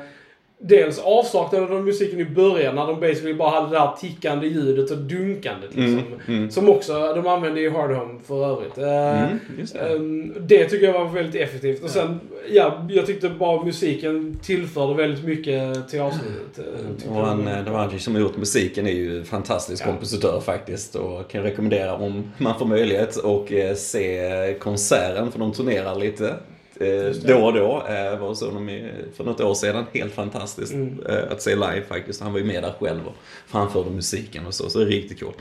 Dels 0.62 0.98
avsaknaden 0.98 1.76
av 1.76 1.84
musiken 1.84 2.20
i 2.20 2.24
början 2.24 2.74
när 2.74 2.86
de 2.86 3.00
basically 3.00 3.34
bara 3.34 3.50
hade 3.50 3.70
det 3.70 3.78
här 3.78 3.96
tickande 4.00 4.46
ljudet 4.46 4.90
och 4.90 4.98
dunkandet 4.98 5.74
liksom. 5.74 5.98
Mm, 5.98 6.06
mm. 6.28 6.50
Som 6.50 6.68
också 6.68 7.14
de 7.14 7.26
använde 7.26 7.60
i 7.60 7.68
Hard 7.70 7.90
Home 7.90 8.20
för 8.26 8.46
övrigt. 8.52 8.78
Eh, 8.78 9.20
Mm, 9.22 9.38
det. 9.72 9.78
Ehm, 9.78 10.34
Det 10.40 10.64
tycker 10.64 10.86
jag 10.86 10.92
var 10.92 11.04
väldigt 11.04 11.42
effektivt. 11.42 11.84
Och 11.84 11.90
sen, 11.90 12.20
ja, 12.50 12.86
jag 12.90 13.06
tyckte 13.06 13.28
bara 13.28 13.64
musiken 13.64 14.38
tillförde 14.42 14.94
väldigt 14.94 15.24
mycket 15.24 15.88
till 15.88 16.00
avsnittet. 16.00 16.58
Eh, 16.58 16.64
tyckte 16.96 17.08
Och 17.10 17.26
han, 17.26 17.48
eh, 17.48 17.64
Davaji 17.64 17.98
som 17.98 18.14
har 18.14 18.20
gjort 18.22 18.36
musiken 18.36 18.86
är 18.86 18.92
ju 18.92 19.18
en 19.18 19.24
fantastisk 19.24 19.82
Ja. 19.82 19.86
kompositör 19.90 20.40
faktiskt 20.40 20.94
och 20.94 21.30
kan 21.30 21.42
rekommendera 21.42 21.94
om 21.94 22.22
man 22.38 22.58
får 22.58 22.66
möjlighet 22.66 23.16
och 23.16 23.52
se 23.76 24.54
konserten 24.60 25.32
för 25.32 25.38
de 25.38 25.52
turnerar 25.52 25.94
lite. 25.94 26.34
Eh, 26.80 26.86
det. 26.86 27.12
då 27.26 27.44
och 27.44 27.52
då. 27.52 27.82
Eh, 27.88 28.18
var 28.18 28.50
de 28.54 28.68
i, 28.68 28.90
för 29.16 29.24
något 29.24 29.40
år 29.40 29.54
sedan. 29.54 29.84
Helt 29.92 30.14
fantastiskt 30.14 30.72
Mm. 30.72 31.06
eh, 31.08 31.32
att 31.32 31.42
se 31.42 31.50
live 31.54 31.82
faktiskt. 31.88 32.20
Han 32.22 32.32
var 32.32 32.38
ju 32.38 32.44
med 32.46 32.62
där 32.62 32.72
själv 32.80 33.06
och 33.06 33.14
framförde 33.46 33.90
musiken 33.90 34.46
och 34.46 34.54
så. 34.54 34.70
Så 34.70 34.78
det 34.78 34.84
är 34.84 34.88
riktigt 34.88 35.20
coolt. 35.20 35.36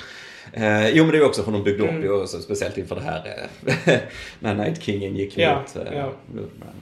Eh, 0.53 0.89
jo 0.89 1.03
men 1.03 1.11
det 1.11 1.17
är 1.17 1.25
också 1.25 1.43
för 1.43 1.51
de 1.51 1.63
byggde 1.63 1.83
upp 1.83 1.89
Mm. 1.89 2.03
ju 2.03 2.11
också, 2.21 2.39
speciellt 2.41 2.77
inför 2.77 2.95
det 2.95 3.01
här 3.01 3.47
när 4.39 4.53
Night 4.55 4.83
Kingen 4.83 5.15
gick 5.15 5.37
Ja, 5.37 5.59
mot, 5.75 5.87
eh, 5.87 5.93
ja. 5.97 6.11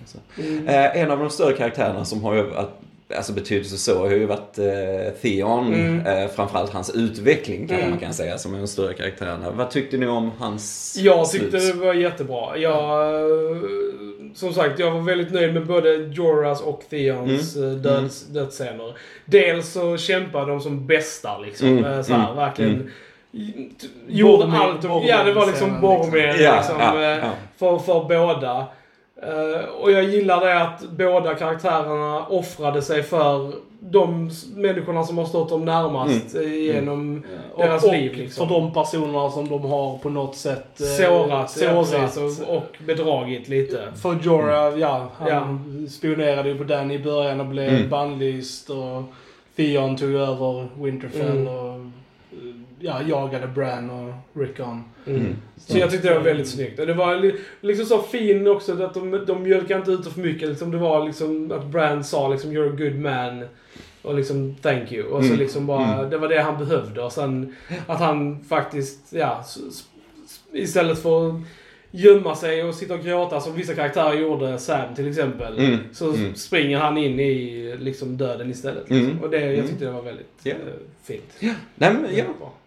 Så. 0.06 0.41
Mm. 0.41 0.67
Eh, 0.67 1.02
en 1.02 1.12
av 1.12 1.20
de 1.20 1.30
större 1.30 1.54
karaktärerna 1.54 2.06
som 2.06 2.24
har 2.24 2.36
ju 2.36 2.41
varit 2.43 2.70
Alltså 3.15 3.34
betydelse 3.34 3.78
så 3.78 4.00
har 4.00 4.12
ju 4.12 4.26
varit 4.26 4.58
eh, 4.58 5.13
Theon, 5.22 5.74
Mm. 5.74 6.00
eh, 6.06 6.28
framförallt 6.30 6.74
hans 6.74 6.96
utveckling 6.96 7.67
kan 7.67 7.78
Mm. 7.78 7.89
man 7.89 8.00
kan 8.00 8.13
säga, 8.13 8.38
som 8.38 8.54
är 8.54 8.58
de 8.58 8.67
större 8.67 8.93
karaktärerna. 8.93 9.52
Vad 9.52 9.70
tyckte 9.72 9.98
ni 9.98 10.08
om 10.08 10.32
hans 10.39 10.96
Jag 11.00 11.32
tyckte 11.32 11.60
slut? 11.60 11.74
det 11.80 11.86
var 11.86 11.93
jättebra. 11.93 12.58
Jag, 12.58 13.12
som 14.38 14.54
sagt, 14.54 14.80
jag 14.80 14.91
var 14.91 15.02
väldigt 15.02 15.34
nöjd 15.34 15.54
med 15.54 15.65
både 15.65 15.95
Joras 15.95 16.62
och 16.62 16.84
Theons 16.89 17.56
Mm. 17.56 17.69
mm. 17.69 17.82
döds, 17.82 18.28
dödsscener. 18.28 18.97
Dels 19.26 19.71
så 19.73 19.97
kämpade 19.97 20.52
de 20.52 20.62
som 20.62 20.88
bästar 20.88 21.39
liksom. 21.45 21.67
Mm. 21.67 21.86
Mm. 21.86 22.04
Så 22.04 22.13
här, 22.13 22.23
Mm. 22.26 22.36
verkligen. 22.36 22.73
Mm. 23.34 23.69
Gjorde 24.08 24.58
allt. 24.58 24.84
Ja, 25.08 25.23
det 25.23 25.34
var 25.34 25.47
liksom 25.47 25.82
Boromir 25.82 26.28
liksom. 26.28 26.43
Ja, 26.45 26.56
liksom, 26.58 26.76
ja, 26.80 27.02
eh, 27.02 27.17
ja. 27.17 27.32
För, 27.58 27.78
för 27.78 28.04
båda. 28.04 28.67
Eh, 29.23 29.65
och 29.82 29.91
jag 29.91 30.03
gillar 30.03 30.45
det 30.45 30.62
att 30.62 30.84
båda 30.97 31.36
karaktärerna 31.36 32.25
offrade 32.25 32.82
sig 32.82 33.03
för 33.03 33.51
de 33.80 34.32
människorna 34.56 35.03
som 35.03 35.17
har 35.17 35.25
stått 35.25 35.49
dem 35.49 35.65
närmast 35.65 36.36
eh, 36.36 36.53
genom 36.53 37.23
deras 37.58 37.84
och, 37.84 37.91
liv. 37.93 38.12
och 38.12 38.17
Liksom. 38.17 38.47
för 38.47 38.56
de 38.56 38.73
personerna 38.73 39.30
som 39.30 39.49
de 39.49 39.62
har 39.65 39.97
på 39.97 40.10
något 40.10 40.36
sätt 40.36 40.82
eh, 40.82 40.86
Sårat, 40.88 41.58
ja, 41.62 41.86
sårat. 41.86 42.15
precis, 42.15 42.41
och, 42.41 42.56
och 42.58 42.77
bedragit 42.86 43.49
lite. 43.49 43.88
För 44.01 44.17
Jorah, 44.23 44.80
ja, 44.80 45.08
han 45.17 45.30
Ja. 45.84 45.89
spionerade 45.89 46.49
ju 46.49 46.58
på 46.58 46.63
den 46.63 46.91
i 46.91 46.99
början 46.99 47.39
och 47.39 47.45
blev 47.45 47.69
Mm. 47.69 47.89
bannlyst 47.89 48.69
och 48.69 49.03
Theon 49.56 49.95
tog 49.97 50.10
över 50.13 50.67
Winterfell 50.84 51.38
Mm. 51.38 51.47
och 51.47 51.69
eh, 51.75 51.87
ja, 52.79 53.01
jagade 53.01 53.47
Bran 53.47 53.89
och 53.89 54.13
Rickon. 54.41 54.83
Mm. 55.07 55.35
Så 55.57 55.77
jag 55.77 55.91
tyckte 55.91 56.07
det 56.07 56.13
var 56.15 56.21
väldigt 56.21 56.47
snyggt. 56.49 56.80
Och 56.80 56.88
det 56.88 56.93
var 56.93 57.15
li- 57.15 57.36
liksom 57.61 57.86
så 57.86 58.01
fin 58.01 58.47
också 58.47 58.84
att 58.84 58.93
de, 58.93 59.23
de 59.28 59.43
mjölkade 59.43 59.80
inte 59.80 59.91
ut 59.91 60.03
det 60.03 60.09
för 60.11 60.21
mycket. 60.21 60.49
Liksom 60.49 60.71
det 60.71 60.78
var 60.78 61.05
liksom 61.05 61.51
att 61.51 61.65
Brand 61.65 62.05
sa 62.05 62.28
liksom 62.28 62.51
you're 62.51 62.73
a 62.73 62.75
good 62.78 62.95
man. 63.01 63.45
Och 64.01 64.15
liksom 64.15 64.55
thank 64.61 64.91
you. 64.91 65.07
Och 65.07 65.21
så 65.23 65.28
Mm. 65.28 65.39
liksom 65.39 65.65
bara, 65.67 65.93
Mm. 65.93 66.09
det 66.09 66.17
var 66.17 66.28
det 66.28 66.41
han 66.41 66.57
behövde. 66.65 67.01
Och 67.01 67.11
sen 67.11 67.55
att 67.88 67.99
han 67.99 68.43
faktiskt, 68.43 69.13
ja, 69.13 69.43
istället 70.53 70.99
för 71.01 71.41
gömma 71.91 72.35
sig 72.35 72.63
och 72.63 72.75
sitta 72.75 72.93
och 72.93 72.99
gråta 73.03 73.39
som 73.41 73.55
vissa 73.55 73.73
karaktärer 73.73 74.13
gjorde, 74.13 74.57
Sam 74.57 74.95
till 74.95 75.07
exempel. 75.09 75.59
Mm. 75.59 75.77
Så 75.93 76.13
Mm. 76.13 76.35
springer 76.35 76.77
han 76.77 76.97
in 76.97 77.19
i 77.19 77.75
liksom 77.79 78.17
döden 78.17 78.51
istället. 78.51 78.89
Liksom. 78.89 79.05
Mm. 79.09 79.23
Och 79.23 79.29
det, 79.29 79.39
jag 79.39 79.53
Mm. 79.53 79.67
tyckte 79.67 79.85
det 79.85 79.91
var 79.91 80.01
väldigt 80.01 80.27
Ja. 80.43 80.51
eh, 80.51 80.57
fint. 81.03 81.23
Nej, 81.39 81.93
men 81.93 82.05
ja, 82.15 82.23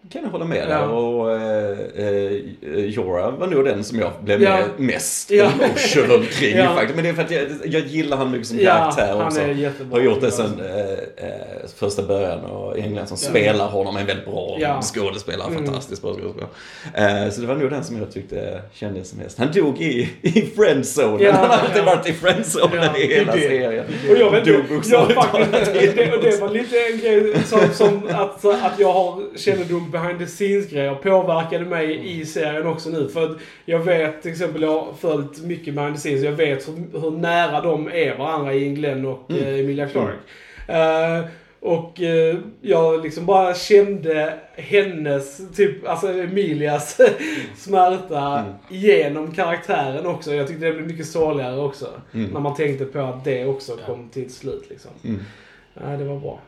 kan 0.09 0.23
jag 0.23 0.29
hålla 0.29 0.45
med 0.45 0.57
Ja. 0.57 0.65
där. 0.67 0.89
Och 0.89 1.31
eh, 1.31 1.79
eh, 1.95 2.85
Jorah 2.85 3.37
var 3.37 3.47
nog 3.47 3.65
den 3.65 3.83
som 3.83 3.99
jag 3.99 4.11
blev 4.23 4.41
Ja. 4.41 4.59
mest 4.77 5.31
Ja. 5.31 5.43
emotional 5.61 6.25
kring 6.25 6.55
Ja. 6.57 6.75
faktiskt. 6.75 6.95
Men 6.95 7.03
det 7.03 7.09
är 7.09 7.13
för 7.13 7.21
att 7.23 7.31
jag, 7.31 7.43
jag 7.65 7.87
gillar 7.87 8.17
han 8.17 8.31
mycket 8.31 8.47
som 8.47 8.59
Ja, 8.59 8.71
karaktär 8.73 9.15
han 9.17 9.25
också. 9.27 9.41
är 9.41 9.47
jättebra. 9.53 9.97
Har 9.99 10.05
gjort 10.05 10.21
det 10.21 10.31
sen 10.31 10.59
eh, 10.59 11.25
eh, 11.25 11.67
första 11.75 12.03
början 12.03 12.39
och 12.45 12.77
England 12.79 13.07
som 13.07 13.17
spelar 13.17 13.67
honom 13.67 13.95
är 13.95 13.99
en 14.01 14.05
väldigt 14.07 14.25
bra 14.25 14.57
Ja. 14.59 14.81
skådespelare. 14.81 15.47
Mm. 15.51 15.65
Fantastiskt 15.65 16.01
bra 16.01 16.13
skådespelare. 16.13 17.23
Eh, 17.25 17.31
så 17.31 17.41
det 17.41 17.47
var 17.47 17.55
nog 17.55 17.69
den 17.69 17.83
som 17.83 17.97
jag 17.97 18.11
tyckte 18.11 18.61
kändes 18.73 19.10
som 19.11 19.19
mest. 19.19 19.37
Han 19.39 19.51
dog 19.51 19.81
i, 19.81 20.09
i 20.21 20.41
friendzonen. 20.55 21.21
Ja, 21.21 21.31
han 21.31 21.49
har 21.49 21.57
alltid 21.57 21.77
ja. 21.81 21.85
varit 21.85 22.09
i 22.09 22.13
friendzonen 22.13 22.83
Ja, 22.93 22.97
i 22.97 23.07
hela 23.13 23.33
det 23.33 23.41
serien. 23.41 23.85
Och 24.09 24.17
jag 24.17 24.31
vet 24.31 24.45
Dog 24.45 24.83
jag 24.85 25.11
faktiskt, 25.11 25.73
det, 25.95 26.13
och 26.13 26.23
det 26.23 26.41
var 26.41 26.49
lite 26.49 26.75
en 26.79 26.99
grej 26.99 27.33
som, 27.45 27.59
som 27.73 28.07
att, 28.09 28.45
att 28.45 28.79
jag 28.79 28.93
har 28.93 29.37
kännedom 29.37 29.91
behind 29.91 30.19
the 30.19 30.25
scenes 30.25 30.69
grejer 30.69 30.95
påverkade 30.95 31.65
mig 31.65 32.11
i 32.21 32.25
serien 32.25 32.67
också 32.67 32.89
nu. 32.89 33.09
För 33.09 33.23
att 33.25 33.37
jag 33.65 33.79
vet 33.79 34.21
till 34.21 34.31
exempel, 34.31 34.61
jag 34.61 34.69
har 34.69 34.93
följt 35.01 35.43
mycket 35.43 35.73
behind 35.73 35.95
the 35.95 35.99
scenes, 35.99 36.23
jag 36.23 36.31
vet 36.31 36.67
hur, 36.67 37.01
hur 37.01 37.11
nära 37.11 37.61
de 37.61 37.87
är 37.87 38.17
varandra 38.17 38.53
i 38.53 38.69
Glenn 38.69 39.05
och 39.05 39.31
Mm. 39.31 39.43
eh, 39.43 39.59
Emilia 39.59 39.87
Clarke. 39.87 40.17
Eh, 40.67 41.25
och 41.61 42.01
eh, 42.01 42.37
jag 42.61 43.03
liksom 43.03 43.25
bara 43.25 43.53
kände 43.53 44.39
hennes, 44.53 45.41
typ, 45.55 45.87
alltså 45.87 46.07
Emilias 46.13 46.97
smärta 47.57 48.39
Mm. 48.39 48.53
genom 48.69 49.31
karaktären 49.31 50.05
också. 50.05 50.33
Jag 50.33 50.47
tyckte 50.47 50.65
det 50.65 50.73
blev 50.73 50.87
mycket 50.87 51.07
sorgligare 51.07 51.59
också. 51.61 51.87
Mm. 52.13 52.29
När 52.31 52.39
man 52.39 52.55
tänkte 52.55 52.85
på 52.85 52.99
att 52.99 53.23
det 53.23 53.45
också 53.45 53.77
kom 53.85 54.09
till 54.09 54.25
ett 54.25 54.31
slut 54.31 54.65
liksom. 54.69 54.91
Mm. 55.03 55.19
Nej, 55.73 55.97
det 55.97 56.03
var 56.03 56.19
bra. 56.19 56.39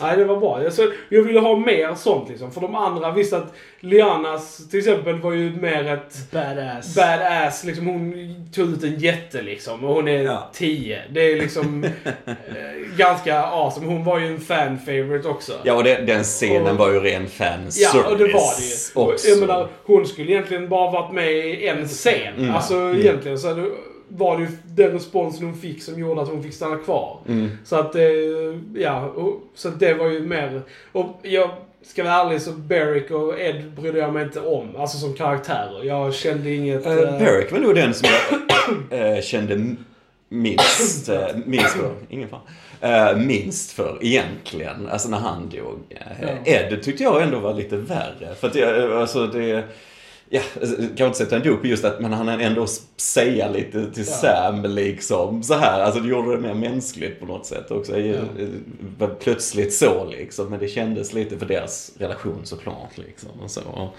Nej, 0.00 0.16
det 0.16 0.24
var 0.24 0.36
bra. 0.36 0.56
Alltså, 0.64 0.90
jag 1.08 1.22
ville 1.22 1.40
ha 1.40 1.56
mer 1.56 1.94
sånt 1.94 2.28
liksom. 2.28 2.52
För 2.52 2.60
de 2.60 2.74
andra 2.74 3.10
visste 3.12 3.36
att 3.36 3.54
Lianas 3.80 4.68
till 4.70 4.78
exempel 4.78 5.20
var 5.20 5.32
ju 5.32 5.50
mer 5.60 5.92
ett 5.92 6.30
Badass. 6.32 6.94
badass. 6.96 7.64
Liksom, 7.64 7.86
hon 7.86 8.14
tog 8.54 8.70
ut 8.72 8.84
en 8.84 8.98
jätte 8.98 9.42
liksom. 9.42 9.84
Och 9.84 9.94
hon 9.94 10.08
är 10.08 10.22
Ja. 10.22 10.50
10. 10.52 11.02
Det 11.10 11.20
är 11.20 11.36
liksom 11.36 11.84
eh, 12.24 12.32
ganska 12.96 13.42
awesome. 13.42 13.86
Hon 13.86 14.04
var 14.04 14.18
ju 14.18 14.26
en 14.26 14.40
fan 14.40 14.78
favorite 14.78 15.28
också. 15.28 15.52
Ja, 15.64 15.74
och 15.74 15.84
det, 15.84 15.94
den 16.06 16.24
scenen 16.24 16.66
Och- 16.72 16.76
var 16.76 16.90
ju 16.92 17.00
ren 17.00 17.26
fanservice 17.28 17.94
Ja, 17.94 18.08
och 18.10 18.18
det 18.18 18.24
var 18.24 18.30
det 18.60 18.64
ju. 19.06 19.12
Också. 19.12 19.28
Jag 19.28 19.38
menar, 19.40 19.68
hon 19.84 20.06
skulle 20.06 20.32
egentligen 20.32 20.68
bara 20.68 20.90
varit 20.90 21.12
med 21.14 21.32
i 21.32 21.66
en 21.68 21.88
scen. 21.88 22.34
Mm. 22.38 22.54
Alltså 22.54 22.74
Mm. 22.74 23.00
egentligen 23.00 23.38
så 23.38 23.48
hade, 23.48 23.62
var 24.10 24.36
det 24.36 24.42
ju 24.42 24.48
den 24.64 24.92
responsen 24.92 25.46
hon 25.46 25.56
fick 25.56 25.82
som 25.82 26.00
gjorde 26.00 26.22
att 26.22 26.28
hon 26.28 26.42
fick 26.42 26.54
stanna 26.54 26.76
kvar. 26.76 27.18
Mm. 27.28 27.50
Så 27.64 27.76
att 27.76 27.92
det, 27.92 28.12
ja, 28.74 29.06
och, 29.06 29.42
så 29.54 29.68
att 29.68 29.80
det 29.80 29.94
var 29.94 30.06
ju 30.06 30.20
mer, 30.20 30.62
och 30.92 31.18
jag 31.22 31.50
ska 31.82 32.04
vara 32.04 32.14
ärlig 32.14 32.42
så 32.42 32.52
Beric 32.52 33.10
och 33.10 33.40
Ed 33.40 33.70
brydde 33.70 33.98
jag 33.98 34.12
mig 34.12 34.24
inte 34.24 34.40
om. 34.40 34.76
Alltså 34.76 34.98
som 34.98 35.14
karaktärer. 35.14 35.84
Jag 35.84 36.14
kände 36.14 36.54
inget... 36.54 36.86
Uh, 36.86 36.92
eh, 36.92 37.18
Beric 37.18 37.52
var 37.52 37.58
nog 37.58 37.74
den 37.74 37.94
som 37.94 38.08
jag 38.90 39.16
eh, 39.16 39.22
kände 39.22 39.74
minst, 40.28 41.10
minst 41.44 41.76
för, 41.76 41.94
ingen 42.08 42.28
fan, 42.28 43.16
uh, 43.16 43.26
minst 43.26 43.72
för 43.72 43.98
egentligen. 44.00 44.88
Alltså 44.88 45.08
när 45.08 45.18
han 45.18 45.48
dog. 45.48 45.78
Ja. 45.88 46.28
Ed 46.44 46.82
tyckte 46.82 47.02
jag 47.02 47.22
ändå 47.22 47.38
var 47.38 47.54
lite 47.54 47.76
värre. 47.76 48.34
För 48.40 48.46
att 48.48 48.54
jag, 48.54 48.92
alltså 48.92 49.26
det, 49.26 49.64
ja, 50.32 50.40
alltså, 50.60 50.82
jag 50.82 50.96
kan 50.96 51.06
inte 51.06 51.18
sätta 51.18 51.36
en 51.36 51.42
dop 51.42 51.60
på 51.60 51.66
just 51.66 51.84
att 51.84 52.00
men 52.00 52.12
han 52.12 52.28
ändå 52.28 52.66
säga 52.96 53.48
lite 53.48 53.90
till 53.90 54.04
Ja. 54.06 54.12
Sam 54.12 54.62
liksom 54.62 55.42
så 55.42 55.54
här. 55.54 55.80
Alltså 55.80 56.00
det 56.00 56.08
gjorde 56.08 56.36
det 56.36 56.42
mer 56.42 56.54
mänskligt 56.54 57.20
på 57.20 57.26
något 57.26 57.46
sätt 57.46 57.70
också. 57.70 57.98
Ja. 57.98 58.14
eh, 59.00 59.08
plötsligt 59.20 59.74
så 59.74 60.04
liksom. 60.04 60.50
Men 60.50 60.58
det 60.60 60.68
kändes 60.68 61.12
lite 61.12 61.38
för 61.38 61.46
deras 61.46 61.92
relation 61.98 62.40
såklart 62.44 62.98
liksom. 62.98 63.30
Och 63.42 63.50
så. 63.50 63.90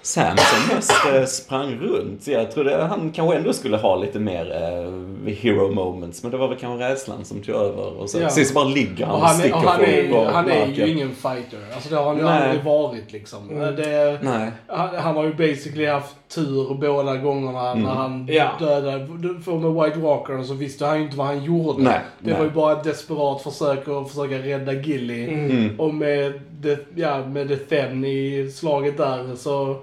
Och 0.00 0.06
Sam 0.06 0.36
som 0.36 0.76
mest 0.76 0.92
eh, 1.14 1.24
sprang 1.24 1.74
runt. 1.80 2.22
Så 2.22 2.30
jag 2.30 2.50
trodde 2.52 2.76
han 2.84 3.12
kanske 3.14 3.36
ändå 3.36 3.52
skulle 3.52 3.76
ha 3.76 3.96
lite 3.96 4.18
mer 4.18 4.52
eh, 4.52 5.34
hero 5.34 5.72
moments. 5.74 6.22
Men 6.22 6.32
det 6.32 6.36
var 6.38 6.48
väl 6.48 6.58
kanske 6.58 6.88
rädslan 6.88 7.24
som 7.24 7.40
tog 7.42 7.54
över. 7.54 8.00
Och 8.00 8.10
så 8.10 8.18
Ja. 8.20 8.28
sist 8.30 8.54
bara 8.54 8.64
ligger 8.64 9.06
han 9.06 9.14
Och 9.14 9.20
och, 9.20 9.26
han, 9.26 9.36
är, 9.36 9.40
sticker 9.40 9.56
och 9.56 9.62
han, 9.70 9.80
är, 9.84 10.02
ju- 10.02 10.10
på 10.12 10.24
han 10.24 10.50
är 10.50 10.66
ju 10.66 10.88
ingen 10.92 11.10
fighter. 11.14 11.58
Alltså 11.74 11.88
det 11.90 11.96
har 11.96 12.04
han 12.04 12.16
ju 12.16 12.22
Nej. 12.22 12.42
aldrig 12.48 12.64
varit 12.64 13.12
liksom. 13.12 13.50
Mm. 13.50 13.76
Det, 13.76 14.18
Nej. 14.22 14.50
han, 14.66 14.88
han 14.96 15.16
har 15.16 15.24
ju 15.24 15.34
basically 15.34 15.86
haft 15.86 16.14
tur 16.34 16.74
båda 16.74 17.16
gångerna 17.16 17.70
Mm. 17.70 17.84
när 17.84 17.90
han 17.94 18.28
Ja. 18.30 18.50
dödade. 18.58 19.06
För 19.44 19.52
med 19.58 19.84
White 19.84 19.98
Walker 19.98 20.42
så 20.42 20.54
visste 20.54 20.86
han 20.86 20.96
ju 20.98 21.04
inte 21.04 21.16
vad 21.16 21.26
han 21.26 21.44
gjorde. 21.44 21.82
Nej, 21.82 22.00
det 22.18 22.30
nej. 22.30 22.38
var 22.38 22.44
ju 22.44 22.50
bara 22.50 22.72
ett 22.72 22.84
desperat 22.84 23.42
försök 23.42 23.88
att 23.88 24.08
försöka 24.10 24.38
rädda 24.38 24.72
Gilly. 24.72 25.24
Mm. 25.28 25.50
Mm. 25.50 25.80
Och 25.80 25.94
med 25.94 26.32
The, 26.62 26.76
ja, 26.94 27.26
med 27.26 27.48
The 27.48 27.56
Then 27.56 28.04
i 28.04 28.50
slaget 28.54 28.96
där 28.96 29.36
så 29.36 29.76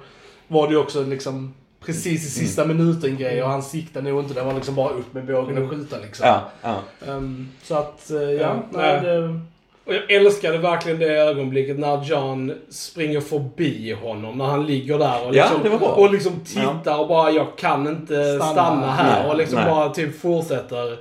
var 0.47 0.67
det 0.67 0.73
ju 0.73 0.79
också 0.79 1.03
liksom 1.03 1.53
precis 1.85 2.25
i 2.25 2.29
sista 2.29 2.65
minuten 2.65 3.17
grej 3.17 3.43
och 3.43 3.49
han 3.49 3.63
siktade 3.63 4.09
nog 4.09 4.23
inte. 4.23 4.33
Det 4.33 4.43
var 4.43 4.53
liksom 4.53 4.75
bara 4.75 4.89
upp 4.89 5.13
med 5.13 5.25
bågen 5.25 5.63
och 5.63 5.69
skjuta 5.69 5.97
liksom. 5.97 6.27
Ja, 6.27 6.41
ja. 6.61 6.79
Ehm, 7.07 7.49
så 7.63 7.75
att, 7.75 8.11
eh, 8.11 8.17
ja. 8.17 8.39
Ja, 8.41 8.63
nej, 8.71 9.01
det, 9.01 9.39
Och 9.85 9.93
jag 9.93 10.11
älskade 10.11 10.57
verkligen 10.57 10.99
det 10.99 11.05
ögonblicket 11.13 11.79
när 11.79 12.03
John 12.03 12.53
springer 12.69 13.21
förbi 13.21 13.91
honom. 14.01 14.37
När 14.37 14.45
han 14.45 14.65
ligger 14.65 14.99
där 14.99 15.27
och 15.27 15.35
Ja, 15.35 15.49
liksom, 15.63 15.79
bra. 15.79 15.89
och 15.89 16.13
liksom 16.13 16.39
tittar 16.45 16.99
och 16.99 17.07
bara 17.07 17.31
jag 17.31 17.47
kan 17.57 17.87
inte 17.87 18.35
Stanna. 18.35 18.51
stanna, 18.51 18.91
här. 18.91 19.21
Nej, 19.21 19.31
och 19.31 19.37
liksom 19.37 19.59
nej. 19.59 19.69
bara 19.69 19.89
typ 19.89 20.19
fortsätter. 20.21 20.97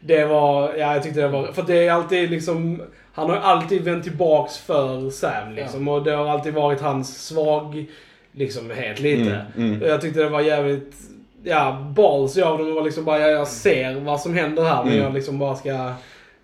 Det 0.00 0.24
var, 0.24 0.74
ja 0.74 0.94
jag 0.94 1.02
tyckte 1.02 1.20
det 1.20 1.28
var, 1.28 1.46
för 1.52 1.62
det 1.62 1.86
är 1.86 1.92
alltid 1.92 2.30
liksom, 2.30 2.82
han 3.12 3.30
har 3.30 3.36
alltid 3.36 3.82
vänt 3.84 4.04
tillbaks 4.04 4.58
för 4.58 5.10
Sam 5.10 5.52
liksom. 5.54 5.88
Och 5.88 6.02
det 6.02 6.10
har 6.12 6.26
alltid 6.28 6.54
varit 6.54 6.80
hans 6.80 7.26
svag, 7.26 7.86
liksom 8.38 8.70
helt 8.70 9.00
lite. 9.00 9.46
Mm, 9.56 9.72
mm. 9.74 9.88
Jag 9.88 10.00
tyckte 10.00 10.20
det 10.20 10.28
var 10.28 10.40
jävligt, 10.40 10.94
ja, 11.42 11.92
ballsy 11.96 12.42
av 12.42 12.58
dem. 12.58 12.74
Var 12.74 12.82
liksom 12.82 13.04
bara, 13.04 13.18
ja, 13.20 13.28
jag 13.28 13.48
ser 13.48 14.00
vad 14.00 14.20
som 14.20 14.34
händer 14.34 14.62
här 14.64 14.84
men 14.84 14.92
Mm. 14.92 15.04
jag 15.04 15.14
liksom 15.14 15.38
bara 15.38 15.56
ska 15.56 15.92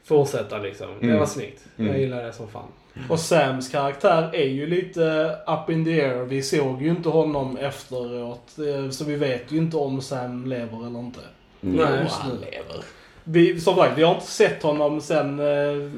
fortsätta 0.05 0.59
liksom. 0.59 0.86
Det 1.01 1.07
Mm. 1.07 1.18
var 1.18 1.26
snyggt. 1.26 1.64
Jag 1.76 1.86
Mm. 1.86 2.01
gillar 2.01 2.24
det 2.24 2.32
som 2.32 2.49
fan. 2.49 2.68
Och 3.09 3.20
Sams 3.20 3.68
karaktär 3.68 4.30
är 4.32 4.45
ju 4.47 4.66
lite 4.66 5.36
up 5.47 5.70
in 5.70 5.84
the 5.84 6.01
air. 6.03 6.24
Vi 6.24 6.42
såg 6.42 6.82
ju 6.82 6.88
inte 6.88 7.09
honom 7.09 7.57
efteråt. 7.57 8.53
eh, 8.59 8.90
Så 8.90 9.05
vi 9.05 9.16
vet 9.16 9.53
ju 9.53 9.57
inte 9.57 9.76
om 9.76 10.01
Sam 10.01 10.47
lever 10.47 10.86
eller 10.86 10.99
inte. 10.99 11.20
Nej, 11.61 11.86
just 12.03 12.14
han 12.16 12.30
lever. 12.36 12.84
Vi, 13.26 13.60
som 13.60 13.76
sagt, 13.76 13.98
vi 13.98 14.02
har 14.02 14.14
inte 14.14 14.26
sett 14.26 14.62
honom 14.62 15.00
sen 15.00 15.38
eh, 15.40 15.44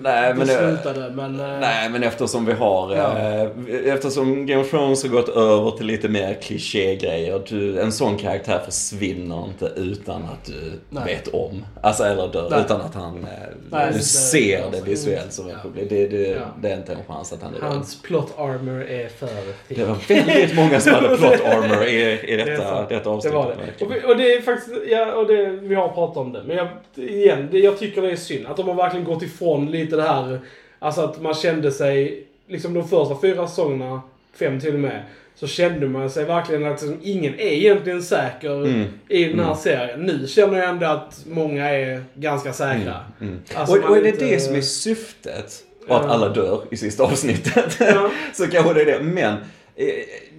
Nej, 0.03 0.29
det 0.29 0.35
men 0.35 0.47
det- 0.47 0.53
slutade. 0.59 1.11
Men, 1.11 1.41
eh, 1.41 1.59
Nej, 1.61 1.89
men 1.91 2.03
eftersom 2.03 2.47
vi 2.47 2.53
har... 2.53 2.95
Ja. 2.97 3.19
Eh, 3.19 3.95
eftersom 3.95 4.47
Game 4.47 4.61
of 4.63 4.71
Thrones 4.71 5.03
har 5.03 5.11
gått 5.11 5.29
över 5.29 5.71
till 5.71 5.87
lite 5.87 6.09
mer 6.09 6.35
klichégrejer. 6.35 7.79
En 7.81 7.93
sån 7.93 8.17
karaktär 8.17 8.61
försvinner 8.65 9.45
inte 9.45 9.73
utan 9.81 10.23
att 10.23 10.45
du 10.45 10.73
Nej. 10.91 11.05
vet 11.05 11.29
om. 11.35 11.65
Alltså, 11.81 12.05
eller 12.05 12.29
dör. 12.29 12.51
Nej. 12.51 12.61
Utan 12.61 12.81
att 12.81 12.95
han... 12.95 13.27
Nej, 13.71 13.87
du 13.93 13.99
det- 13.99 14.05
ser 14.05 14.71
det- 14.71 14.79
det 14.79 14.91
visuellt 14.91 15.33
som 15.33 15.49
ett 15.49 15.63
problem. 15.63 15.87
Det, 15.89 16.07
det, 16.09 16.29
Ja. 16.29 16.41
det 16.63 16.69
är 16.71 16.77
inte 16.77 16.93
en 16.93 17.05
chans 17.09 17.33
att 17.33 17.43
han 17.43 17.55
är. 17.55 17.61
Hans 17.61 18.03
plot 18.03 18.35
armor 18.39 18.83
är 18.91 19.09
för 19.09 19.29
Det 19.69 19.85
var 19.85 19.97
väldigt 20.09 20.57
många 20.57 20.81
som 20.81 20.93
hade 20.95 21.17
plot 21.17 21.41
armor 21.45 21.85
i, 21.85 22.21
i 22.33 22.37
Det 22.37 22.45
detta, 22.45 22.63
sant. 22.69 22.89
detta 22.89 23.05
Det 23.11 23.17
avsnitt. 23.17 23.35
var 23.35 23.55
det. 23.79 23.85
Och, 23.85 24.11
och 24.11 24.17
det 24.17 24.33
är 24.35 24.41
faktiskt, 24.43 24.77
ja, 24.91 25.13
och 25.15 25.27
det, 25.27 25.47
vi 25.47 25.75
har 25.75 25.89
pratat 25.89 26.17
om 26.17 26.33
det. 26.33 26.43
Men 26.47 26.57
jag, 26.57 26.69
igen, 27.17 27.49
det, 27.51 27.59
jag 27.59 27.79
tycker 27.79 28.03
det 28.03 28.11
är 28.11 28.17
synd 28.17 28.47
att 28.47 28.57
de 28.57 28.69
har 28.69 28.75
verkligen 28.75 29.05
gått 29.07 29.23
ifrån 29.23 29.71
lite 29.71 29.97
det 29.97 30.03
här, 30.03 30.41
alltså 30.79 31.01
att 31.01 31.23
man 31.23 31.35
kände 31.35 31.73
sig, 31.73 32.25
liksom 32.49 32.75
de 32.75 32.89
första 32.89 33.21
fyra 33.21 33.49
säsongerna 33.49 34.01
fem 34.39 34.61
till 34.61 34.75
och 34.75 34.81
med. 34.81 35.03
Så 35.35 35.47
kände 35.47 35.89
man 35.89 36.11
sig 36.11 36.25
verkligen 36.25 36.65
att 36.67 36.83
liksom, 36.83 37.01
ingen 37.03 37.35
är 37.35 37.53
egentligen 37.53 38.03
säker 38.03 38.51
Mm. 38.67 38.85
i 39.09 39.25
den 39.25 39.39
här 39.39 39.45
Mm. 39.47 39.57
serien. 39.59 40.01
Nu 40.01 40.27
känner 40.27 40.59
jag 40.59 40.69
ändå 40.69 40.87
att 40.87 41.25
många 41.27 41.71
är 41.71 42.03
ganska 42.15 42.53
säkra. 42.53 42.95
Mm. 43.21 43.39
Alltså, 43.55 43.79
och, 43.79 43.91
och 43.91 43.97
är 43.97 44.03
det 44.03 44.09
inte- 44.09 44.25
det 44.25 44.41
som 44.41 44.55
är 44.55 44.61
syftet? 44.61 45.63
Och 45.89 45.97
att 45.97 46.07
alla 46.07 46.29
dör 46.29 46.61
i 46.71 46.77
sista 46.77 47.03
avsnittet. 47.05 47.73
Så 48.35 48.47
kanske 48.47 48.75
det 48.75 48.81
är 48.81 48.87
det. 48.87 49.01
Men, 49.05 49.35
eh, 49.77 49.87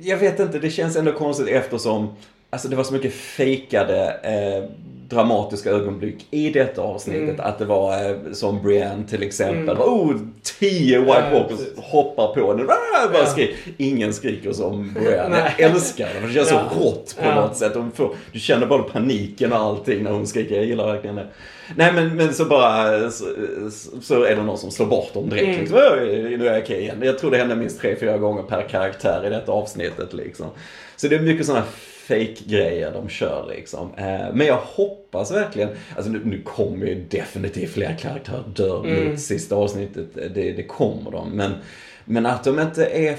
jag 0.02 0.18
vet 0.18 0.40
inte, 0.40 0.60
det 0.60 0.70
känns 0.70 0.96
ändå 0.96 1.12
konstigt 1.12 1.48
eftersom 1.48 2.16
Alltså 2.58 2.68
det 2.68 2.76
var 2.76 2.84
så 2.84 2.94
mycket 2.94 3.14
fejkade 3.14 4.20
eh, 4.24 4.70
dramatiska 5.10 5.70
ögonblick 5.70 6.26
i 6.32 6.50
detta 6.50 6.82
avsnittet. 6.82 7.22
Mm. 7.30 7.40
Att 7.40 7.60
det 7.60 7.66
var 7.66 8.10
eh, 8.10 8.16
som 8.34 8.64
Brienne 8.64 9.04
till 9.10 9.24
exempel. 9.24 9.76
Mm. 9.76 9.80
Oh, 9.90 10.16
tio 10.60 11.00
White 11.00 11.14
Ja, 11.32 11.40
Walkers 11.40 11.58
precis. 11.58 11.74
hoppar 11.78 12.28
på 12.34 12.42
bara 12.68 13.20
Ja. 13.20 13.26
skrik. 13.26 13.56
Ingen 13.78 14.14
skriker 14.14 14.52
som 14.52 14.94
Brienne. 14.94 15.54
Jag 15.58 15.72
älskar 15.72 16.10
det. 16.22 16.28
Det 16.28 16.34
känns 16.34 16.52
Ja. 16.52 16.70
så 16.74 16.80
rått 16.84 17.16
på 17.20 17.26
Ja. 17.26 17.36
något 17.36 17.58
sätt. 17.58 17.74
Får, 17.96 18.16
du 18.32 18.40
känner 18.40 18.68
bara 18.68 18.84
paniken 18.84 19.54
och 19.54 19.60
allting 19.60 20.04
när 20.04 20.12
hon 20.12 20.28
skriker. 20.28 20.56
Jag 20.56 20.66
gillar 20.66 20.92
verkligen 20.94 21.16
det. 21.16 21.28
Nej 21.76 21.94
men, 21.94 22.16
men 22.16 22.34
så 22.34 22.46
bara 22.46 23.12
så, 23.12 23.26
så 24.02 24.24
är 24.24 24.36
det 24.36 24.44
någon 24.44 24.58
som 24.58 24.72
slår 24.72 24.86
bort 24.86 25.14
dem 25.14 25.30
direkt. 25.30 25.46
Mm. 25.48 25.60
Liksom. 25.60 25.78
"Oj, 26.02 26.38
Nu 26.38 26.48
är 26.48 26.54
jag 26.54 26.64
okej 26.64 26.80
igen. 26.82 26.98
Jag 27.02 27.20
tror 27.20 27.32
det 27.32 27.38
hände 27.38 27.56
minst 27.56 27.82
tre, 27.82 27.96
fyra 28.00 28.18
gånger 28.18 28.44
per 28.44 28.62
karaktär 28.62 29.24
i 29.28 29.30
detta 29.30 29.52
avsnittet. 29.52 30.14
Liksom. 30.14 30.46
Så 30.96 31.08
det 31.08 31.16
är 31.16 31.20
mycket 31.20 31.46
sådana 31.46 31.64
fake-grejer 32.08 32.92
de 32.94 33.10
kör 33.10 33.54
liksom. 33.56 33.90
Eh, 33.98 34.34
Men 34.34 34.48
jag 34.48 34.58
hoppas 34.64 35.32
verkligen, 35.32 35.70
alltså 35.96 36.12
nu, 36.12 36.22
nu 36.26 36.42
kommer 36.42 36.86
ju 36.86 37.04
definitivt 37.10 37.72
fler 37.72 37.96
karaktärer 38.00 38.44
dö 38.56 38.78
Mm. 38.80 39.10
mot 39.10 39.20
sista 39.20 39.56
avsnittet. 39.56 40.08
Det, 40.14 40.52
det 40.52 40.64
kommer 40.64 41.12
de. 41.12 41.30
Men, 41.30 41.52
men 42.10 42.26
att 42.26 42.44
de 42.44 42.60
inte 42.60 42.86
är, 42.86 43.18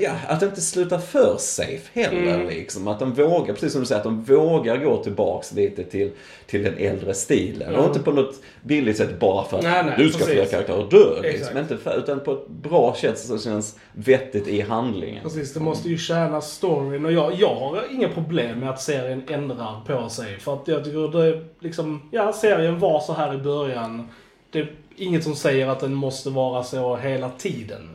ja, 0.00 0.12
att 0.28 0.40
de 0.40 0.46
inte 0.46 0.60
slutar 0.60 0.98
för 0.98 1.36
safe 1.38 2.00
heller 2.00 2.34
Mm. 2.34 2.48
liksom. 2.48 2.88
Att 2.88 2.98
de 2.98 3.12
vågar, 3.14 3.54
precis 3.54 3.72
som 3.72 3.80
du 3.80 3.86
säger, 3.86 3.98
att 3.98 4.04
de 4.04 4.22
vågar 4.22 4.76
gå 4.76 5.02
tillbaks 5.02 5.52
lite 5.52 5.84
till, 5.84 6.10
till 6.46 6.62
den 6.62 6.74
äldre 6.78 7.14
stilen. 7.14 7.68
Mm. 7.68 7.80
Och 7.80 7.86
inte 7.86 8.00
på 8.00 8.12
något 8.12 8.34
billigt 8.62 8.96
sätt 8.96 9.20
bara 9.20 9.44
för 9.44 9.58
att 9.58 9.64
Nej, 9.64 9.84
nej, 9.84 9.94
nu 9.98 10.08
ska 10.08 10.18
precis. 10.18 10.34
fler 10.34 10.44
karaktärer 10.46 10.86
dö. 10.90 11.20
Liksom. 11.22 11.58
Inte 11.58 11.76
för, 11.76 11.98
utan 11.98 12.20
på 12.20 12.32
ett 12.32 12.48
bra 12.48 12.94
sätt 12.94 13.18
som 13.18 13.38
känns 13.38 13.76
vettigt 13.92 14.48
i 14.48 14.60
handlingen. 14.60 15.22
Precis, 15.22 15.54
det 15.54 15.60
måste 15.60 15.88
ju 15.88 15.98
tjäna 15.98 16.40
storyn 16.40 17.04
och 17.06 17.12
jag, 17.12 17.34
jag 17.34 17.54
har 17.54 17.82
inga 17.90 18.08
problem 18.08 18.60
med 18.60 18.70
att 18.70 18.80
serien 18.82 19.22
ändrar 19.28 19.80
på 19.86 20.08
sig. 20.08 20.38
För 20.40 20.54
att 20.54 20.68
jag 20.68 20.84
tycker 20.84 21.18
det 21.20 21.44
liksom, 21.60 22.08
ja 22.12 22.32
serien 22.32 22.78
var 22.78 23.00
så 23.00 23.12
här 23.12 23.34
i 23.34 23.38
början. 23.38 24.08
Det 24.50 24.58
är 24.58 24.70
inget 24.96 25.24
som 25.24 25.34
säger 25.36 25.66
att 25.68 25.80
den 25.80 25.94
måste 25.94 26.30
vara 26.30 26.62
så 26.62 26.96
hela 26.96 27.30
tiden. 27.30 27.90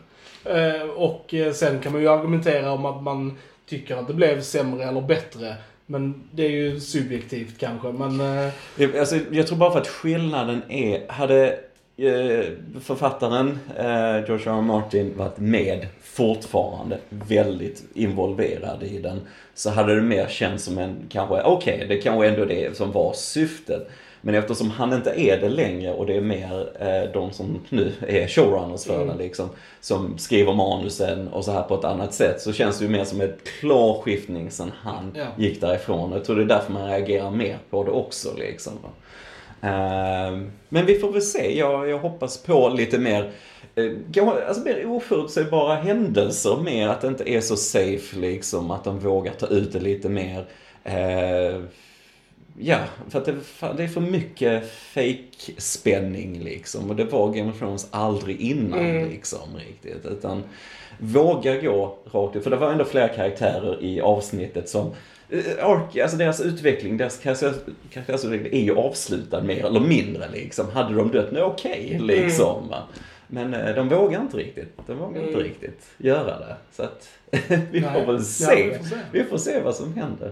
Eh, 0.46 0.90
och 0.90 1.34
eh, 1.34 1.54
sen 1.54 1.80
kan 1.80 1.92
man 1.92 2.02
ju 2.02 2.08
argumentera 2.08 2.72
om 2.72 2.86
att 2.86 3.04
man 3.04 3.38
tycker 3.70 3.96
att 3.96 4.08
det 4.08 4.14
blev 4.14 4.42
sämre 4.42 4.84
eller 4.84 5.02
bättre. 5.02 5.56
Men 5.86 6.24
det 6.32 6.46
är 6.46 6.50
ju 6.50 6.80
subjektivt 6.80 7.60
kanske, 7.60 7.88
men... 7.88 8.22
Eh, 8.22 8.54
jag, 8.76 8.98
alltså, 8.98 9.18
jag 9.32 9.48
tror 9.48 9.58
bara 9.58 9.72
för 9.72 9.80
att 9.80 9.88
skillnaden 9.88 10.62
är, 10.70 11.12
hade 11.12 11.60
författaren 12.82 13.60
George 14.28 14.46
R. 14.46 14.58
R. 14.58 14.62
Martin 14.62 15.18
varit 15.18 15.38
med 15.38 15.88
fortfarande 16.02 16.98
väldigt 17.10 17.84
involverad 17.94 18.84
i 18.84 18.98
den 19.00 19.22
så 19.54 19.70
hade 19.70 19.96
det 19.96 20.02
mer 20.02 20.28
känts 20.28 20.64
som 20.64 20.78
en, 20.78 20.96
kanske, 21.10 21.42
okej, 21.42 21.86
det 21.88 21.98
kanske 21.98 22.28
ändå 22.28 22.46
det 22.46 22.78
som 22.78 22.92
var 22.92 23.14
syftet. 23.14 23.90
Men 24.24 24.36
eftersom 24.36 24.70
han 24.70 24.94
inte 24.94 25.10
är 25.22 25.42
det 25.42 25.50
längre 25.50 25.94
och 25.94 26.06
det 26.06 26.16
är 26.18 26.22
mer 26.22 26.70
eh, 26.80 27.12
de 27.14 27.32
som 27.32 27.60
nu 27.70 27.92
är 28.08 28.28
showrunners 28.28 28.86
för 28.86 28.96
Mm. 28.96 29.08
den 29.08 29.18
liksom, 29.18 29.50
som 29.82 30.18
skriver 30.18 30.54
manusen 30.54 31.28
och 31.28 31.46
så 31.46 31.52
här 31.52 31.64
på 31.64 31.76
ett 31.76 31.84
annat 31.84 32.14
sätt 32.14 32.42
så 32.42 32.54
känns 32.54 32.80
det 32.80 32.86
ju 32.86 32.92
mer 32.92 33.04
som 33.04 33.22
ett 33.22 33.40
klar 33.60 34.02
skiftning 34.02 34.52
sen 34.52 34.72
han 34.82 35.12
Ja. 35.18 35.26
gick 35.38 35.62
därifrån. 35.62 36.12
Jag 36.12 36.26
tror 36.26 36.36
det 36.36 36.42
är 36.42 36.46
därför 36.46 36.74
man 36.74 36.88
reagerar 36.88 37.32
mer 37.32 37.58
på 37.70 37.84
det 37.84 37.92
också. 37.92 38.30
Liksom. 38.38 38.74
Ehm, 39.62 40.52
Men 40.70 40.86
vi 40.86 41.00
får 41.00 41.12
väl 41.12 41.22
se. 41.22 41.58
Jag, 41.60 41.90
jag 41.90 41.98
hoppas 42.00 42.38
på 42.44 42.70
lite 42.70 42.98
mer 42.98 43.32
eh, 43.76 44.24
Alltså 44.48 44.64
mer 44.64 44.86
oförutsägbara 44.88 45.76
händelser, 45.76 46.58
mer 46.66 46.88
att 46.88 47.02
det 47.02 47.08
inte 47.08 47.30
är 47.30 47.42
så 47.42 47.56
safe 47.56 48.20
liksom, 48.20 48.72
att 48.72 48.84
de 48.84 49.00
vågar 49.00 49.34
ta 49.34 49.48
ut 49.48 49.74
det 49.74 49.80
lite 49.80 50.10
mer. 50.10 50.46
Eh, 50.84 51.62
ja, 52.60 52.78
för 53.10 53.20
att 53.20 53.26
det, 53.26 53.36
det 53.78 53.84
är 53.84 53.88
för 53.88 54.02
mycket 54.02 54.72
fake 54.72 55.52
spänning 55.58 56.40
liksom. 56.44 56.90
Och 56.90 56.96
det 56.96 57.04
var 57.04 57.34
Game 57.34 57.52
of 57.52 57.60
Thrones 57.60 57.88
aldrig 57.92 58.42
innan 58.42 58.80
Mm. 58.80 59.10
liksom 59.10 59.40
riktigt. 59.68 60.06
Utan 60.06 60.44
våga 61.00 61.62
gå 61.62 61.98
rakt 62.12 62.36
ut. 62.36 62.44
För 62.44 62.50
det 62.50 62.58
var 62.58 62.72
ändå 62.72 62.86
flera 62.86 63.08
karaktärer 63.08 63.84
i 63.84 64.02
avsnittet 64.02 64.70
som 64.70 64.92
eh, 65.30 65.66
Ark, 65.66 65.98
alltså 65.98 66.18
deras 66.18 66.42
utveckling, 66.42 66.98
deras 66.98 67.22
karaktärs- 67.24 67.70
karaktärsutveckling 67.94 68.54
är 68.62 68.66
ju 68.66 68.76
avslutad 68.78 69.44
mer 69.44 69.66
eller 69.66 69.80
mindre 69.80 70.30
liksom. 70.34 70.70
Hade 70.70 70.96
de 70.96 71.12
dött, 71.12 71.32
nu 71.32 71.42
okej 71.42 72.00
liksom. 72.02 72.68
va. 72.70 72.84
Men 73.28 73.54
eh, 73.54 73.76
de 73.76 73.90
vågar 73.90 74.22
inte 74.22 74.38
riktigt. 74.38 74.78
De 74.88 74.98
vågar 74.98 75.20
inte 75.22 75.34
Mm. 75.34 75.44
riktigt 75.44 75.86
göra 75.98 76.40
det. 76.40 76.56
Så 76.72 76.84
att 76.84 77.10
vi 77.72 77.80
Nej. 77.80 77.94
får 77.94 78.06
väl 78.06 78.16
Ja, 78.16 78.22
se. 78.22 78.70
vi 78.70 78.78
får 78.78 78.84
se. 78.86 78.96
Vi 79.12 79.24
får 79.24 79.38
se 79.38 79.60
vad 79.62 79.76
som 79.76 79.94
händer. 79.94 80.32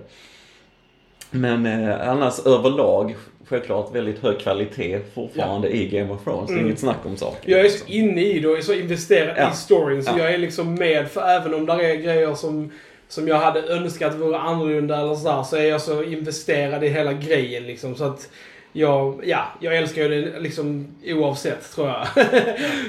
Men 1.31 1.65
eh, 1.65 2.09
annars 2.09 2.39
överlag, 2.39 3.15
självklart 3.47 3.95
väldigt 3.95 4.19
hög 4.19 4.39
kvalitet 4.39 4.99
fortfarande 5.15 5.69
i 5.75 5.87
Game 5.87 6.13
of 6.13 6.23
Thrones. 6.23 6.47
Det 6.47 6.53
är 6.53 6.55
Mm. 6.57 6.65
inget 6.67 6.79
snack 6.79 6.97
om 7.05 7.17
saken. 7.17 7.51
Jag 7.51 7.59
är 7.65 7.69
så 7.69 7.85
inne 7.87 8.21
i 8.21 8.39
det 8.39 8.47
och 8.47 8.57
är 8.57 8.61
så 8.61 8.73
investerad 8.73 9.35
Ja. 9.37 9.51
i 9.51 9.55
storyn 9.55 10.03
så 10.03 10.11
Ja. 10.17 10.23
jag 10.23 10.33
är 10.33 10.37
liksom 10.37 10.75
med 10.75 11.07
för 11.07 11.21
även 11.21 11.53
om 11.53 11.65
där 11.65 11.79
är 11.81 11.95
grejer 11.95 12.33
som 12.33 12.71
som 13.07 13.27
jag 13.27 13.39
hade 13.39 13.61
önskat 13.61 14.15
vore 14.15 14.37
annorlunda 14.37 14.99
eller 15.01 15.15
sådär 15.15 15.43
så 15.43 15.55
är 15.55 15.63
jag 15.63 15.81
så 15.81 16.03
investerad 16.03 16.83
i 16.83 16.87
hela 16.87 17.13
grejen 17.13 17.63
liksom 17.63 17.95
så 17.95 18.03
att 18.03 18.29
jag, 18.73 19.21
ja, 19.25 19.45
jag 19.59 19.77
älskar 19.77 20.01
ju 20.01 20.07
det 20.21 20.39
liksom 20.39 20.87
oavsett 21.05 21.71
tror 21.75 21.87
jag. 21.87 22.07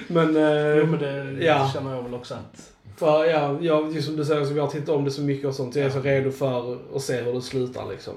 men, 0.07 0.36
eh, 0.36 0.76
Jo 0.78 0.86
men 0.86 0.99
det 1.38 1.45
ja. 1.45 1.70
känner 1.74 1.95
jag 1.95 2.03
väl 2.03 2.14
också 2.14 2.34
att... 2.34 2.61
För 3.01 3.24
ja, 3.24 3.59
jag, 3.61 3.92
just 3.94 4.07
som 4.07 4.16
du 4.16 4.24
säger, 4.24 4.44
så 4.44 4.55
vi 4.55 4.61
har 4.61 4.66
tittat 4.68 4.88
om 4.88 5.05
det 5.05 5.11
så 5.11 5.22
mycket 5.22 5.46
och 5.46 5.55
sånt. 5.55 5.76
Jag 5.76 5.86
är 5.86 5.90
så 5.90 6.01
redo 6.01 6.30
för 6.30 6.76
att 6.96 7.03
se 7.03 7.16
hur 7.20 7.32
det 7.32 7.42
slutar 7.42 7.82
liksom. 7.90 8.14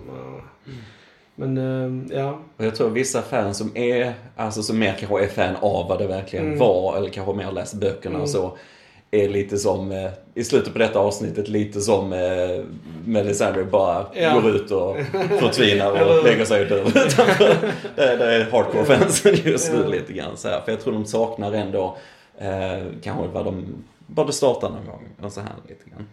Men 1.35 1.57
eh, 1.57 2.17
ja. 2.17 2.39
Och 2.57 2.65
jag 2.65 2.75
tror 2.75 2.89
vissa 2.89 3.21
fans 3.21 3.57
som 3.57 3.77
är, 3.77 4.13
alltså 4.35 4.63
som 4.63 4.79
mer 4.79 4.95
kanske 4.99 5.23
är 5.23 5.27
fan 5.27 5.55
av 5.55 5.87
vad 5.89 5.99
det 5.99 6.07
verkligen 6.07 6.45
Mm. 6.45 6.59
var, 6.59 6.97
eller 6.97 7.09
kanske 7.09 7.33
mer 7.33 7.51
läst 7.51 7.73
böckerna 7.73 8.09
Mm. 8.15 8.21
och 8.21 8.29
så, 8.29 8.57
är 9.11 9.29
lite 9.29 9.57
som, 9.57 9.91
eh, 9.91 10.09
i 10.33 10.43
slutet 10.43 10.73
på 10.73 10.79
detta 10.79 10.99
avsnittet, 10.99 11.47
lite 11.47 11.81
som 11.81 12.13
eh, 12.13 12.63
Melisandre 13.05 13.63
bara 13.63 14.05
Ja. 14.13 14.33
går 14.39 14.55
ut 14.55 14.71
och 14.71 14.95
förtvinar 15.39 15.91
och 15.91 16.23
lägger 16.23 16.45
sig 16.45 16.61
och 16.63 16.67
dör 16.69 16.81
utanför. 16.87 17.55
det, 17.95 18.15
det 18.15 18.33
är 18.35 18.51
hardcore 18.51 18.85
fansen 18.85 19.35
just 19.43 19.73
nu 19.73 19.79
Ja. 19.81 19.87
lite 19.87 20.13
grann 20.13 20.37
så 20.37 20.47
här. 20.47 20.61
För 20.61 20.71
jag 20.71 20.81
tror 20.81 20.93
de 20.93 21.05
saknar 21.05 21.51
ändå, 21.53 21.97
eh, 22.37 22.85
kanske 23.03 23.27
vad 23.33 23.45
de 23.45 23.65
borde 24.13 24.33
starta 24.33 24.69
någon 24.69 24.85
gång 24.85 25.09
och 25.21 25.31
så 25.31 25.41
här 25.41 25.49
lite 25.69 25.89
grann. 25.89 26.07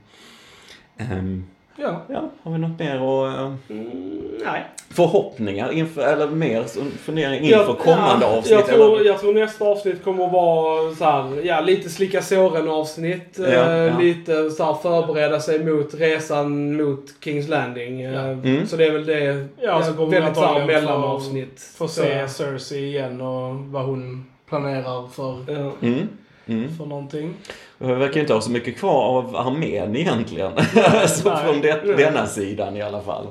Ehm, 0.98 1.44
Ja. 1.76 2.02
ja, 2.08 2.30
har 2.42 2.52
vi 2.52 2.58
något 2.58 2.78
mer 2.78 2.94
att 2.96 3.36
eh, 3.38 3.52
Mm, 3.76 4.20
nej. 4.44 4.64
förhoppningar 4.90 5.72
inför, 5.72 6.02
eller 6.02 6.26
mer 6.30 6.64
som 6.64 6.90
fundering 6.90 7.44
inför 7.44 7.74
kommande 7.74 8.26
ja, 8.26 8.36
avsnitt? 8.38 8.50
Jag 8.52 8.66
tror, 8.66 8.96
eller? 9.00 9.10
jag 9.10 9.20
tror 9.20 9.34
nästa 9.34 9.64
avsnitt 9.64 10.04
kommer 10.04 10.26
att 10.26 10.32
vara 10.32 10.94
så 10.94 11.04
här, 11.04 11.40
ja, 11.46 11.60
lite 11.60 11.90
slicka 11.90 12.22
såren 12.22 12.68
avsnitt. 12.68 13.34
Ja, 13.38 13.44
eh, 13.44 13.72
ja. 13.72 13.98
Lite 13.98 14.50
så 14.50 14.64
här, 14.64 14.74
förbereda 14.74 15.40
sig 15.40 15.64
mot 15.64 15.94
resan 15.94 16.76
mot 16.76 17.04
Kings 17.24 17.48
Landing. 17.48 18.02
eh. 18.02 18.24
Mm. 18.28 18.66
Så 18.66 18.76
det 18.76 18.86
är 18.86 18.90
väl 18.92 19.06
det. 19.06 19.46
Ja, 19.60 19.82
så 19.82 19.92
kommer 19.92 20.10
väldigt 20.10 20.34
så 20.34 20.40
här 20.40 20.48
antagligen 20.48 20.82
få- 20.82 20.86
mellanavsnitt. 20.88 21.60
Få 21.76 21.88
se 21.88 22.28
Cersei 22.28 22.86
igen 22.86 23.20
och 23.20 23.54
vad 23.56 23.84
hon 23.84 24.26
planerar 24.48 25.08
för. 25.08 25.50
Mm. 25.82 26.08
Mm. 26.50 26.76
för 26.76 26.86
någonting. 26.86 27.34
Vi 27.78 27.92
verkar 27.94 28.20
inte 28.20 28.34
ha 28.34 28.40
så 28.40 28.50
mycket 28.50 28.78
kvar 28.78 29.02
av 29.18 29.36
armén 29.36 29.96
egentligen. 29.96 30.52
så 31.08 31.28
nej. 31.34 31.44
från 31.44 31.60
det, 31.60 31.82
Nej. 31.84 31.96
denna 31.96 32.26
sidan 32.26 32.76
i 32.76 32.82
alla 32.82 33.00
fall. 33.00 33.26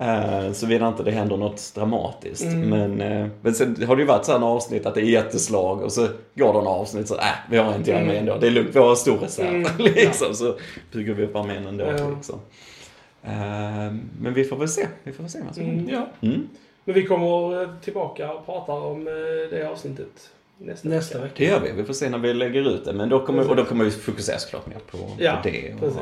Uh, 0.00 0.52
Såvida 0.52 0.88
inte 0.88 1.02
det 1.02 1.10
händer 1.10 1.36
något 1.36 1.72
dramatiskt. 1.74 2.42
Mm. 2.44 2.68
Men, 2.68 3.00
eh, 3.00 3.28
men 3.40 3.54
sen 3.54 3.84
har 3.86 3.96
det 3.96 4.02
ju 4.02 4.08
varit 4.08 4.24
sådana 4.24 4.46
avsnitt 4.46 4.86
att 4.86 4.94
det 4.94 5.00
är 5.00 5.04
jätteslag 5.04 5.82
och 5.82 5.92
så 5.92 6.00
går 6.34 6.46
det 6.52 6.52
några 6.52 6.68
avsnitt 6.68 7.08
så 7.08 7.14
äh, 7.14 7.22
vi 7.50 7.56
har 7.58 7.74
inte 7.74 7.92
Mm. 7.92 8.08
armén 8.08 8.26
då. 8.26 8.36
Det 8.38 8.46
är 8.46 8.50
lugnt, 8.50 8.70
vi 8.74 8.78
har 8.78 8.90
en 8.90 8.96
stor 8.96 9.16
reserv. 9.18 9.48
Mm. 9.54 9.66
liksom, 9.78 10.34
så 10.34 10.54
bygger 10.92 11.14
vi 11.14 11.24
upp 11.24 11.36
armén 11.36 11.66
ändå. 11.66 11.84
Ja. 11.84 12.08
Liksom. 12.16 12.40
Eh, 13.24 13.30
men 14.20 14.34
vi 14.34 14.44
får 14.44 14.56
väl 14.56 14.68
se. 14.68 14.86
Vi 15.02 15.12
får 15.12 15.22
väl 15.22 15.30
se 15.32 15.38
vad 15.46 15.54
som 15.54 15.62
Mm, 15.64 15.76
händer. 15.76 15.92
ja. 16.20 16.28
Mm. 16.28 16.48
Men 16.84 16.94
vi 16.94 17.02
kommer 17.06 17.68
tillbaka 17.84 18.32
och 18.32 18.46
pratar 18.46 18.72
om 18.86 19.04
det 19.50 19.68
avsnittet 19.72 20.30
nästa, 20.64 20.88
Nästa 20.88 21.18
vecka. 21.18 21.24
vecka. 21.24 21.34
Det 21.36 21.44
gör 21.44 21.60
vi. 21.60 21.80
Vi 21.82 21.84
får 21.86 21.94
se 21.94 22.10
när 22.10 22.18
vi 22.18 22.34
lägger 22.34 22.68
ut 22.74 22.84
det. 22.84 22.92
Men 22.92 23.08
då 23.08 23.26
kommer, 23.26 23.50
och 23.50 23.56
då 23.56 23.64
kommer 23.64 23.84
vi 23.84 23.90
fokusera 23.90 24.38
såklart 24.38 24.66
mer 24.66 24.78
på, 24.90 24.98
Ja, 25.18 25.36
på 25.42 25.48
det. 25.48 25.74
Och, 25.74 25.80
precis. 25.80 26.00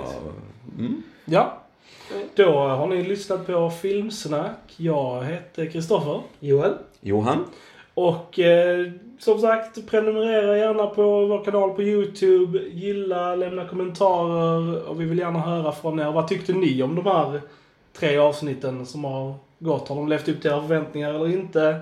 mm. 0.79 1.03
Ja. 1.25 1.63
Då 2.35 2.53
har 2.53 2.87
ni 2.87 3.03
lyssnat 3.05 3.47
på 3.47 3.71
Filmsnack. 3.71 4.59
Jag 4.77 5.25
heter 5.25 5.67
Kristoffer. 5.67 6.21
Joel? 6.41 6.73
Johan? 7.01 7.45
Och 7.95 8.39
eh, 8.39 8.91
som 9.19 9.39
sagt, 9.41 9.87
prenumerera 9.87 10.59
gärna 10.59 10.87
på 10.87 11.27
vår 11.27 11.45
kanal 11.45 11.71
på 11.71 11.83
YouTube. 11.83 12.59
Gilla, 12.59 13.35
lämna 13.35 13.69
kommentarer 13.69 14.89
och 14.89 15.01
vi 15.01 15.05
vill 15.05 15.19
gärna 15.19 15.39
höra 15.41 15.73
från 15.73 16.01
er. 16.01 16.13
Vad 16.13 16.29
tyckte 16.29 16.53
ni 16.53 16.83
om 16.83 16.95
de 16.95 17.07
här 17.07 17.41
tre 17.99 18.17
avsnitten 18.19 18.87
som 18.87 19.05
har 19.05 19.35
gått? 19.59 19.89
Har 19.89 19.97
de 19.97 20.09
levt 20.09 20.29
upp 20.29 20.41
till 20.43 20.51
era 20.51 20.61
förväntningar 20.61 21.15
eller 21.15 21.29
inte? 21.29 21.81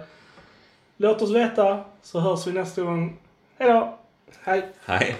Låt 1.00 1.22
oss 1.22 1.30
veta 1.30 1.84
så 2.02 2.20
hörs 2.20 2.46
vi 2.46 2.52
nästa 2.52 2.82
gång. 2.82 3.18
Hejdå! 3.58 3.98
Hej. 4.42 4.68
Hej. 4.86 5.16